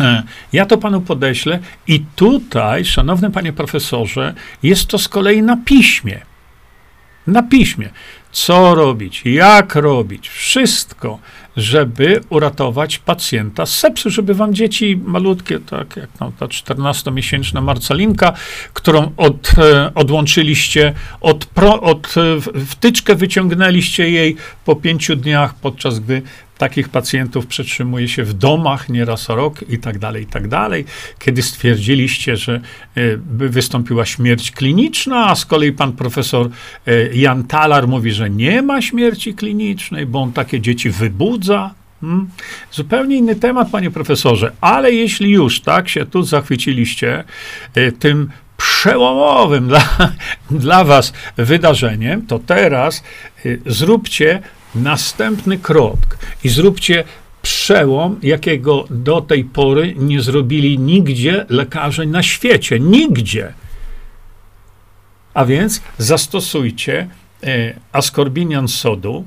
E, 0.00 0.22
ja 0.52 0.66
to 0.66 0.78
panu 0.78 1.00
podeślę 1.00 1.58
i 1.86 2.04
tutaj, 2.16 2.84
szanowny 2.84 3.30
panie 3.30 3.52
profesorze, 3.52 4.34
jest 4.62 4.86
to 4.86 4.98
z 4.98 5.08
kolei 5.08 5.42
na 5.42 5.56
piśmie. 5.56 6.27
Na 7.28 7.42
piśmie. 7.42 7.88
Co 8.32 8.74
robić, 8.74 9.22
jak 9.24 9.74
robić, 9.74 10.28
wszystko, 10.28 11.18
żeby 11.56 12.20
uratować 12.28 12.98
pacjenta 12.98 13.66
z 13.66 13.78
sepsy, 13.78 14.10
żeby 14.10 14.34
wam 14.34 14.54
dzieci 14.54 15.00
malutkie, 15.04 15.58
tak 15.58 15.96
jak 15.96 16.08
no, 16.20 16.32
ta 16.38 16.46
14-miesięczna 16.46 17.62
Marcelinka, 17.62 18.32
którą 18.72 19.12
od, 19.16 19.50
e, 19.58 19.94
odłączyliście, 19.94 20.94
od, 21.20 21.46
pro, 21.46 21.80
od 21.80 22.14
wtyczkę 22.66 23.14
wyciągnęliście 23.14 24.10
jej 24.10 24.36
po 24.64 24.76
pięciu 24.76 25.16
dniach, 25.16 25.54
podczas 25.54 26.00
gdy 26.00 26.22
takich 26.58 26.88
pacjentów 26.88 27.46
przetrzymuje 27.46 28.08
się 28.08 28.24
w 28.24 28.32
domach 28.32 28.88
nieraz 28.88 29.28
rok 29.28 29.64
i 29.68 29.78
tak 29.78 29.98
dalej, 29.98 30.22
i 30.22 30.26
tak 30.26 30.48
dalej. 30.48 30.84
Kiedy 31.18 31.42
stwierdziliście, 31.42 32.36
że 32.36 32.54
e, 32.54 33.00
wystąpiła 33.26 34.06
śmierć 34.06 34.50
kliniczna, 34.50 35.26
a 35.26 35.34
z 35.34 35.46
kolei 35.46 35.72
pan 35.72 35.92
profesor 35.92 36.50
Jan 37.12 37.44
Talar 37.44 37.88
mówi, 37.88 38.12
że 38.12 38.30
nie 38.30 38.62
ma 38.62 38.82
śmierci 38.82 39.34
klinicznej, 39.34 40.06
bo 40.06 40.22
on 40.22 40.32
takie 40.32 40.60
dzieci 40.60 40.90
wybudza. 40.90 41.74
Hmm? 42.00 42.28
Zupełnie 42.72 43.16
inny 43.16 43.36
temat, 43.36 43.70
panie 43.70 43.90
profesorze, 43.90 44.52
ale 44.60 44.92
jeśli 44.92 45.30
już 45.30 45.60
tak 45.60 45.88
się 45.88 46.06
tu 46.06 46.22
zachwyciliście 46.22 47.24
y, 47.76 47.92
tym 47.92 48.30
przełomowym 48.56 49.68
dla, 49.72 49.82
dla 50.50 50.84
was 50.84 51.12
wydarzeniem, 51.36 52.26
to 52.26 52.38
teraz 52.38 53.02
zróbcie 53.66 54.42
następny 54.82 55.58
krok 55.58 55.98
i 56.44 56.48
zróbcie 56.48 57.04
przełom, 57.42 58.18
jakiego 58.22 58.84
do 58.90 59.20
tej 59.20 59.44
pory 59.44 59.94
nie 59.98 60.22
zrobili 60.22 60.78
nigdzie 60.78 61.46
lekarze 61.48 62.06
na 62.06 62.22
świecie. 62.22 62.80
Nigdzie. 62.80 63.52
A 65.34 65.44
więc 65.44 65.82
zastosujcie 65.98 67.08
E, 67.44 67.74
askorbinian 67.92 68.68
sodu, 68.68 69.24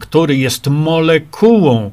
który 0.00 0.36
jest 0.36 0.66
molekułą 0.66 1.90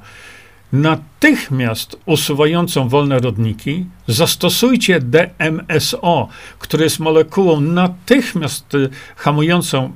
natychmiast 0.74 1.98
usuwającą 2.06 2.90
wolne 2.90 3.20
rodniki, 3.20 3.86
zastosujcie 4.08 5.00
DMSO, 5.00 6.28
który 6.60 6.84
jest 6.84 7.00
molekułą 7.00 7.62
natychmiast 7.62 8.76
e, 8.76 8.90
hamującą 9.16 9.92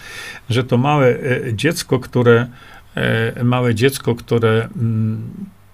że 0.50 0.64
to 0.64 0.78
małe 0.78 1.08
e, 1.08 1.54
dziecko, 1.54 1.98
które, 1.98 2.46
e, 2.94 3.44
małe 3.44 3.74
dziecko, 3.74 4.14
które 4.14 4.68
mm, 4.76 5.22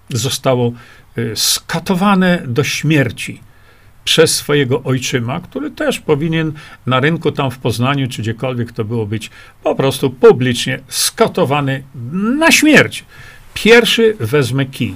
zostało 0.09 0.73
e, 1.17 1.35
skatowane 1.35 2.43
do 2.47 2.63
śmierci 2.63 3.41
przez 4.05 4.35
swojego 4.35 4.83
ojczyma, 4.83 5.39
który 5.39 5.71
też 5.71 5.99
powinien 5.99 6.53
na 6.85 6.99
rynku 6.99 7.31
tam 7.31 7.51
w 7.51 7.57
Poznaniu, 7.57 8.07
czy 8.07 8.21
gdziekolwiek 8.21 8.71
to 8.71 8.85
było 8.85 9.05
być, 9.05 9.29
po 9.63 9.75
prostu 9.75 10.09
publicznie 10.09 10.79
skatowany 10.87 11.83
na 12.37 12.51
śmierć. 12.51 13.05
Pierwszy 13.53 14.15
wezmę 14.19 14.65
kij. 14.65 14.95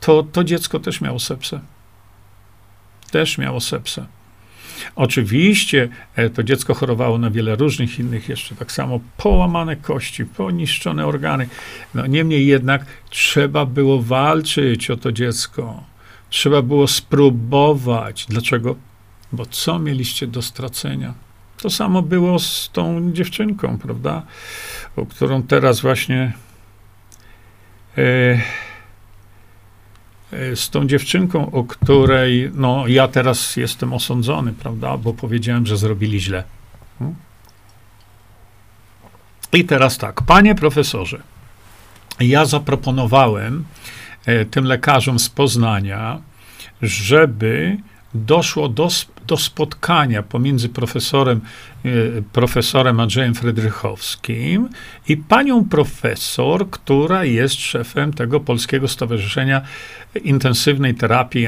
To, 0.00 0.22
to 0.22 0.44
dziecko 0.44 0.80
też 0.80 1.00
miało 1.00 1.18
sepsę 1.18 1.60
też 3.14 3.38
miało 3.38 3.60
sepsę. 3.60 4.06
Oczywiście 4.96 5.88
e, 6.16 6.30
to 6.30 6.42
dziecko 6.42 6.74
chorowało 6.74 7.18
na 7.18 7.30
wiele 7.30 7.56
różnych 7.56 7.98
innych 7.98 8.28
jeszcze, 8.28 8.54
tak 8.54 8.72
samo 8.72 9.00
połamane 9.16 9.76
kości, 9.76 10.24
poniszczone 10.24 11.06
organy. 11.06 11.48
No, 11.94 12.06
niemniej 12.06 12.46
jednak 12.46 12.86
trzeba 13.10 13.66
było 13.66 14.02
walczyć 14.02 14.90
o 14.90 14.96
to 14.96 15.12
dziecko. 15.12 15.84
Trzeba 16.30 16.62
było 16.62 16.86
spróbować. 16.86 18.26
Dlaczego? 18.28 18.76
Bo 19.32 19.46
co 19.46 19.78
mieliście 19.78 20.26
do 20.26 20.42
stracenia? 20.42 21.14
To 21.56 21.70
samo 21.70 22.02
było 22.02 22.38
z 22.38 22.70
tą 22.72 23.12
dziewczynką, 23.12 23.78
prawda? 23.78 24.22
O 24.96 25.06
którą 25.06 25.42
teraz 25.42 25.80
właśnie. 25.80 26.32
E, 27.98 28.40
z 30.54 30.70
tą 30.70 30.86
dziewczynką, 30.86 31.50
o 31.50 31.64
której 31.64 32.50
no, 32.54 32.86
ja 32.86 33.08
teraz 33.08 33.56
jestem 33.56 33.92
osądzony, 33.92 34.52
prawda? 34.52 34.96
Bo 34.96 35.14
powiedziałem, 35.14 35.66
że 35.66 35.76
zrobili 35.76 36.20
źle. 36.20 36.44
Hmm? 36.98 37.14
I 39.52 39.64
teraz 39.64 39.98
tak, 39.98 40.22
panie 40.22 40.54
profesorze, 40.54 41.22
ja 42.20 42.44
zaproponowałem 42.44 43.64
e, 44.26 44.44
tym 44.44 44.64
lekarzom 44.64 45.18
z 45.18 45.28
Poznania, 45.28 46.20
żeby 46.82 47.76
doszło 48.14 48.68
do, 48.68 48.88
do 49.26 49.36
spotkania 49.36 50.22
pomiędzy 50.22 50.68
profesorem, 50.68 51.40
e, 51.40 51.42
profesorem 52.32 53.00
Andrzejem 53.00 53.34
Frydrychowskim 53.34 54.68
i 55.08 55.16
panią 55.16 55.64
profesor, 55.64 56.70
która 56.70 57.24
jest 57.24 57.54
szefem 57.54 58.12
tego 58.12 58.40
Polskiego 58.40 58.88
Stowarzyszenia 58.88 59.62
Intensywnej 60.24 60.94
Terapii 60.94 61.42
i 61.42 61.46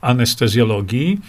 Anestezjologii, 0.00 1.20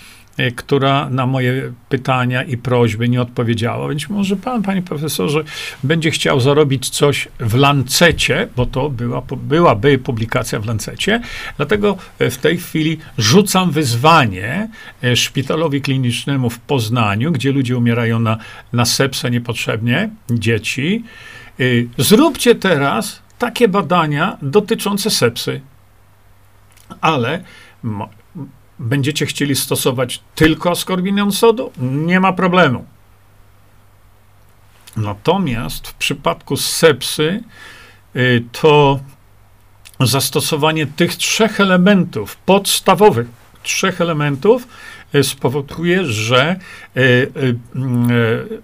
która 0.55 1.09
na 1.09 1.25
moje 1.25 1.71
pytania 1.89 2.43
i 2.43 2.57
prośby 2.57 3.09
nie 3.09 3.21
odpowiedziała. 3.21 3.89
Więc 3.89 4.09
może 4.09 4.36
pan, 4.36 4.63
panie 4.63 4.81
profesorze, 4.81 5.43
będzie 5.83 6.11
chciał 6.11 6.39
zarobić 6.39 6.89
coś 6.89 7.27
w 7.39 7.55
Lancecie, 7.55 8.47
bo 8.55 8.65
to 8.65 8.89
była, 8.89 9.21
byłaby 9.38 9.97
publikacja 9.97 10.59
w 10.59 10.65
Lancecie. 10.65 11.21
Dlatego 11.57 11.97
e, 12.19 12.29
w 12.29 12.38
tej 12.38 12.57
chwili 12.57 12.97
rzucam 13.17 13.71
wyzwanie 13.71 14.69
e, 15.03 15.15
szpitalowi 15.15 15.81
klinicznemu 15.81 16.49
w 16.49 16.59
Poznaniu, 16.59 17.31
gdzie 17.31 17.51
ludzie 17.51 17.77
umierają 17.77 18.19
na, 18.19 18.38
na 18.73 18.86
sepsę 18.86 19.31
niepotrzebnie, 19.31 20.09
dzieci. 20.29 21.03
Zróbcie 21.97 22.55
teraz 22.55 23.21
takie 23.39 23.67
badania 23.67 24.38
dotyczące 24.41 25.09
sepsy. 25.09 25.61
Ale 27.01 27.43
będziecie 28.80 29.26
chcieli 29.26 29.55
stosować 29.55 30.21
tylko 30.36 30.71
ascorbinion 30.71 31.32
sodu, 31.32 31.71
nie 31.78 32.19
ma 32.19 32.34
problemu. 32.34 32.86
Natomiast 34.97 35.88
w 35.88 35.93
przypadku 35.93 36.57
sepsy 36.57 37.43
y, 38.15 38.43
to 38.51 38.99
zastosowanie 39.99 40.88
tych 40.88 41.15
trzech 41.15 41.59
elementów, 41.59 42.38
podstawowych 42.38 43.28
trzech 43.63 44.01
elementów, 44.01 44.67
y, 45.15 45.23
spowoduje, 45.23 46.05
że, 46.05 46.55
y, 46.97 47.32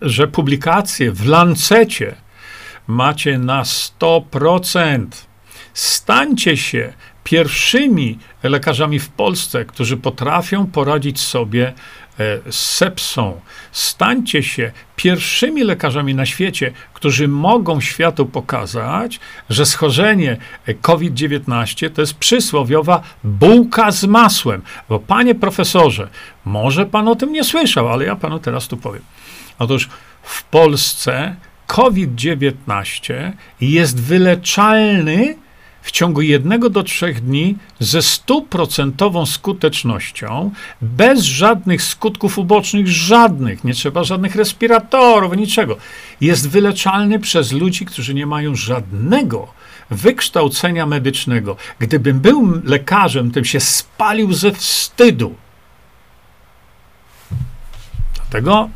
że 0.02 0.28
publikacje 0.28 1.12
w 1.12 1.28
Lancecie 1.28 2.16
macie 2.88 3.38
na 3.38 3.64
100%. 3.64 5.08
Stańcie 5.74 6.58
się 6.58 6.94
pierwszymi 7.24 8.18
lekarzami 8.44 9.00
w 9.00 9.10
Polsce, 9.10 9.66
którzy 9.66 9.98
potrafią 9.98 10.68
poradzić 10.68 11.20
sobie 11.20 11.68
e, 11.68 11.74
z 12.52 12.60
sepsą. 12.60 13.42
Stańcie 13.72 14.44
się 14.44 14.72
pierwszymi 14.96 15.64
lekarzami 15.64 16.16
na 16.16 16.26
świecie, 16.26 16.72
którzy 16.94 17.28
mogą 17.28 17.82
światu 17.82 18.26
pokazać, 18.26 19.20
że 19.50 19.66
schorzenie 19.66 20.38
COVID-19 20.82 21.90
to 21.90 22.02
jest 22.02 22.14
przysłowiowa 22.14 23.04
bułka 23.24 23.92
z 23.92 24.04
masłem. 24.04 24.62
Bo 24.90 25.00
panie 25.00 25.36
profesorze, 25.36 26.08
może 26.46 26.86
pan 26.86 27.08
o 27.08 27.16
tym 27.16 27.32
nie 27.32 27.44
słyszał, 27.44 27.90
ale 27.90 28.06
ja 28.06 28.16
panu 28.16 28.40
teraz 28.40 28.68
tu 28.68 28.78
powiem. 28.78 29.02
Otóż 29.60 29.90
w 30.24 30.44
Polsce 30.44 31.36
COVID-19 31.68 33.32
jest 33.62 34.02
wyleczalny 34.02 35.36
w 35.82 35.92
ciągu 35.92 36.22
jednego 36.22 36.70
do 36.70 36.84
trzech 36.84 37.22
dni 37.22 37.56
ze 37.80 38.02
stuprocentową 38.02 39.26
skutecznością, 39.26 40.52
bez 40.82 41.24
żadnych 41.24 41.84
skutków 41.84 42.38
ubocznych, 42.38 42.88
żadnych, 42.88 43.64
nie 43.64 43.74
trzeba 43.74 44.04
żadnych 44.04 44.36
respiratorów, 44.36 45.38
niczego. 45.38 45.78
Jest 46.22 46.50
wyleczalny 46.50 47.20
przez 47.20 47.52
ludzi, 47.52 47.86
którzy 47.86 48.14
nie 48.14 48.26
mają 48.26 48.56
żadnego 48.56 49.48
wykształcenia 49.90 50.86
medycznego. 50.86 51.56
Gdybym 51.80 52.20
był 52.20 52.62
lekarzem, 52.64 53.32
tym 53.32 53.46
się 53.46 53.60
spalił 53.60 54.34
ze 54.34 54.52
wstydu. 54.52 55.36
Dlatego 58.16 58.70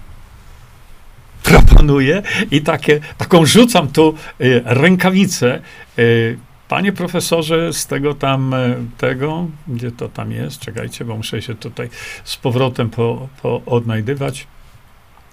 proponuję 1.44 2.22
i 2.52 2.62
takie, 2.62 3.00
taką 3.18 3.46
rzucam 3.46 3.88
tu 3.88 4.16
y, 4.42 4.62
rękawicę 4.66 5.62
y, 6.00 6.38
Panie 6.68 6.92
profesorze, 6.92 7.74
z 7.74 7.88
tego 7.88 8.14
tam, 8.14 8.54
e, 8.54 8.76
tego, 8.98 9.48
gdzie 9.68 9.92
to 9.92 10.10
tam 10.10 10.32
jest, 10.32 10.60
czekajcie, 10.60 11.06
bo 11.06 11.18
muszę 11.18 11.42
się 11.42 11.56
tutaj 11.56 11.90
z 12.24 12.38
powrotem 12.38 12.90
po, 12.90 13.28
po 13.42 13.62
odnajdywać. 13.66 14.48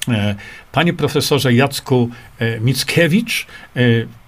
E, 0.09 0.35
panie 0.73 0.93
profesorze 0.93 1.55
Jacku 1.55 2.11
e, 2.39 2.61
Mickiewicz, 2.61 3.47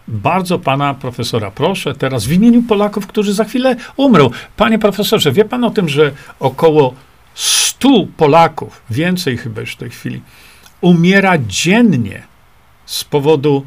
bardzo 0.09 0.59
pana 0.59 0.95
profesora 0.95 1.51
proszę 1.51 1.95
teraz 1.95 2.27
w 2.27 2.33
imieniu 2.33 2.63
Polaków, 2.63 3.07
którzy 3.07 3.35
za 3.35 3.45
chwilę 3.45 3.77
umrą. 3.97 4.31
Panie 4.57 4.79
profesorze, 4.79 5.33
wie 5.33 5.45
pan 5.45 5.65
o 5.65 5.71
tym, 5.71 5.89
że 5.89 6.13
około 6.41 6.95
100 7.35 7.89
Polaków, 8.17 8.83
więcej 8.91 9.37
chyba 9.37 9.61
już 9.61 9.73
w 9.73 9.77
tej 9.77 9.91
chwili, 9.91 10.23
umiera 10.81 11.39
dziennie 11.39 12.23
z 12.87 13.05
powodu 13.05 13.67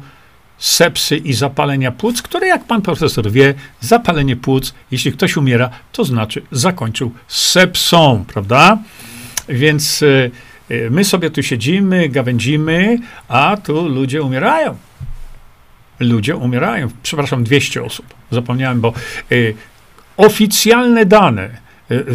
sepsy 0.58 1.16
i 1.16 1.32
zapalenia 1.32 1.92
płuc, 1.92 2.22
które, 2.22 2.46
jak 2.46 2.64
pan 2.64 2.82
profesor 2.82 3.30
wie, 3.30 3.54
zapalenie 3.80 4.36
płuc, 4.36 4.74
jeśli 4.90 5.12
ktoś 5.12 5.36
umiera, 5.36 5.70
to 5.92 6.04
znaczy 6.04 6.42
zakończył 6.52 7.12
sepsą, 7.28 8.24
prawda? 8.28 8.78
Więc 9.48 10.02
y, 10.02 10.30
y, 10.70 10.88
my 10.90 11.04
sobie 11.04 11.30
tu 11.30 11.42
siedzimy, 11.42 12.08
gawędzimy, 12.08 12.98
a 13.28 13.56
tu 13.64 13.88
ludzie 13.88 14.22
umierają. 14.22 14.76
Ludzie 16.00 16.36
umierają. 16.36 16.88
Przepraszam, 17.02 17.44
200 17.44 17.82
osób. 17.82 18.06
Zapomniałem, 18.30 18.80
bo 18.80 18.92
y, 19.32 19.54
oficjalne 20.16 21.06
dane 21.06 21.67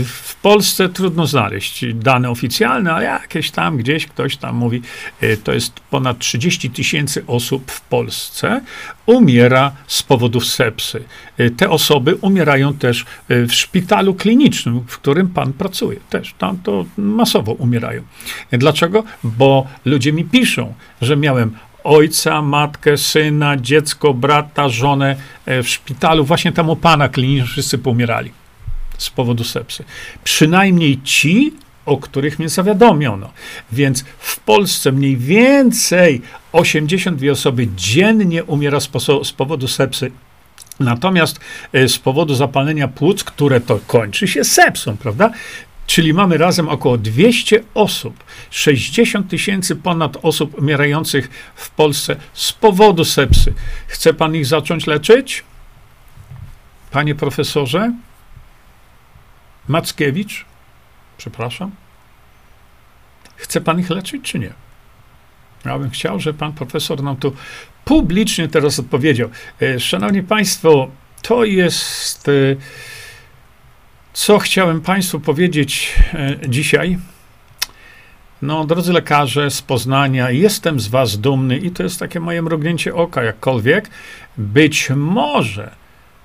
w 0.06 0.36
Polsce 0.36 0.90
trudno 0.90 1.28
znaleźć 1.28 1.86
dane 1.94 2.30
oficjalne, 2.30 2.94
ale 2.94 3.06
jakieś 3.06 3.52
tam 3.52 3.78
gdzieś 3.78 4.08
ktoś 4.08 4.38
tam 4.38 4.56
mówi, 4.56 4.82
e, 5.22 5.38
to 5.38 5.54
jest 5.54 5.80
ponad 5.80 6.20
30 6.20 6.70
tysięcy 6.70 7.24
osób 7.28 7.72
w 7.72 7.82
Polsce 7.82 8.62
umiera 9.06 9.72
z 9.88 10.04
powodu 10.04 10.42
sepsy. 10.42 11.04
E, 11.38 11.50
te 11.50 11.70
osoby 11.70 12.16
umierają 12.16 12.74
też 12.74 13.06
w 13.30 13.52
szpitalu 13.52 14.14
klinicznym, 14.14 14.80
w 14.88 14.98
którym 14.98 15.28
pan 15.28 15.54
pracuje. 15.54 16.00
Też 16.10 16.34
tam 16.38 16.58
to 16.58 16.86
masowo 16.98 17.52
umierają. 17.52 18.02
Dlaczego? 18.52 19.04
Bo 19.24 19.68
ludzie 19.86 20.14
mi 20.14 20.26
piszą, 20.26 20.74
że 21.02 21.18
miałem 21.18 21.58
ojca, 21.84 22.42
matkę, 22.42 22.98
syna, 22.98 23.58
dziecko, 23.58 24.14
brata, 24.14 24.70
żonę 24.70 25.16
w 25.46 25.68
szpitalu, 25.68 26.26
właśnie 26.26 26.52
tam 26.52 26.70
u 26.70 26.76
pana 26.76 27.10
klinicznym 27.10 27.48
wszyscy 27.48 27.78
pomierali 27.78 28.43
z 29.04 29.10
powodu 29.10 29.44
sepsy. 29.44 29.84
Przynajmniej 30.24 31.02
ci, 31.02 31.54
o 31.86 31.98
których 31.98 32.40
mnie 32.40 32.50
zawiadomiono. 32.50 33.32
Więc 33.72 34.06
w 34.20 34.40
Polsce 34.40 34.92
mniej 34.92 35.18
więcej 35.18 36.22
82 36.52 37.32
osoby 37.32 37.68
dziennie 37.76 38.44
umiera 38.44 38.80
z, 38.80 38.90
z 39.24 39.32
powodu 39.32 39.68
sepsy. 39.68 40.12
Natomiast 40.80 41.40
e, 41.74 41.88
z 41.88 41.98
powodu 42.00 42.36
zapalenia 42.36 42.88
płuc, 42.88 43.24
które 43.24 43.62
to 43.62 43.80
kończy 43.88 44.28
się 44.28 44.44
sepsą, 44.44 44.98
prawda? 44.98 45.32
Czyli 45.88 46.14
mamy 46.14 46.38
razem 46.38 46.70
około 46.70 46.98
200 46.98 47.64
osób, 47.74 48.24
60 48.50 49.30
tysięcy 49.30 49.76
ponad 49.76 50.18
osób 50.22 50.58
umierających 50.60 51.30
w 51.56 51.70
Polsce 51.70 52.16
z 52.34 52.54
powodu 52.54 53.06
sepsy. 53.06 53.54
Chce 53.88 54.14
pan 54.14 54.36
ich 54.36 54.46
zacząć 54.46 54.88
leczyć? 54.88 55.44
Panie 56.92 57.16
profesorze? 57.16 57.92
Mackiewicz, 59.68 60.46
przepraszam, 61.18 61.72
chce 63.36 63.62
pan 63.62 63.80
ich 63.80 63.90
leczyć, 63.90 64.24
czy 64.24 64.40
nie? 64.40 64.54
Ja 65.66 65.80
bym 65.80 65.90
chciał, 65.90 66.20
żeby 66.20 66.40
pan 66.40 66.54
profesor 66.54 67.04
nam 67.04 67.18
tu 67.18 67.36
publicznie 67.86 68.48
teraz 68.48 68.80
odpowiedział. 68.80 69.30
E, 69.62 69.80
szanowni 69.80 70.24
Państwo, 70.24 70.88
to 71.22 71.46
jest, 71.46 72.30
e, 72.30 72.32
co 74.14 74.40
chciałem 74.40 74.82
Państwu 74.82 75.20
powiedzieć 75.20 75.96
e, 76.14 76.50
dzisiaj. 76.50 76.98
No, 78.42 78.66
drodzy 78.66 78.94
lekarze 78.94 79.52
z 79.52 79.62
Poznania, 79.62 80.32
jestem 80.32 80.80
z 80.80 80.88
Was 80.88 81.18
dumny 81.18 81.58
i 81.58 81.72
to 81.72 81.84
jest 81.84 82.00
takie 82.00 82.20
moje 82.20 82.42
mrugnięcie 82.42 82.96
oka, 82.96 83.24
jakkolwiek. 83.24 83.90
Być 84.38 84.90
może 84.96 85.83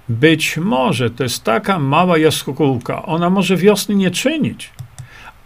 być 0.08 0.56
może 0.56 1.10
to 1.10 1.22
jest 1.22 1.44
taka 1.44 1.78
mała 1.78 2.18
jaskółka, 2.18 3.06
ona 3.06 3.30
może 3.30 3.56
wiosny 3.56 3.94
nie 3.94 4.10
czynić, 4.10 4.70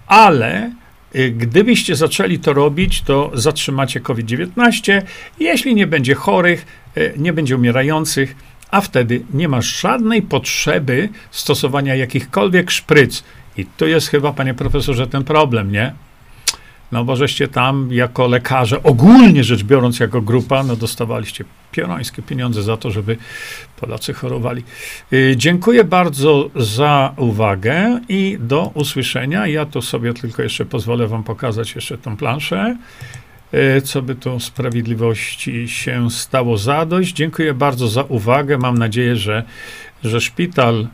ale 0.06 0.72
y, 1.16 1.30
gdybyście 1.30 1.96
zaczęli 1.96 2.38
to 2.38 2.52
robić, 2.52 3.02
to 3.02 3.30
zatrzymacie 3.34 4.00
COVID-19. 4.00 5.02
Jeśli 5.40 5.74
nie 5.74 5.86
będzie 5.86 6.14
chorych, 6.14 6.66
y, 6.96 7.14
nie 7.16 7.32
będzie 7.32 7.56
umierających, 7.56 8.36
a 8.70 8.80
wtedy 8.80 9.22
nie 9.34 9.48
ma 9.48 9.60
żadnej 9.60 10.22
potrzeby 10.22 11.08
stosowania 11.30 11.94
jakichkolwiek 11.94 12.70
szpryc. 12.70 13.24
I 13.56 13.66
tu 13.66 13.86
jest 13.86 14.08
chyba, 14.08 14.32
panie 14.32 14.54
profesorze, 14.54 15.06
ten 15.06 15.24
problem, 15.24 15.72
nie? 15.72 15.94
No 16.92 17.04
bo 17.04 17.16
żeście 17.16 17.48
tam 17.48 17.88
jako 17.92 18.26
lekarze, 18.26 18.82
ogólnie 18.82 19.44
rzecz 19.44 19.62
biorąc 19.62 20.00
jako 20.00 20.22
grupa, 20.22 20.62
no 20.62 20.76
dostawaliście 20.76 21.44
pionońskie 21.72 22.22
pieniądze 22.22 22.62
za 22.62 22.76
to, 22.76 22.90
żeby 22.90 23.16
Polacy 23.80 24.12
chorowali. 24.12 24.62
Y, 25.12 25.34
dziękuję 25.36 25.84
bardzo 25.84 26.50
za 26.56 27.14
uwagę 27.16 28.00
i 28.08 28.38
do 28.40 28.70
usłyszenia. 28.74 29.46
Ja 29.46 29.66
tu 29.66 29.82
sobie 29.82 30.14
tylko 30.14 30.42
jeszcze 30.42 30.64
pozwolę 30.64 31.06
wam 31.06 31.24
pokazać 31.24 31.74
jeszcze 31.74 31.98
tą 31.98 32.16
planszę. 32.16 32.76
Y, 33.54 33.82
co 33.82 34.02
by 34.02 34.14
tu 34.14 34.40
sprawiedliwości 34.40 35.68
się 35.68 36.10
stało 36.10 36.58
zadość. 36.58 37.12
Dziękuję 37.12 37.54
bardzo 37.54 37.88
za 37.88 38.02
uwagę. 38.02 38.58
Mam 38.58 38.78
nadzieję, 38.78 39.16
że, 39.16 39.44
że 40.04 40.20
szpital 40.20 40.88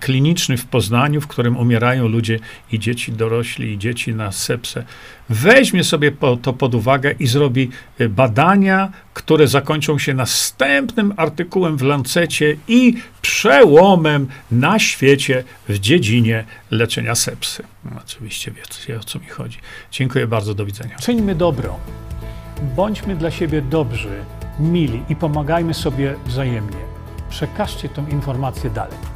kliniczny 0.00 0.56
w 0.56 0.66
Poznaniu, 0.66 1.20
w 1.20 1.26
którym 1.26 1.56
umierają 1.56 2.08
ludzie 2.08 2.38
i 2.72 2.78
dzieci 2.78 3.12
dorośli, 3.12 3.72
i 3.72 3.78
dzieci 3.78 4.14
na 4.14 4.32
sepsę, 4.32 4.84
weźmie 5.28 5.84
sobie 5.84 6.12
po, 6.12 6.36
to 6.36 6.52
pod 6.52 6.74
uwagę 6.74 7.14
i 7.18 7.26
zrobi 7.26 7.70
y, 8.00 8.08
badania, 8.08 8.90
które 9.14 9.48
zakończą 9.48 9.98
się 9.98 10.14
następnym 10.14 11.14
artykułem 11.16 11.76
w 11.76 11.82
Lancecie 11.82 12.56
i 12.68 12.94
przełomem 13.22 14.26
na 14.50 14.78
świecie 14.78 15.44
w 15.68 15.78
dziedzinie 15.78 16.44
leczenia 16.70 17.14
sepsy. 17.14 17.62
No, 17.84 17.90
oczywiście 18.04 18.50
wiecie, 18.50 18.98
o 18.98 19.04
co 19.04 19.18
mi 19.18 19.26
chodzi. 19.26 19.58
Dziękuję 19.90 20.26
bardzo, 20.26 20.54
do 20.54 20.66
widzenia. 20.66 20.96
Czyńmy 20.96 21.34
dobro. 21.34 21.78
Bądźmy 22.76 23.16
dla 23.16 23.30
siebie 23.30 23.62
dobrzy, 23.62 24.24
mili 24.60 25.02
i 25.08 25.16
pomagajmy 25.16 25.74
sobie 25.74 26.14
wzajemnie. 26.26 26.86
Przekażcie 27.30 27.88
tę 27.88 28.04
informację 28.10 28.70
dalej. 28.70 29.15